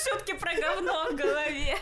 Шутки 0.04 0.34
про 0.34 0.54
говно 0.54 1.10
в 1.10 1.16
голове. 1.16 1.78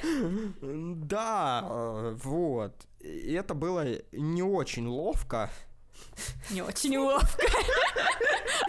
Да, 1.08 1.66
э, 1.68 2.16
вот. 2.22 2.87
И 3.00 3.32
это 3.34 3.54
было 3.54 3.84
не 4.12 4.42
очень 4.42 4.86
ловко. 4.86 5.50
Не 6.50 6.62
очень 6.62 6.96
ловко. 6.96 7.46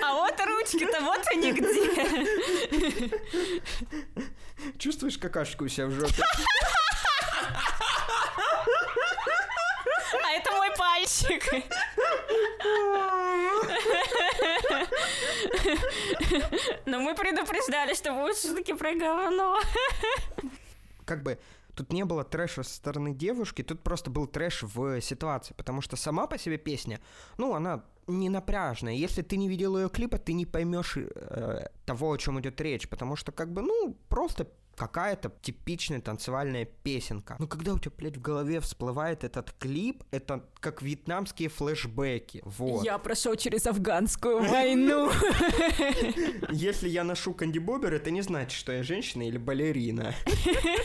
А 0.03 0.13
вот 0.13 0.39
ручки-то 0.39 1.01
вот 1.01 1.21
они 1.31 1.51
где. 1.51 3.11
Чувствуешь 4.77 5.17
какашку 5.17 5.65
у 5.65 5.67
себя 5.67 5.87
в 5.87 5.91
жопе? 5.91 6.23
А 10.23 10.31
это 10.31 10.51
мой 10.51 10.69
пальчик. 10.77 11.43
Но 16.85 16.99
мы 16.99 17.15
предупреждали, 17.15 17.93
что 17.93 18.13
будут 18.13 18.37
шутки 18.39 18.73
про 18.73 18.93
говно. 18.93 19.59
Как 21.05 21.23
бы 21.23 21.39
Тут 21.79 21.93
не 21.93 22.03
было 22.03 22.25
трэша 22.25 22.63
со 22.63 22.75
стороны 22.75 23.13
девушки, 23.13 23.63
тут 23.63 23.79
просто 23.83 24.11
был 24.11 24.27
трэш 24.27 24.63
в 24.63 24.99
ситуации, 24.99 25.53
потому 25.53 25.79
что 25.79 25.95
сама 25.95 26.27
по 26.27 26.37
себе 26.37 26.57
песня, 26.57 26.99
ну, 27.37 27.55
она 27.55 27.85
не 28.05 28.27
напряжная. 28.27 28.95
Если 28.95 29.21
ты 29.21 29.37
не 29.37 29.47
видел 29.47 29.77
ее 29.77 29.87
клипа, 29.87 30.17
ты 30.17 30.33
не 30.33 30.45
поймешь 30.45 30.97
э, 30.97 31.67
того, 31.85 32.11
о 32.11 32.17
чем 32.17 32.37
идет 32.41 32.59
речь, 32.59 32.89
потому 32.89 33.15
что, 33.15 33.31
как 33.31 33.53
бы, 33.53 33.61
ну, 33.61 33.95
просто 34.09 34.49
какая-то 34.79 35.29
типичная 35.41 35.99
танцевальная 35.99 36.63
песенка. 36.63 37.35
Но 37.37 37.47
когда 37.47 37.73
у 37.73 37.79
тебя, 37.79 37.91
блядь, 37.97 38.15
в 38.15 38.21
голове 38.21 38.61
всплывает 38.61 39.25
этот 39.25 39.51
клип, 39.59 40.03
это 40.11 40.45
как 40.61 40.81
вьетнамские 40.81 41.49
флешбеки. 41.49 42.41
Вот. 42.45 42.85
Я 42.85 42.97
прошел 42.97 43.35
через 43.35 43.67
афганскую 43.67 44.41
войну. 44.41 45.11
Если 46.49 46.87
я 46.87 47.03
ношу 47.03 47.33
кандибобер, 47.33 47.93
это 47.93 48.09
не 48.09 48.21
значит, 48.21 48.57
что 48.57 48.71
я 48.71 48.81
женщина 48.81 49.23
или 49.27 49.37
балерина. 49.37 50.15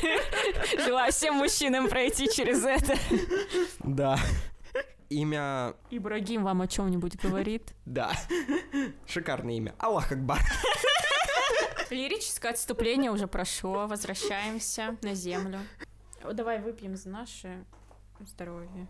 Желаю 0.85 1.13
всем 1.13 1.37
мужчинам 1.37 1.89
пройти 1.89 2.29
через 2.29 2.65
это. 2.65 2.99
Да. 3.85 4.19
Имя... 5.09 5.75
Ибрагим 5.91 6.43
вам 6.43 6.63
о 6.63 6.67
чем-нибудь 6.67 7.17
говорит? 7.23 7.75
Да. 7.85 8.13
Шикарное 9.07 9.55
имя. 9.55 9.75
Аллах 9.79 10.11
Акбар. 10.11 10.41
Лирическое 11.95 12.51
отступление 12.51 13.11
уже 13.11 13.27
прошло. 13.29 13.87
Возвращаемся 13.87 14.97
на 15.03 15.15
землю. 15.15 15.61
Давай 16.33 16.61
выпьем 16.61 16.97
за 16.97 17.09
наше 17.09 17.65
здоровье. 18.21 18.89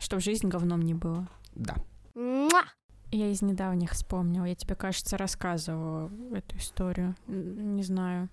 Чтобы 0.00 0.20
жизнь 0.20 0.48
говном 0.48 0.82
не 0.82 0.94
было. 0.94 1.28
Да. 1.54 1.76
Я 2.14 3.28
из 3.28 3.42
недавних 3.42 3.92
вспомнила. 3.92 4.46
Я 4.46 4.54
тебе, 4.54 4.74
кажется, 4.74 5.16
рассказывала 5.16 6.10
эту 6.34 6.56
историю. 6.56 7.14
Не 7.26 7.82
знаю. 7.82 8.28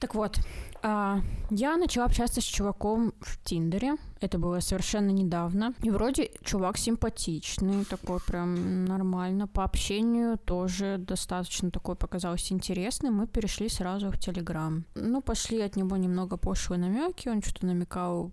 Так 0.00 0.14
вот, 0.14 0.38
а, 0.82 1.20
я 1.50 1.76
начала 1.76 2.04
общаться 2.04 2.40
с 2.40 2.44
чуваком 2.44 3.14
в 3.20 3.42
Тиндере. 3.42 3.96
Это 4.20 4.38
было 4.38 4.60
совершенно 4.60 5.10
недавно. 5.10 5.74
И 5.82 5.90
вроде 5.90 6.30
чувак 6.42 6.76
симпатичный, 6.76 7.84
такой 7.84 8.20
прям 8.20 8.84
нормально. 8.84 9.48
По 9.48 9.64
общению 9.64 10.38
тоже 10.38 10.96
достаточно 10.98 11.70
такой 11.70 11.96
показался 11.96 12.52
интересный. 12.52 13.10
Мы 13.10 13.26
перешли 13.26 13.68
сразу 13.68 14.10
в 14.10 14.18
Телеграм. 14.18 14.84
Ну, 14.94 15.22
пошли 15.22 15.60
от 15.60 15.76
него 15.76 15.96
немного 15.96 16.36
пошлые 16.36 16.78
намеки. 16.80 17.28
Он 17.28 17.42
что-то 17.42 17.66
намекал 17.66 18.32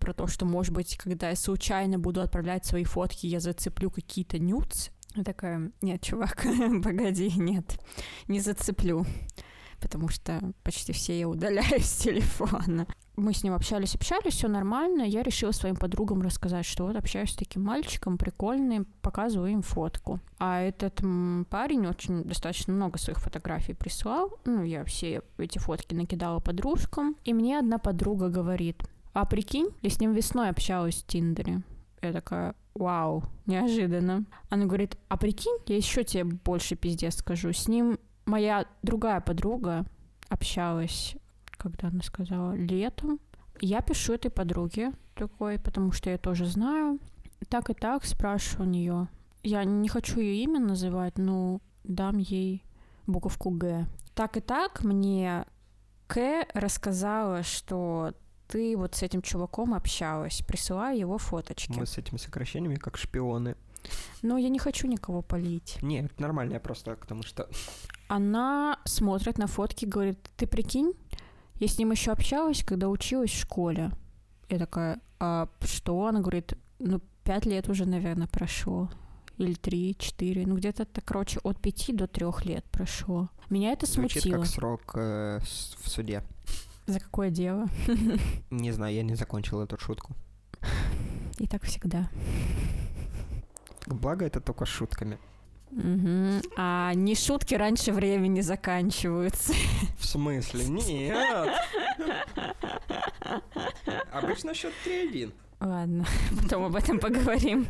про 0.00 0.12
то, 0.12 0.26
что, 0.26 0.46
может 0.46 0.74
быть, 0.74 0.96
когда 0.96 1.30
я 1.30 1.36
случайно 1.36 1.98
буду 1.98 2.20
отправлять 2.20 2.64
свои 2.64 2.84
фотки, 2.84 3.26
я 3.26 3.40
зацеплю 3.40 3.90
какие-то 3.90 4.38
нюц. 4.38 4.90
Я 5.14 5.24
такая, 5.24 5.72
нет, 5.82 6.02
чувак, 6.02 6.46
погоди, 6.84 7.32
нет, 7.36 7.78
не 8.28 8.40
зацеплю 8.40 9.04
потому 9.80 10.08
что 10.08 10.40
почти 10.62 10.92
все 10.92 11.18
я 11.18 11.28
удаляю 11.28 11.80
с 11.80 11.96
телефона. 11.98 12.86
мы 13.16 13.32
с 13.32 13.42
ним 13.42 13.54
общались, 13.54 13.94
общались, 13.94 14.34
все 14.34 14.48
нормально. 14.48 15.02
Я 15.02 15.22
решила 15.22 15.52
своим 15.52 15.76
подругам 15.76 16.22
рассказать, 16.22 16.64
что 16.64 16.86
вот 16.86 16.96
общаюсь 16.96 17.32
с 17.32 17.36
таким 17.36 17.64
мальчиком, 17.64 18.16
прикольный, 18.16 18.84
показываю 19.02 19.52
им 19.52 19.62
фотку. 19.62 20.20
А 20.38 20.60
этот 20.60 21.02
парень 21.50 21.86
очень 21.86 22.24
достаточно 22.24 22.72
много 22.72 22.98
своих 22.98 23.18
фотографий 23.18 23.74
прислал. 23.74 24.38
Ну, 24.44 24.62
я 24.62 24.84
все 24.84 25.22
эти 25.36 25.58
фотки 25.58 25.94
накидала 25.94 26.40
подружкам. 26.40 27.16
И 27.24 27.34
мне 27.34 27.58
одна 27.58 27.78
подруга 27.78 28.28
говорит, 28.28 28.82
а 29.12 29.26
прикинь, 29.26 29.70
я 29.82 29.90
с 29.90 30.00
ним 30.00 30.12
весной 30.12 30.48
общалась 30.50 31.02
в 31.02 31.06
Тиндере. 31.06 31.62
Я 32.00 32.12
такая, 32.12 32.54
вау, 32.74 33.24
неожиданно. 33.46 34.24
Она 34.48 34.66
говорит, 34.66 34.96
а 35.08 35.16
прикинь, 35.16 35.58
я 35.66 35.76
еще 35.76 36.04
тебе 36.04 36.24
больше 36.24 36.76
пиздец 36.76 37.16
скажу. 37.16 37.52
С 37.52 37.66
ним 37.66 37.98
моя 38.28 38.66
другая 38.82 39.20
подруга 39.20 39.84
общалась, 40.28 41.16
когда 41.56 41.88
она 41.88 42.02
сказала, 42.02 42.54
летом. 42.54 43.18
Я 43.60 43.80
пишу 43.80 44.12
этой 44.12 44.30
подруге 44.30 44.92
такой, 45.14 45.58
потому 45.58 45.90
что 45.92 46.10
я 46.10 46.18
тоже 46.18 46.46
знаю. 46.46 47.00
Так 47.48 47.70
и 47.70 47.74
так 47.74 48.04
спрашиваю 48.04 48.68
у 48.68 48.70
нее. 48.70 49.08
Я 49.42 49.64
не 49.64 49.88
хочу 49.88 50.20
ее 50.20 50.44
имя 50.44 50.60
называть, 50.60 51.18
но 51.18 51.60
дам 51.84 52.18
ей 52.18 52.64
буковку 53.06 53.50
Г. 53.50 53.86
Так 54.14 54.36
и 54.36 54.40
так 54.40 54.84
мне 54.84 55.44
К 56.06 56.46
рассказала, 56.54 57.42
что 57.42 58.12
ты 58.46 58.76
вот 58.76 58.94
с 58.94 59.02
этим 59.02 59.22
чуваком 59.22 59.74
общалась, 59.74 60.42
присылая 60.46 60.96
его 60.96 61.18
фоточки. 61.18 61.72
Мы 61.78 61.86
с 61.86 61.98
этими 61.98 62.18
сокращениями 62.18 62.76
как 62.76 62.96
шпионы. 62.96 63.56
Но 64.22 64.38
я 64.38 64.48
не 64.48 64.58
хочу 64.58 64.86
никого 64.86 65.22
полить. 65.22 65.78
Не, 65.82 66.04
это 66.04 66.20
нормально, 66.20 66.54
я 66.54 66.60
просто 66.60 66.96
к 66.96 67.06
тому, 67.06 67.22
что... 67.22 67.48
Она 68.08 68.78
смотрит 68.84 69.38
на 69.38 69.46
фотки 69.46 69.84
и 69.84 69.88
говорит, 69.88 70.18
ты 70.36 70.46
прикинь, 70.46 70.94
я 71.56 71.68
с 71.68 71.78
ним 71.78 71.90
еще 71.90 72.10
общалась, 72.10 72.64
когда 72.64 72.88
училась 72.88 73.30
в 73.30 73.40
школе. 73.40 73.90
Я 74.48 74.58
такая, 74.58 75.00
а 75.20 75.48
что? 75.60 76.06
Она 76.06 76.20
говорит, 76.20 76.54
ну, 76.78 77.00
пять 77.22 77.44
лет 77.46 77.68
уже, 77.68 77.84
наверное, 77.84 78.26
прошло. 78.26 78.90
Или 79.36 79.54
три, 79.54 79.94
четыре. 79.98 80.46
Ну, 80.46 80.56
где-то, 80.56 80.84
так, 80.84 81.04
короче, 81.04 81.38
от 81.44 81.60
пяти 81.60 81.92
до 81.92 82.06
трех 82.08 82.44
лет 82.44 82.64
прошло. 82.72 83.28
Меня 83.50 83.72
это 83.72 83.86
Звучит 83.86 84.22
смутило. 84.22 84.40
как 84.40 84.50
срок 84.50 84.92
э, 84.94 85.40
в 85.40 85.88
суде. 85.88 86.24
За 86.86 87.00
какое 87.00 87.30
дело? 87.30 87.66
Не 88.50 88.72
знаю, 88.72 88.94
я 88.94 89.02
не 89.02 89.14
закончил 89.14 89.60
эту 89.60 89.78
шутку. 89.78 90.16
И 91.38 91.46
так 91.46 91.62
всегда. 91.64 92.08
Благо, 93.86 94.24
это 94.24 94.40
только 94.40 94.64
шутками. 94.64 95.18
Мгм. 95.70 96.40
А 96.56 96.92
не 96.94 97.14
шутки 97.14 97.54
раньше 97.54 97.92
времени 97.92 98.40
заканчиваются. 98.40 99.52
В 99.98 100.04
смысле? 100.04 100.64
Нет! 100.66 101.48
Обычно 104.12 104.54
счет 104.54 104.72
3-1. 104.86 105.32
Ладно, 105.60 106.06
потом 106.42 106.64
об 106.64 106.76
этом 106.76 106.98
поговорим. 106.98 107.68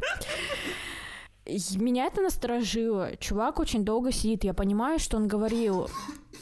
Меня 1.47 2.07
это 2.07 2.21
насторожило. 2.21 3.17
Чувак 3.17 3.59
очень 3.59 3.85
долго 3.85 4.13
сидит. 4.13 4.45
Я 4.45 4.55
понимаю, 4.55 4.99
что 4.99 5.17
он 5.17 5.27
говорил, 5.27 5.89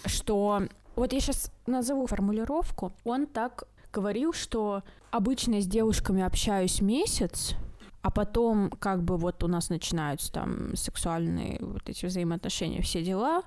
что... 0.05 0.63
Вот 0.97 1.13
я 1.13 1.21
сейчас 1.21 1.53
назову 1.67 2.07
формулировку. 2.07 2.93
Он 3.05 3.27
так 3.27 3.65
говорил, 3.93 4.33
что 4.33 4.83
обычно 5.11 5.61
с 5.61 5.67
девушками 5.67 6.23
общаюсь 6.23 6.81
месяц, 6.81 7.55
а 8.07 8.11
потом 8.13 8.71
как 8.71 9.03
бы 9.03 9.17
вот 9.17 9.43
у 9.43 9.49
нас 9.49 9.69
начинаются 9.69 10.31
там 10.31 10.77
сексуальные 10.77 11.59
вот 11.61 11.89
эти 11.89 12.07
взаимоотношения, 12.07 12.81
все 12.81 13.03
дела, 13.03 13.43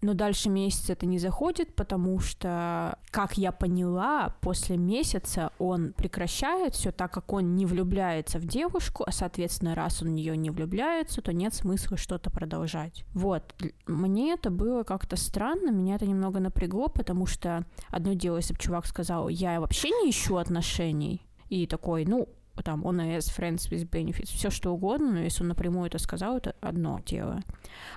но 0.00 0.12
дальше 0.12 0.50
месяца 0.50 0.94
это 0.94 1.06
не 1.06 1.20
заходит, 1.20 1.76
потому 1.76 2.18
что, 2.18 2.98
как 3.12 3.38
я 3.38 3.52
поняла, 3.52 4.34
после 4.40 4.76
месяца 4.76 5.52
он 5.60 5.92
прекращает 5.92 6.74
все, 6.74 6.90
так 6.90 7.12
как 7.12 7.32
он 7.32 7.54
не 7.54 7.64
влюбляется 7.64 8.40
в 8.40 8.44
девушку, 8.44 9.04
а, 9.06 9.12
соответственно, 9.12 9.76
раз 9.76 10.02
он 10.02 10.08
в 10.08 10.10
нее 10.10 10.36
не 10.36 10.50
влюбляется, 10.50 11.22
то 11.22 11.32
нет 11.32 11.54
смысла 11.54 11.96
что-то 11.96 12.28
продолжать. 12.28 13.04
Вот. 13.14 13.54
Мне 13.86 14.32
это 14.32 14.50
было 14.50 14.82
как-то 14.82 15.14
странно, 15.14 15.70
меня 15.70 15.94
это 15.94 16.06
немного 16.06 16.40
напрягло, 16.40 16.88
потому 16.88 17.26
что 17.26 17.64
одно 17.88 18.14
дело, 18.14 18.38
если 18.38 18.54
бы 18.54 18.58
чувак 18.58 18.84
сказал, 18.84 19.28
я 19.28 19.60
вообще 19.60 19.90
не 19.90 20.10
ищу 20.10 20.38
отношений, 20.38 21.24
и 21.48 21.68
такой, 21.68 22.04
ну, 22.04 22.28
там, 22.62 22.84
он 22.84 23.00
has 23.00 23.30
friends 23.36 23.70
with 23.70 23.88
benefits, 23.88 24.26
все 24.26 24.50
что 24.50 24.72
угодно, 24.72 25.12
но 25.12 25.18
если 25.20 25.42
он 25.42 25.48
напрямую 25.48 25.86
это 25.86 25.98
сказал, 25.98 26.36
это 26.36 26.54
одно 26.60 27.00
дело. 27.06 27.40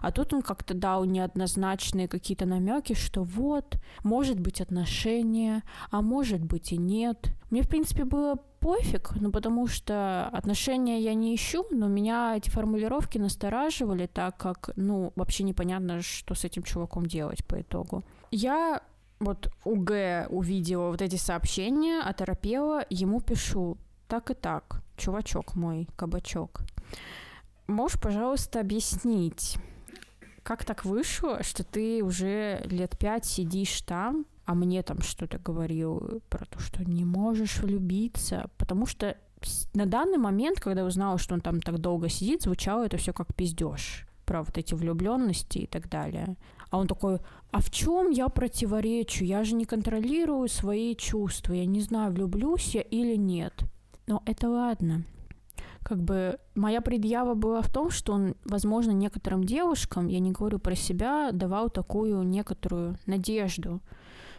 А 0.01 0.11
тут 0.11 0.33
он 0.33 0.41
как-то 0.41 0.73
дал 0.73 1.05
неоднозначные 1.05 2.07
какие-то 2.07 2.45
намеки, 2.45 2.93
что 2.93 3.23
вот, 3.23 3.77
может 4.03 4.39
быть 4.39 4.61
отношения, 4.61 5.63
а 5.91 6.01
может 6.01 6.43
быть 6.43 6.71
и 6.71 6.77
нет. 6.77 7.31
Мне, 7.49 7.61
в 7.61 7.69
принципе, 7.69 8.05
было 8.05 8.35
пофиг, 8.59 9.11
ну 9.15 9.31
потому 9.31 9.67
что 9.67 10.27
отношения 10.33 10.99
я 10.99 11.13
не 11.13 11.35
ищу, 11.35 11.65
но 11.69 11.87
меня 11.87 12.35
эти 12.35 12.49
формулировки 12.49 13.17
настораживали, 13.17 14.07
так 14.07 14.37
как, 14.37 14.71
ну, 14.75 15.13
вообще 15.15 15.43
непонятно, 15.43 16.01
что 16.01 16.33
с 16.33 16.45
этим 16.45 16.63
чуваком 16.63 17.05
делать 17.05 17.45
по 17.45 17.61
итогу. 17.61 18.03
Я 18.31 18.81
вот 19.19 19.49
у 19.63 19.75
Г 19.75 20.27
увидела 20.29 20.89
вот 20.89 21.01
эти 21.01 21.15
сообщения, 21.15 22.01
оторопела, 22.01 22.85
ему 22.89 23.21
пишу, 23.21 23.77
так 24.07 24.31
и 24.31 24.33
так, 24.33 24.81
чувачок 24.97 25.55
мой, 25.55 25.87
кабачок. 25.95 26.61
Можешь, 27.67 27.99
пожалуйста, 27.99 28.59
объяснить, 28.59 29.57
как 30.43 30.63
так 30.63 30.85
вышло, 30.85 31.41
что 31.43 31.63
ты 31.63 32.03
уже 32.03 32.61
лет 32.65 32.97
пять 32.97 33.25
сидишь 33.25 33.81
там, 33.81 34.25
а 34.45 34.53
мне 34.53 34.83
там 34.83 35.01
что-то 35.01 35.39
говорил 35.39 36.21
про 36.29 36.45
то, 36.45 36.59
что 36.59 36.83
не 36.83 37.03
можешь 37.03 37.57
влюбиться, 37.57 38.49
потому 38.57 38.85
что 38.85 39.17
на 39.73 39.85
данный 39.85 40.17
момент, 40.17 40.59
когда 40.59 40.85
узнала, 40.85 41.17
что 41.17 41.33
он 41.33 41.41
там 41.41 41.61
так 41.61 41.79
долго 41.79 42.09
сидит, 42.09 42.43
звучало 42.43 42.85
это 42.85 42.97
все 42.97 43.13
как 43.13 43.33
пиздеж 43.35 44.05
про 44.25 44.43
вот 44.43 44.57
эти 44.57 44.73
влюбленности 44.73 45.59
и 45.59 45.67
так 45.67 45.89
далее. 45.89 46.35
А 46.69 46.77
он 46.77 46.87
такой, 46.87 47.19
а 47.51 47.61
в 47.61 47.69
чем 47.69 48.09
я 48.09 48.27
противоречу? 48.27 49.23
Я 49.23 49.43
же 49.43 49.55
не 49.55 49.65
контролирую 49.65 50.47
свои 50.47 50.95
чувства. 50.95 51.53
Я 51.53 51.65
не 51.65 51.81
знаю, 51.81 52.11
влюблюсь 52.11 52.75
я 52.75 52.81
или 52.81 53.15
нет. 53.15 53.53
Но 54.07 54.21
это 54.25 54.49
ладно. 54.49 55.03
Как 55.83 56.01
бы 56.01 56.39
моя 56.55 56.81
предъява 56.81 57.35
была 57.35 57.61
в 57.61 57.69
том, 57.69 57.91
что 57.91 58.13
он, 58.13 58.35
возможно, 58.43 58.91
некоторым 58.91 59.43
девушкам, 59.43 60.07
я 60.07 60.19
не 60.19 60.31
говорю 60.31 60.59
про 60.59 60.75
себя, 60.75 61.31
давал 61.31 61.69
такую 61.69 62.23
некоторую 62.23 62.97
надежду, 63.05 63.81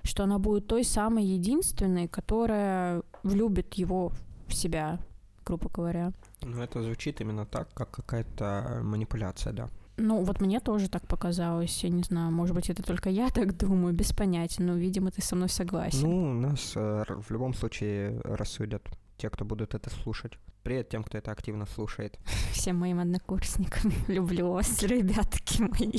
что 0.03 0.25
она 0.25 0.39
будет 0.39 0.67
той 0.67 0.85
самой 0.85 1.25
единственной, 1.25 2.09
которая 2.09 3.03
влюбит 3.23 3.75
его 3.75 4.13
в 4.49 4.55
себя, 4.55 4.99
грубо 5.45 5.69
говоря. 5.69 6.13
Ну, 6.43 6.61
это 6.61 6.83
звучит 6.83 7.21
именно 7.21 7.47
так, 7.47 7.73
как 7.75 7.91
какая-то 7.91 8.81
манипуляция, 8.83 9.53
да. 9.53 9.69
Ну, 9.99 10.25
вот 10.25 10.41
мне 10.41 10.61
тоже 10.61 10.91
так 10.91 11.07
показалось. 11.07 11.85
Я 11.85 11.91
не 11.91 12.03
знаю, 12.03 12.31
может 12.31 12.55
быть, 12.55 12.69
это 12.69 12.83
только 12.83 13.09
я 13.09 13.31
так 13.31 13.57
думаю, 13.57 13.95
без 13.95 14.13
понятия, 14.13 14.63
но, 14.63 14.75
видимо, 14.75 15.11
ты 15.11 15.23
со 15.23 15.37
мной 15.37 15.49
согласен. 15.49 16.03
Ну, 16.03 16.33
нас 16.35 16.73
э, 16.77 17.05
в 17.09 17.31
любом 17.31 17.55
случае 17.55 18.21
рассудят 18.25 18.83
те, 19.17 19.31
кто 19.31 19.45
будут 19.45 19.75
это 19.75 19.91
слушать. 19.91 20.33
Привет 20.63 20.89
тем, 20.89 21.05
кто 21.05 21.19
это 21.19 21.31
активно 21.31 21.67
слушает. 21.67 22.19
всем 22.53 22.77
моим 22.77 22.99
однокурсникам. 23.01 23.93
Люблю 24.09 24.53
вас, 24.53 24.83
ребятки 24.83 25.63
мои. 25.63 25.99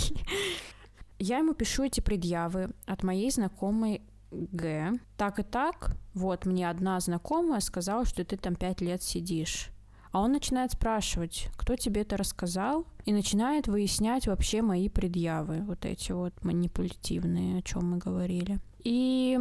Я 1.20 1.40
ему 1.40 1.54
пишу 1.54 1.84
эти 1.84 2.00
предъявы 2.00 2.70
от 2.86 3.04
моей 3.04 3.32
знакомой 3.32 4.02
Г. 4.32 4.94
Так 5.16 5.40
и 5.40 5.44
так, 5.44 5.96
вот 6.14 6.46
мне 6.46 6.70
одна 6.70 7.00
знакомая 7.00 7.62
сказала, 7.62 8.06
что 8.06 8.24
ты 8.26 8.38
там 8.38 8.56
пять 8.56 8.82
лет 8.82 9.02
сидишь. 9.02 9.70
А 10.12 10.22
он 10.22 10.32
начинает 10.32 10.72
спрашивать, 10.72 11.50
кто 11.58 11.76
тебе 11.76 12.02
это 12.02 12.18
рассказал, 12.18 12.86
и 13.06 13.14
начинает 13.14 13.68
выяснять 13.68 14.28
вообще 14.28 14.62
мои 14.62 14.90
предъявы, 14.90 15.62
вот 15.62 15.86
эти 15.86 16.12
вот 16.12 16.34
манипулятивные, 16.44 17.60
о 17.60 17.62
чем 17.62 17.92
мы 17.92 17.98
говорили. 17.98 18.60
И 18.84 19.38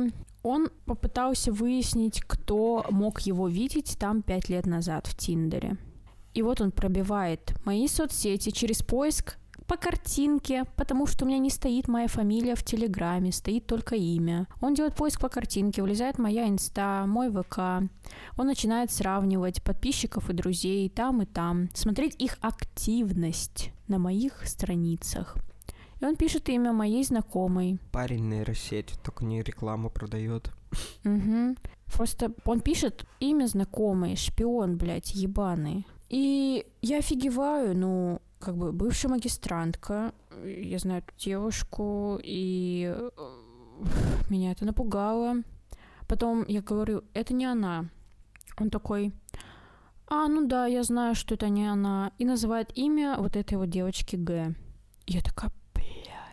он 0.47 0.69
попытался 0.85 1.51
выяснить, 1.51 2.21
кто 2.21 2.87
мог 2.91 3.21
его 3.23 3.49
видеть 3.49 3.97
там 3.99 4.23
пять 4.23 4.49
лет 4.49 4.65
назад 4.65 5.09
в 5.09 5.17
Тиндере. 5.17 5.77
И 6.35 6.43
вот 6.43 6.61
он 6.61 6.71
пробивает 6.71 7.55
мои 7.65 7.89
соцсети 7.89 8.51
через 8.51 8.81
поиск 8.81 9.39
по 9.67 9.77
картинке, 9.77 10.65
потому 10.77 11.07
что 11.07 11.25
у 11.25 11.29
меня 11.29 11.39
не 11.39 11.51
стоит 11.51 11.89
моя 11.89 12.07
фамилия 12.07 12.55
в 12.55 12.63
Телеграме, 12.63 13.33
стоит 13.33 13.67
только 13.67 13.97
имя. 13.97 14.47
Он 14.61 14.75
делает 14.75 14.95
поиск 14.95 15.21
по 15.21 15.29
картинке, 15.29 15.83
влезает 15.83 16.19
моя 16.19 16.49
инста, 16.49 17.05
мой 17.09 17.29
ВК. 17.29 17.59
Он 18.37 18.47
начинает 18.47 18.93
сравнивать 18.93 19.65
подписчиков 19.65 20.31
и 20.31 20.33
друзей 20.33 20.89
там 20.89 21.23
и 21.23 21.27
там, 21.27 21.71
смотреть 21.75 22.15
их 22.23 22.37
активность 22.41 23.73
на 23.89 23.99
моих 23.99 24.47
страницах. 24.47 25.37
И 26.01 26.05
он 26.05 26.17
пишет 26.17 26.49
имя 26.49 26.73
моей 26.73 27.05
знакомой. 27.05 27.79
Парень 27.93 28.29
нейросеть, 28.29 28.95
только 29.03 29.25
не 29.25 29.43
рекламу 29.43 29.91
продает. 29.91 30.51
Угу. 31.05 31.57
Просто 31.95 32.33
он 32.45 32.61
пишет 32.61 33.07
имя 33.21 33.47
знакомой, 33.47 34.17
шпион, 34.17 34.77
блядь, 34.77 35.15
ебаный. 35.15 35.87
И 36.09 36.67
я 36.83 36.99
офигеваю, 36.99 37.77
ну, 37.77 38.21
как 38.39 38.57
бы 38.57 38.73
бывшая 38.73 39.09
магистрантка, 39.09 40.13
я 40.45 40.79
знаю 40.79 41.03
эту 41.03 41.19
девушку, 41.19 42.21
и 42.23 42.95
э, 42.95 43.11
меня 44.29 44.53
это 44.53 44.65
напугало. 44.65 45.43
Потом 46.07 46.45
я 46.47 46.63
говорю, 46.63 47.03
это 47.15 47.35
не 47.35 47.47
она. 47.47 47.87
Он 48.59 48.71
такой, 48.71 49.13
а, 50.09 50.29
ну 50.29 50.47
да, 50.47 50.67
я 50.67 50.83
знаю, 50.83 51.15
что 51.15 51.35
это 51.35 51.49
не 51.49 51.67
она. 51.67 52.13
И 52.19 52.25
называет 52.25 52.71
имя 52.79 53.17
вот 53.19 53.37
этой 53.37 53.59
вот 53.59 53.71
девочки 53.71 54.17
Г. 54.17 54.55
Я 55.07 55.21
такая, 55.21 55.51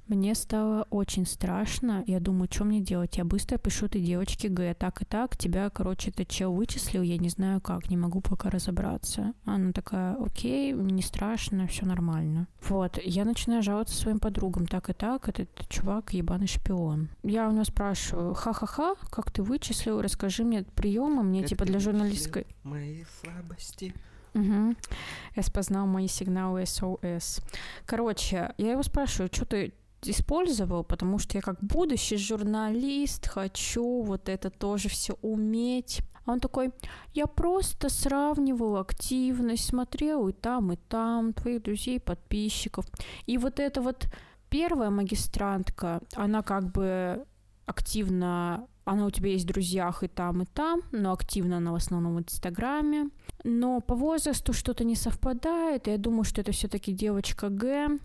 мне 0.07 0.35
стало 0.35 0.85
очень 0.89 1.25
страшно. 1.25 2.03
Я 2.07 2.19
думаю, 2.19 2.49
что 2.51 2.65
мне 2.65 2.81
делать? 2.81 3.17
Я 3.17 3.23
быстро 3.23 3.57
пишу 3.57 3.85
этой 3.85 4.01
девочке 4.01 4.49
Г. 4.49 4.73
Так 4.73 5.01
и 5.01 5.05
так. 5.05 5.37
Тебя, 5.37 5.69
короче, 5.69 6.09
этот 6.09 6.27
чел 6.27 6.53
вычислил. 6.53 7.01
Я 7.01 7.17
не 7.17 7.29
знаю 7.29 7.61
как. 7.61 7.89
Не 7.89 7.97
могу 7.97 8.19
пока 8.19 8.49
разобраться. 8.49 9.33
Она 9.45 9.71
такая, 9.71 10.15
окей, 10.15 10.73
не 10.73 11.01
страшно, 11.01 11.67
все 11.67 11.85
нормально. 11.85 12.47
Вот. 12.67 12.99
Я 13.03 13.23
начинаю 13.23 13.63
жаловаться 13.63 13.95
своим 13.95 14.19
подругам. 14.19 14.67
Так 14.67 14.89
и 14.89 14.93
так. 14.93 15.29
Этот 15.29 15.49
чувак 15.69 16.13
ебаный 16.13 16.47
шпион. 16.47 17.09
Я 17.23 17.47
у 17.47 17.51
него 17.51 17.63
спрашиваю, 17.63 18.33
ха-ха-ха, 18.33 18.95
как 19.09 19.31
ты 19.31 19.41
вычислил? 19.41 20.01
Расскажи 20.01 20.43
мне 20.43 20.63
приемы. 20.63 21.23
Мне, 21.23 21.43
типа, 21.43 21.65
для 21.65 21.79
журналистской... 21.79 22.45
Мои 22.63 23.03
слабости. 23.21 23.93
Угу. 24.33 24.75
Распознал 25.35 25.85
мои 25.85 26.07
сигналы 26.07 26.65
СОС. 26.65 27.41
Короче, 27.85 28.53
я 28.57 28.71
его 28.71 28.83
спрашиваю, 28.83 29.29
что 29.31 29.45
ты 29.45 29.73
использовал, 30.07 30.83
потому 30.83 31.19
что 31.19 31.37
я 31.37 31.41
как 31.41 31.61
будущий 31.61 32.17
журналист 32.17 33.27
хочу 33.27 34.01
вот 34.03 34.29
это 34.29 34.49
тоже 34.49 34.89
все 34.89 35.13
уметь. 35.21 36.01
А 36.25 36.31
он 36.31 36.39
такой, 36.39 36.71
я 37.13 37.27
просто 37.27 37.89
сравнивал 37.89 38.77
активность, 38.77 39.65
смотрел 39.65 40.27
и 40.27 40.33
там, 40.33 40.71
и 40.71 40.75
там, 40.75 41.33
твоих 41.33 41.61
друзей, 41.63 41.99
подписчиков. 41.99 42.85
И 43.25 43.37
вот 43.37 43.59
эта 43.59 43.81
вот 43.81 44.07
первая 44.49 44.89
магистрантка, 44.89 46.01
она 46.15 46.41
как 46.41 46.71
бы 46.71 47.25
активно, 47.65 48.67
она 48.85 49.05
у 49.05 49.09
тебя 49.09 49.31
есть 49.31 49.45
в 49.45 49.47
друзьях 49.47 50.03
и 50.03 50.07
там, 50.07 50.43
и 50.43 50.45
там, 50.45 50.81
но 50.91 51.11
активно 51.11 51.57
она 51.57 51.71
в 51.71 51.75
основном 51.75 52.15
в 52.15 52.19
Инстаграме. 52.19 53.09
Но 53.43 53.81
по 53.81 53.95
возрасту 53.95 54.53
что-то 54.53 54.83
не 54.85 54.95
совпадает, 54.95 55.87
я 55.87 55.97
думаю, 55.97 56.23
что 56.23 56.39
это 56.39 56.51
все-таки 56.53 56.93
девочка 56.93 57.49
Г, 57.49 57.97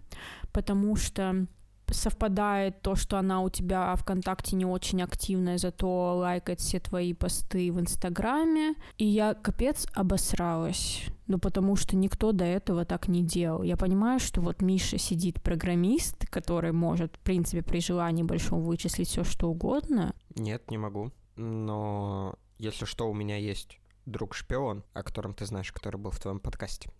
потому 0.53 0.97
что 0.97 1.47
совпадает 1.95 2.81
то, 2.83 2.95
что 2.95 3.19
она 3.19 3.41
у 3.41 3.51
тебя 3.51 3.95
ВКонтакте 3.97 4.57
не 4.57 4.65
очень 4.65 5.03
активная, 5.03 5.59
зато 5.59 6.17
лайкает 6.17 6.61
все 6.61 6.81
твои 6.81 7.13
посты 7.13 7.73
в 7.73 7.81
Инстаграме. 7.81 8.75
И 8.97 9.05
я 9.05 9.35
капец 9.35 9.87
обосралась. 9.95 11.05
Ну, 11.27 11.39
потому 11.39 11.77
что 11.77 11.95
никто 11.95 12.33
до 12.33 12.45
этого 12.45 12.85
так 12.87 13.07
не 13.07 13.23
делал. 13.23 13.63
Я 13.63 13.77
понимаю, 13.77 14.19
что 14.19 14.41
вот 14.41 14.63
Миша 14.63 14.97
сидит 14.97 15.43
программист, 15.43 16.27
который 16.31 16.73
может, 16.73 17.17
в 17.17 17.19
принципе, 17.21 17.63
при 17.63 17.81
желании 17.81 18.23
большом 18.23 18.63
вычислить 18.63 19.09
все 19.09 19.25
что 19.25 19.51
угодно. 19.51 20.15
Нет, 20.37 20.71
не 20.71 20.79
могу. 20.79 21.13
Но 21.37 22.35
если 22.59 22.87
что, 22.87 23.11
у 23.11 23.15
меня 23.15 23.37
есть 23.37 23.79
друг-шпион, 24.07 24.85
о 24.95 25.03
котором 25.03 25.35
ты 25.35 25.45
знаешь, 25.45 25.71
который 25.71 25.97
был 25.97 26.11
в 26.11 26.19
твоем 26.19 26.41
подкасте. 26.41 26.91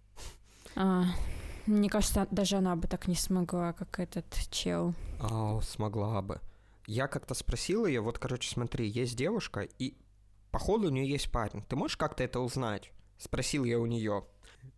А, 0.77 1.05
мне 1.69 1.89
кажется, 1.89 2.27
даже 2.31 2.57
она 2.57 2.77
бы 2.77 2.89
так 2.89 3.09
не 3.09 3.15
смогла, 3.15 3.73
как 3.73 4.01
этот 4.01 4.27
чел. 4.51 4.95
О, 5.21 5.61
смогла 5.63 6.23
бы. 6.23 6.41
Я 6.87 7.07
как-то 7.07 7.35
спросил 7.35 7.87
ее, 7.87 8.01
вот, 8.01 8.19
короче, 8.19 8.51
смотри, 8.51 8.89
есть 8.89 9.17
девушка, 9.17 9.61
и 9.79 9.95
походу 10.51 10.89
у 10.89 10.91
нее 10.91 11.09
есть 11.09 11.31
парень. 11.31 11.63
Ты 11.63 11.77
можешь 11.77 11.97
как-то 11.97 12.25
это 12.25 12.41
узнать? 12.41 12.93
Спросил 13.19 13.65
я 13.65 13.79
у 13.79 13.87
нее. 13.87 14.25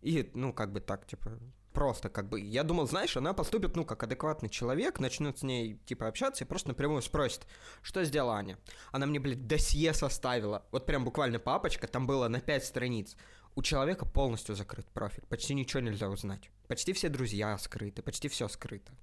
И, 0.01 0.29
ну, 0.33 0.51
как 0.53 0.73
бы 0.73 0.81
так, 0.81 1.07
типа, 1.07 1.39
просто 1.73 2.09
как 2.09 2.29
бы, 2.29 2.39
я 2.39 2.63
думал, 2.63 2.87
знаешь, 2.87 3.15
она 3.15 3.33
поступит, 3.33 3.75
ну, 3.75 3.85
как 3.85 4.03
адекватный 4.03 4.49
человек, 4.49 4.99
начнет 4.99 5.39
с 5.39 5.43
ней, 5.43 5.79
типа, 5.85 6.07
общаться 6.07 6.43
и 6.43 6.47
просто 6.47 6.69
напрямую 6.69 7.01
спросит, 7.01 7.47
что 7.81 8.03
сделала 8.03 8.35
Аня? 8.35 8.57
Она 8.91 9.05
мне, 9.05 9.19
блядь, 9.19 9.47
досье 9.47 9.93
составила, 9.93 10.65
вот 10.71 10.85
прям 10.85 11.05
буквально 11.05 11.39
папочка, 11.39 11.87
там 11.87 12.07
было 12.07 12.27
на 12.27 12.39
пять 12.41 12.65
страниц. 12.65 13.15
У 13.55 13.61
человека 13.61 14.05
полностью 14.05 14.55
закрыт 14.55 14.87
профиль, 14.91 15.23
почти 15.27 15.53
ничего 15.53 15.81
нельзя 15.81 16.09
узнать. 16.09 16.49
Почти 16.67 16.93
все 16.93 17.09
друзья 17.09 17.57
скрыты, 17.57 18.01
почти 18.01 18.29
все 18.29 18.47
скрыто. 18.47 18.93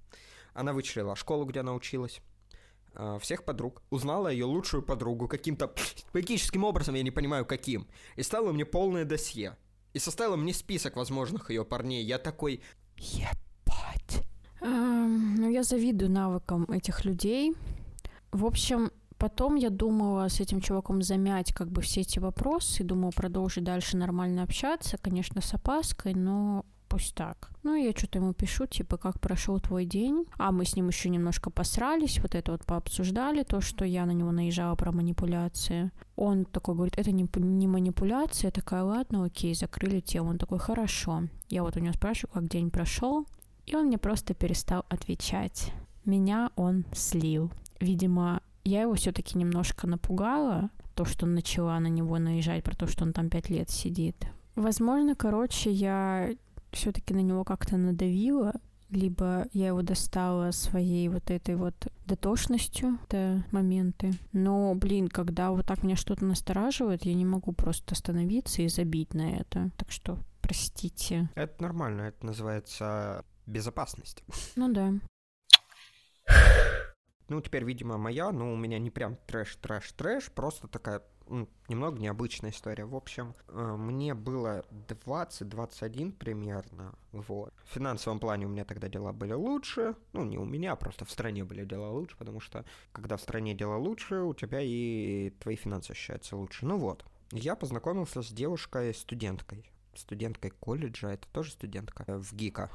Она 0.53 0.73
вычислила 0.73 1.15
школу, 1.15 1.45
где 1.45 1.59
она 1.59 1.73
училась, 1.73 2.21
а, 2.95 3.19
всех 3.19 3.43
подруг, 3.43 3.81
узнала 3.89 4.29
ее 4.29 4.45
лучшую 4.45 4.83
подругу 4.83 5.27
каким-то 5.27 5.73
магическим 6.13 6.63
образом, 6.63 6.95
я 6.95 7.03
не 7.03 7.11
понимаю 7.11 7.45
каким, 7.45 7.87
и 8.15 8.23
стала 8.23 8.51
мне 8.51 8.65
полное 8.65 9.05
досье. 9.05 9.55
И 9.93 9.99
составила 9.99 10.35
мне 10.35 10.53
список 10.53 10.95
возможных 10.95 11.49
ее 11.49 11.65
парней. 11.65 12.03
Я 12.03 12.19
такой, 12.19 12.61
ебать. 12.97 14.23
Эм, 14.61 15.35
ну, 15.35 15.49
я 15.49 15.63
завидую 15.63 16.11
навыкам 16.11 16.65
этих 16.65 17.05
людей. 17.05 17.55
В 18.31 18.45
общем, 18.45 18.91
потом 19.19 19.55
я 19.55 19.69
думала 19.69 20.27
с 20.29 20.39
этим 20.39 20.61
чуваком 20.61 21.01
замять 21.01 21.53
как 21.53 21.69
бы 21.69 21.81
все 21.81 22.01
эти 22.01 22.19
вопросы, 22.19 22.83
думала 22.83 23.11
продолжить 23.11 23.63
дальше 23.63 23.97
нормально 23.97 24.43
общаться, 24.43 24.97
конечно, 24.97 25.41
с 25.41 25.53
опаской, 25.53 26.13
но 26.15 26.65
пусть 26.89 27.13
так. 27.13 27.51
Ну, 27.63 27.75
я 27.75 27.91
что-то 27.91 28.17
ему 28.17 28.33
пишу, 28.33 28.65
типа, 28.65 28.97
как 28.97 29.19
прошел 29.19 29.59
твой 29.59 29.85
день. 29.85 30.25
А 30.37 30.51
мы 30.51 30.65
с 30.65 30.75
ним 30.75 30.87
еще 30.87 31.09
немножко 31.09 31.51
посрались, 31.51 32.19
вот 32.19 32.33
это 32.33 32.51
вот 32.51 32.65
пообсуждали, 32.65 33.43
то, 33.43 33.61
что 33.61 33.85
я 33.85 34.05
на 34.05 34.11
него 34.11 34.31
наезжала 34.31 34.75
про 34.75 34.91
манипуляции. 34.91 35.91
Он 36.15 36.45
такой 36.45 36.75
говорит, 36.75 36.97
это 36.97 37.11
не, 37.11 37.27
не 37.35 37.67
манипуляция. 37.67 38.47
Я 38.47 38.51
такая, 38.51 38.83
ладно, 38.83 39.23
окей, 39.23 39.53
закрыли 39.53 39.99
тему. 39.99 40.31
Он 40.31 40.37
такой, 40.37 40.57
хорошо. 40.57 41.23
Я 41.49 41.63
вот 41.63 41.77
у 41.77 41.79
него 41.79 41.93
спрашиваю, 41.93 42.33
как 42.33 42.49
день 42.49 42.71
прошел. 42.71 43.27
И 43.67 43.75
он 43.75 43.85
мне 43.85 43.99
просто 43.99 44.33
перестал 44.33 44.85
отвечать. 44.89 45.71
Меня 46.05 46.49
он 46.55 46.85
слил. 46.91 47.51
Видимо, 47.79 48.41
я 48.69 48.83
его 48.83 48.93
все-таки 48.93 49.37
немножко 49.37 49.87
напугала, 49.87 50.69
то, 50.95 51.05
что 51.05 51.25
начала 51.25 51.79
на 51.79 51.87
него 51.87 52.17
наезжать, 52.19 52.63
про 52.63 52.75
то, 52.75 52.87
что 52.87 53.03
он 53.03 53.13
там 53.13 53.29
пять 53.29 53.49
лет 53.49 53.69
сидит. 53.69 54.15
Возможно, 54.55 55.15
короче, 55.15 55.71
я 55.71 56.29
все-таки 56.71 57.13
на 57.13 57.21
него 57.21 57.43
как-то 57.43 57.77
надавила, 57.77 58.53
либо 58.89 59.47
я 59.53 59.67
его 59.67 59.81
достала 59.81 60.51
своей 60.51 61.09
вот 61.09 61.29
этой 61.29 61.55
вот 61.55 61.75
дотошностью, 62.05 62.99
это 63.05 63.43
моменты. 63.51 64.13
Но, 64.33 64.73
блин, 64.75 65.07
когда 65.07 65.51
вот 65.51 65.65
так 65.65 65.83
меня 65.83 65.95
что-то 65.95 66.25
настораживает, 66.25 67.05
я 67.05 67.13
не 67.13 67.25
могу 67.25 67.53
просто 67.53 67.93
остановиться 67.93 68.61
и 68.61 68.67
забить 68.67 69.13
на 69.13 69.31
это. 69.31 69.71
Так 69.77 69.91
что, 69.91 70.17
простите. 70.41 71.29
Это 71.35 71.61
нормально, 71.61 72.01
это 72.01 72.25
называется 72.25 73.23
безопасность. 73.45 74.23
Ну 74.55 74.71
да. 74.71 74.93
Ну, 77.29 77.41
теперь, 77.41 77.63
видимо, 77.63 77.97
моя, 77.97 78.31
но 78.31 78.51
у 78.51 78.55
меня 78.55 78.79
не 78.79 78.89
прям 78.89 79.15
трэш, 79.27 79.55
трэш, 79.57 79.91
трэш, 79.93 80.31
просто 80.31 80.67
такая 80.67 81.01
немного 81.67 81.99
необычная 81.99 82.49
история. 82.49 82.85
В 82.85 82.95
общем, 82.95 83.35
э, 83.47 83.75
мне 83.77 84.13
было 84.13 84.65
20-21 84.87 86.11
примерно, 86.11 86.95
вот. 87.11 87.53
В 87.65 87.73
финансовом 87.73 88.19
плане 88.19 88.45
у 88.45 88.49
меня 88.49 88.65
тогда 88.65 88.87
дела 88.87 89.13
были 89.13 89.33
лучше, 89.33 89.95
ну, 90.13 90.25
не 90.25 90.37
у 90.37 90.45
меня, 90.45 90.73
а 90.73 90.75
просто 90.75 91.05
в 91.05 91.11
стране 91.11 91.43
были 91.43 91.65
дела 91.65 91.89
лучше, 91.89 92.17
потому 92.17 92.39
что, 92.39 92.65
когда 92.91 93.17
в 93.17 93.21
стране 93.21 93.53
дела 93.53 93.77
лучше, 93.77 94.21
у 94.21 94.33
тебя 94.33 94.59
и 94.61 95.31
твои 95.39 95.55
финансы 95.55 95.91
ощущаются 95.91 96.35
лучше. 96.35 96.65
Ну 96.65 96.77
вот, 96.77 97.05
я 97.31 97.55
познакомился 97.55 98.21
с 98.21 98.31
девушкой-студенткой, 98.31 99.71
студенткой 99.93 100.51
колледжа, 100.51 101.09
это 101.09 101.27
тоже 101.31 101.51
студентка, 101.51 102.05
э, 102.07 102.17
в 102.17 102.33
ГИКа, 102.33 102.71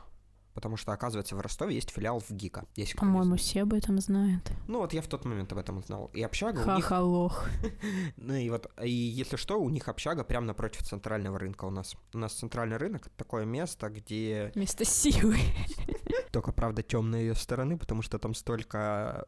потому 0.54 0.76
что, 0.76 0.92
оказывается, 0.92 1.36
в 1.36 1.40
Ростове 1.40 1.74
есть 1.74 1.90
филиал 1.90 2.20
в 2.20 2.30
ГИКа. 2.30 2.64
По-моему, 2.96 3.36
все 3.36 3.62
об 3.62 3.74
этом 3.74 4.00
знают. 4.00 4.50
Ну, 4.68 4.78
вот 4.78 4.92
я 4.92 5.02
в 5.02 5.08
тот 5.08 5.24
момент 5.24 5.52
об 5.52 5.58
этом 5.58 5.78
узнал. 5.78 6.10
И 6.14 6.22
общага 6.22 6.60
у 6.60 6.76
них... 6.76 6.90
лох 6.90 7.48
ну 8.16 8.34
и 8.34 8.48
вот, 8.50 8.70
и 8.82 8.90
если 8.90 9.36
что, 9.36 9.60
у 9.60 9.68
них 9.70 9.88
общага 9.88 10.24
прямо 10.24 10.46
напротив 10.46 10.82
центрального 10.82 11.38
рынка 11.38 11.64
у 11.64 11.70
нас. 11.70 11.96
У 12.12 12.18
нас 12.18 12.32
центральный 12.32 12.76
рынок— 12.76 13.08
такое 13.16 13.44
место, 13.44 13.90
где... 13.90 14.52
Место 14.54 14.84
силы. 14.84 15.38
Только, 16.32 16.52
правда, 16.52 16.82
темные 16.82 17.26
ее 17.26 17.34
стороны, 17.34 17.76
потому 17.76 18.02
что 18.02 18.18
там 18.18 18.34
столько 18.34 19.26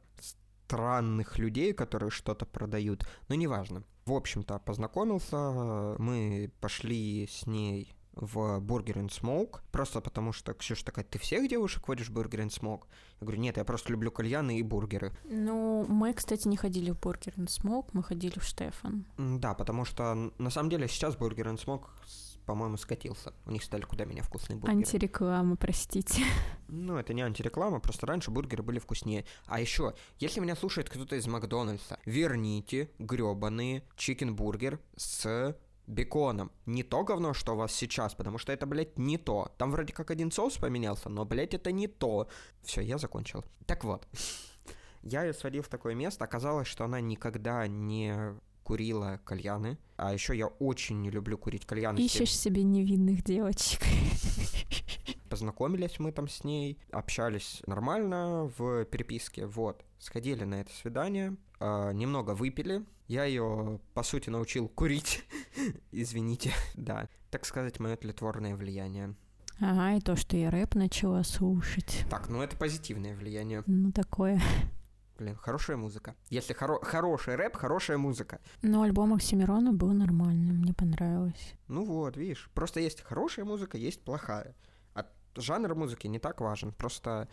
странных 0.66 1.38
людей, 1.38 1.72
которые 1.72 2.10
что-то 2.10 2.46
продают. 2.46 3.06
Но 3.28 3.34
неважно. 3.34 3.82
В 4.04 4.12
общем-то, 4.12 4.60
познакомился, 4.60 5.96
мы 5.98 6.52
пошли 6.60 7.26
с 7.26 7.46
ней 7.46 7.95
в 8.16 8.60
Burger 8.60 8.94
and 8.94 9.10
Smoke, 9.10 9.60
просто 9.70 10.00
потому 10.00 10.32
что 10.32 10.54
Ксюша 10.54 10.84
такая, 10.84 11.04
ты 11.04 11.18
всех 11.18 11.48
девушек 11.48 11.86
водишь 11.86 12.08
в 12.08 12.18
Burger 12.18 12.44
and 12.44 12.48
Smoke? 12.48 12.84
Я 13.20 13.26
говорю, 13.26 13.40
нет, 13.40 13.56
я 13.58 13.64
просто 13.64 13.92
люблю 13.92 14.10
кальяны 14.10 14.58
и 14.58 14.62
бургеры. 14.62 15.12
Ну, 15.24 15.84
мы, 15.88 16.12
кстати, 16.14 16.48
не 16.48 16.56
ходили 16.56 16.90
в 16.90 16.98
Burger 16.98 17.34
and 17.36 17.46
Smoke, 17.46 17.90
мы 17.92 18.02
ходили 18.02 18.38
в 18.38 18.44
Штефан. 18.44 19.06
Да, 19.16 19.54
потому 19.54 19.84
что 19.84 20.32
на 20.38 20.50
самом 20.50 20.70
деле 20.70 20.88
сейчас 20.88 21.14
Burger 21.16 21.44
and 21.44 21.64
Smoke 21.64 21.84
по-моему, 22.46 22.76
скатился. 22.76 23.34
У 23.44 23.50
них 23.50 23.62
стали 23.64 23.82
куда 23.82 24.04
меня 24.04 24.22
вкусные 24.22 24.56
бургеры. 24.56 24.78
Антиреклама, 24.78 25.56
простите. 25.56 26.22
Ну, 26.68 26.96
это 26.96 27.12
не 27.12 27.22
антиреклама, 27.22 27.80
просто 27.80 28.06
раньше 28.06 28.30
бургеры 28.30 28.62
были 28.62 28.78
вкуснее. 28.78 29.24
А 29.46 29.60
еще, 29.60 29.94
если 30.18 30.40
меня 30.40 30.56
слушает 30.56 30.88
кто-то 30.88 31.16
из 31.16 31.26
Макдональдса, 31.26 31.98
верните 32.04 32.90
гребаный 32.98 33.84
чикен-бургер 33.96 34.78
с 34.96 35.56
беконом. 35.86 36.50
Не 36.66 36.82
то 36.82 37.04
говно, 37.04 37.34
что 37.34 37.54
у 37.54 37.56
вас 37.56 37.72
сейчас, 37.72 38.14
потому 38.14 38.38
что 38.38 38.52
это, 38.52 38.66
блядь, 38.66 38.98
не 38.98 39.18
то. 39.18 39.52
Там 39.58 39.70
вроде 39.70 39.92
как 39.92 40.10
один 40.10 40.30
соус 40.30 40.56
поменялся, 40.56 41.08
но, 41.08 41.24
блядь, 41.24 41.54
это 41.54 41.72
не 41.72 41.86
то. 41.86 42.28
Все, 42.62 42.80
я 42.80 42.98
закончил. 42.98 43.44
Так 43.66 43.84
вот. 43.84 44.06
Я 45.02 45.22
ее 45.22 45.34
сводил 45.34 45.62
в 45.62 45.68
такое 45.68 45.94
место, 45.94 46.24
оказалось, 46.24 46.66
что 46.66 46.84
она 46.84 47.00
никогда 47.00 47.68
не 47.68 48.34
курила 48.64 49.20
кальяны. 49.24 49.78
А 49.96 50.12
еще 50.12 50.36
я 50.36 50.48
очень 50.48 51.00
не 51.00 51.10
люблю 51.10 51.38
курить 51.38 51.64
кальяны. 51.64 52.00
Ищешь 52.00 52.36
себе 52.36 52.64
невинных 52.64 53.22
девочек. 53.22 53.80
Познакомились 55.30 56.00
мы 56.00 56.10
там 56.10 56.28
с 56.28 56.42
ней, 56.42 56.80
общались 56.90 57.62
нормально 57.66 58.50
в 58.58 58.84
переписке, 58.86 59.46
вот. 59.46 59.84
Сходили 59.98 60.42
на 60.42 60.60
это 60.60 60.72
свидание, 60.72 61.36
а, 61.60 61.90
немного 61.92 62.32
выпили. 62.32 62.84
Я 63.08 63.24
ее, 63.24 63.80
по 63.94 64.02
сути, 64.02 64.30
научил 64.30 64.68
курить. 64.68 65.24
Извините, 65.92 66.52
да. 66.74 67.08
Так 67.30 67.44
сказать, 67.44 67.78
мое 67.80 67.96
тлетворное 67.96 68.56
влияние. 68.56 69.14
Ага, 69.60 69.94
и 69.96 70.00
то, 70.00 70.16
что 70.16 70.36
я 70.36 70.50
рэп 70.50 70.74
начала 70.74 71.22
слушать. 71.22 72.04
Так, 72.10 72.28
ну 72.28 72.42
это 72.42 72.56
позитивное 72.56 73.14
влияние. 73.16 73.62
Ну, 73.66 73.90
такое. 73.90 74.40
Блин, 75.18 75.34
хорошая 75.36 75.78
музыка. 75.78 76.14
Если 76.28 76.54
хоро- 76.54 76.84
хороший 76.84 77.36
рэп, 77.36 77.56
хорошая 77.56 77.96
музыка. 77.96 78.38
Но 78.60 78.82
альбом 78.82 79.14
Оксимирона 79.14 79.72
был 79.72 79.92
нормальным, 79.94 80.56
мне 80.56 80.74
понравилось. 80.74 81.54
Ну 81.68 81.84
вот, 81.86 82.18
видишь, 82.18 82.50
просто 82.52 82.80
есть 82.80 83.00
хорошая 83.00 83.46
музыка, 83.46 83.78
есть 83.78 84.02
плохая. 84.04 84.54
А 84.94 85.06
жанр 85.34 85.74
музыки 85.74 86.06
не 86.06 86.18
так 86.18 86.42
важен, 86.42 86.70
просто 86.72 87.28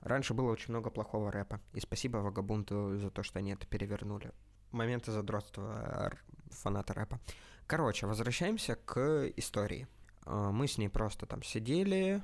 раньше 0.00 0.34
было 0.34 0.50
очень 0.50 0.70
много 0.70 0.90
плохого 0.90 1.30
рэпа. 1.30 1.60
И 1.72 1.80
спасибо 1.80 2.18
Вагабунту 2.18 2.98
за 2.98 3.10
то, 3.10 3.22
что 3.22 3.38
они 3.38 3.52
это 3.52 3.66
перевернули. 3.66 4.32
Моменты 4.70 5.12
задротства 5.12 6.12
фаната 6.50 6.94
рэпа. 6.94 7.20
Короче, 7.66 8.06
возвращаемся 8.06 8.76
к 8.76 9.30
истории. 9.36 9.86
А, 10.24 10.50
Мы 10.50 10.66
с 10.68 10.78
ней 10.78 10.88
просто 10.88 11.26
там 11.26 11.42
сидели, 11.42 12.22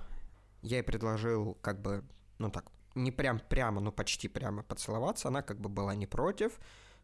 я 0.63 0.79
ей 0.79 0.83
предложил 0.83 1.59
как 1.61 1.81
бы, 1.81 2.03
ну 2.39 2.51
так, 2.51 2.65
не 2.95 3.11
прям 3.11 3.41
прямо, 3.41 3.81
но 3.81 3.93
почти 3.93 4.29
прямо 4.29 4.63
поцеловаться, 4.63 5.29
она 5.29 5.43
как 5.43 5.61
бы 5.61 5.69
была 5.69 5.95
не 5.95 6.07
против, 6.07 6.59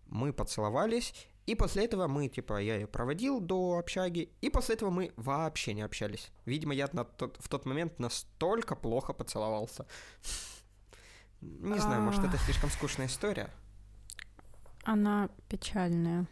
мы 0.07 0.33
поцеловались, 0.33 1.15
и 1.47 1.55
после 1.55 1.85
этого 1.85 2.07
мы, 2.07 2.29
типа, 2.29 2.61
я 2.61 2.77
ее 2.77 2.87
проводил 2.87 3.41
до 3.41 3.79
общаги, 3.79 4.33
и 4.41 4.51
после 4.51 4.77
этого 4.77 4.91
мы 4.91 5.13
вообще 5.17 5.75
не 5.75 5.83
общались. 5.83 6.31
Видимо, 6.45 6.75
я 6.75 6.89
на 6.93 7.05
тот, 7.05 7.37
в 7.39 7.49
тот 7.49 7.67
момент 7.67 7.99
настолько 7.99 8.77
плохо 8.77 9.13
поцеловался. 9.13 9.87
Не 11.41 11.79
знаю, 11.79 12.03
может, 12.03 12.25
это 12.25 12.37
слишком 12.39 12.71
скучная 12.71 13.07
история. 13.07 13.51
Она 14.85 15.29
печальная. 15.49 16.27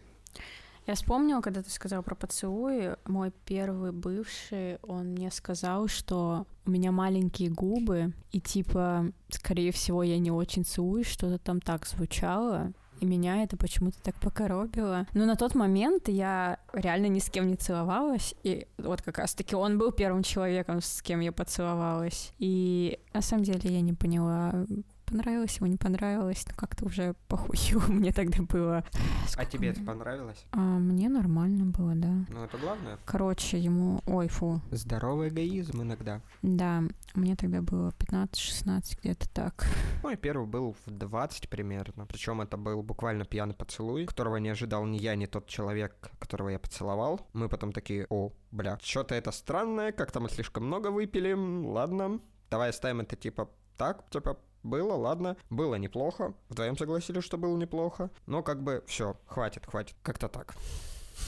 Я 0.87 0.95
вспомнила, 0.95 1.43
когда 1.43 1.63
ты 1.63 1.71
сказал 1.71 2.03
про 2.03 2.15
поцелуи, 2.15 2.97
мой 3.05 3.31
первый 3.45 3.93
бывший, 3.93 4.79
он 4.83 5.09
мне 5.09 5.31
сказал, 5.31 5.87
что 5.87 6.47
у 6.65 6.71
меня 6.71 6.93
маленькие 6.93 7.51
губы, 7.51 8.15
и 8.33 8.41
типа, 8.41 9.13
скорее 9.29 9.71
всего, 9.71 10.03
я 10.03 10.19
не 10.19 10.31
очень 10.31 10.65
целуюсь, 10.65 11.07
что-то 11.07 11.39
там 11.39 11.61
так 11.61 11.87
звучало, 11.87 12.73
и 13.01 13.05
меня 13.05 13.43
это 13.43 13.59
почему-то 13.59 14.01
так 14.03 14.19
покоробило. 14.19 15.07
Но 15.13 15.27
на 15.27 15.37
тот 15.37 15.55
момент 15.55 16.09
я 16.09 16.59
реально 16.73 17.09
ни 17.09 17.19
с 17.19 17.29
кем 17.29 17.49
не 17.49 17.57
целовалась, 17.57 18.35
и 18.43 18.67
вот 18.79 19.03
как 19.03 19.19
раз-таки 19.19 19.55
он 19.55 19.77
был 19.77 19.93
первым 19.93 20.23
человеком, 20.23 20.81
с 20.81 21.03
кем 21.03 21.21
я 21.21 21.33
поцеловалась. 21.33 22.33
И 22.39 22.99
на 23.13 23.21
самом 23.21 23.45
деле 23.45 23.71
я 23.71 23.83
не 23.83 23.93
поняла, 23.93 24.65
понравилось 25.09 25.57
ему, 25.57 25.67
не 25.67 25.77
понравилось, 25.77 26.45
ну 26.47 26.55
как-то 26.57 26.85
уже 26.87 27.15
похую 27.29 27.83
мне 27.89 28.13
тогда 28.13 28.43
было. 28.43 28.85
А 29.25 29.29
Сколько 29.29 29.51
тебе 29.51 29.69
это 29.69 29.83
понравилось? 29.83 30.45
А, 30.53 30.59
мне 30.59 31.09
нормально 31.09 31.65
было, 31.67 31.95
да. 31.95 32.25
Ну, 32.29 32.45
это 32.45 32.59
главное. 32.59 32.99
Короче, 33.05 33.59
ему... 33.59 34.03
Ой, 34.07 34.29
фу. 34.29 34.61
Здоровый 34.71 35.29
эгоизм 35.29 35.83
иногда. 35.83 36.21
Да, 36.43 36.83
мне 37.15 37.37
тогда 37.37 37.63
было 37.63 37.93
15-16, 37.99 38.99
где-то 39.03 39.29
так. 39.31 39.67
Мой 40.03 40.17
первый 40.17 40.47
был 40.47 40.77
в 40.87 40.91
20 40.91 41.49
примерно. 41.49 42.07
Причем 42.07 42.41
это 42.41 42.57
был 42.57 42.83
буквально 42.83 43.25
пьяный 43.25 43.55
поцелуй, 43.55 44.07
которого 44.07 44.37
не 44.37 44.51
ожидал 44.51 44.85
ни 44.87 44.99
я, 44.99 45.15
ни 45.15 45.27
тот 45.27 45.47
человек, 45.47 46.11
которого 46.19 46.51
я 46.51 46.59
поцеловал. 46.59 47.27
Мы 47.33 47.49
потом 47.49 47.73
такие, 47.73 48.07
о, 48.11 48.33
бля, 48.51 48.79
что-то 48.83 49.15
это 49.15 49.33
странное, 49.33 49.93
как-то 49.93 50.21
мы 50.21 50.29
слишком 50.29 50.67
много 50.67 50.91
выпили, 50.91 51.33
ладно. 51.33 52.21
Давай 52.51 52.71
оставим 52.71 53.01
это 53.01 53.17
типа 53.17 53.51
так, 53.77 54.09
типа 54.11 54.39
было, 54.69 54.95
ладно, 54.95 55.37
было 55.51 55.77
неплохо. 55.77 56.35
Вдвоем 56.49 56.77
согласились, 56.77 57.25
что 57.25 57.39
было 57.39 57.57
неплохо. 57.57 58.11
Но 58.27 58.43
как 58.43 58.63
бы 58.63 58.85
все, 58.87 59.17
хватит, 59.27 59.67
хватит. 59.67 59.97
Как-то 60.03 60.29
так. 60.29 60.55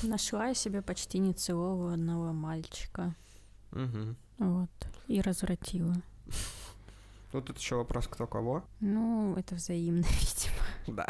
Нашла 0.02 0.48
я 0.48 0.54
себе 0.54 0.82
почти 0.82 1.18
нецелованного 1.18 2.32
мальчика. 2.32 3.14
Угу. 3.72 4.16
Вот. 4.38 4.70
И 5.08 5.20
развратила. 5.20 5.94
Ну 7.32 7.40
тут 7.40 7.58
еще 7.58 7.76
вопрос, 7.76 8.08
кто 8.08 8.26
кого. 8.26 8.64
Ну, 8.80 9.36
это 9.36 9.54
взаимно, 9.54 10.04
видимо. 10.20 10.98
Да. 10.98 11.06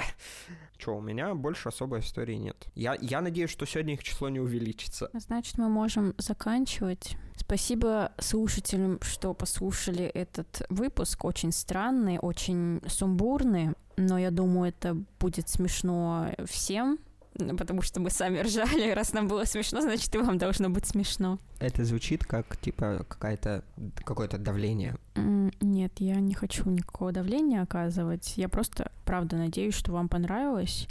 Че, 0.77 0.97
у 0.97 1.01
меня 1.01 1.35
больше 1.35 1.69
особой 1.69 2.01
истории 2.01 2.35
нет. 2.35 2.67
Я, 2.75 2.97
я 3.01 3.23
надеюсь, 3.23 3.51
что 3.51 3.65
сегодня 3.65 3.95
их 3.95 4.05
число 4.05 4.29
не 4.29 4.41
увеличится. 4.41 5.11
Значит, 5.15 5.57
мы 5.57 5.69
можем 5.69 6.15
заканчивать. 6.19 7.17
Спасибо 7.51 8.13
слушателям, 8.19 9.01
что 9.03 9.35
послушали 9.35 10.05
этот 10.05 10.63
выпуск. 10.69 11.25
Очень 11.25 11.51
странный, 11.51 12.21
очень 12.23 12.81
сумбурный, 12.87 13.71
но 13.97 14.19
я 14.19 14.31
думаю, 14.31 14.69
это 14.69 14.97
будет 15.19 15.49
смешно 15.49 16.29
всем, 16.45 17.01
потому 17.59 17.83
что 17.83 17.99
мы 17.99 18.11
сами 18.11 18.39
ржали. 18.39 18.93
Раз 18.93 19.13
нам 19.15 19.27
было 19.27 19.47
смешно, 19.47 19.81
значит, 19.81 20.15
и 20.15 20.19
вам 20.19 20.39
должно 20.39 20.71
быть 20.71 20.87
смешно. 20.87 21.41
Это 21.59 21.85
звучит 21.85 22.25
как, 22.25 22.57
типа, 22.57 23.05
какая-то, 23.09 23.65
какое-то 24.05 24.39
давление. 24.39 24.95
Нет, 25.17 25.95
я 25.97 26.21
не 26.21 26.35
хочу 26.35 26.71
никакого 26.71 27.11
давления 27.11 27.63
оказывать. 27.63 28.35
Я 28.37 28.49
просто, 28.49 28.93
правда, 29.05 29.35
надеюсь, 29.35 29.75
что 29.75 29.91
вам 29.91 30.09
понравилось. 30.09 30.87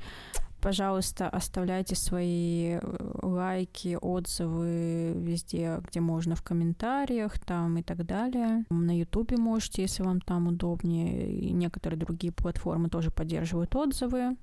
Пожалуйста, 0.61 1.29
оставляйте 1.29 1.95
свои 1.95 2.73
э, 2.73 2.79
лайки, 3.21 3.97
отзывы 3.99 5.13
везде, 5.15 5.79
где 5.87 5.99
можно, 5.99 6.35
в 6.35 6.41
комментариях 6.43 7.39
там 7.39 7.77
и 7.77 7.83
так 7.83 8.05
далее. 8.05 8.65
На 8.69 8.97
Ютубе 8.97 9.37
можете, 9.37 9.83
если 9.83 10.03
вам 10.03 10.21
там 10.21 10.47
удобнее. 10.47 11.31
И 11.31 11.51
некоторые 11.51 11.99
другие 11.99 12.33
платформы 12.33 12.89
тоже 12.89 13.11
поддерживают 13.11 13.75
отзывы. 13.75 14.35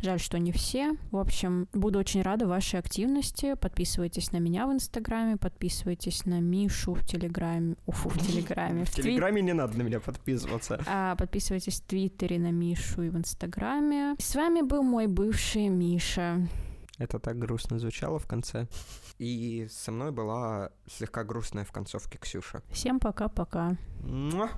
Жаль, 0.00 0.20
что 0.20 0.38
не 0.38 0.52
все. 0.52 0.92
В 1.10 1.16
общем, 1.16 1.68
буду 1.72 1.98
очень 1.98 2.22
рада 2.22 2.46
вашей 2.46 2.78
активности. 2.78 3.54
Подписывайтесь 3.54 4.32
на 4.32 4.36
меня 4.38 4.66
в 4.66 4.72
Инстаграме, 4.72 5.36
подписывайтесь 5.36 6.24
на 6.24 6.40
Мишу 6.40 6.94
в 6.94 7.04
Телеграме. 7.04 7.76
Уфу, 7.86 8.08
в 8.08 8.18
Телеграме. 8.18 8.84
В 8.84 8.90
Телеграме 8.90 9.42
не 9.42 9.52
надо 9.52 9.76
на 9.76 9.82
меня 9.82 10.00
подписываться. 10.00 10.80
а, 10.86 11.16
подписывайтесь 11.16 11.80
в 11.80 11.86
Твиттере 11.86 12.38
на 12.38 12.52
Мишу 12.52 13.02
и 13.02 13.08
в 13.08 13.16
Инстаграме. 13.16 14.14
С 14.18 14.34
вами 14.36 14.60
был 14.60 14.82
мой 14.82 15.06
бывший 15.06 15.55
Миша. 15.58 16.48
Это 16.98 17.18
так 17.18 17.38
грустно 17.38 17.78
звучало 17.78 18.18
в 18.18 18.26
конце. 18.26 18.68
И 19.18 19.66
со 19.70 19.92
мной 19.92 20.12
была 20.12 20.70
слегка 20.86 21.24
грустная 21.24 21.64
в 21.64 21.72
концовке 21.72 22.18
Ксюша. 22.18 22.62
Всем 22.70 23.00
пока-пока. 23.00 23.76
Муа! 24.00 24.50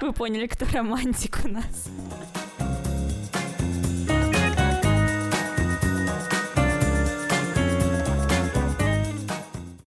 Вы 0.00 0.12
поняли, 0.12 0.46
кто 0.48 0.66
романтик 0.66 1.40
у 1.44 1.48
нас. 1.48 1.88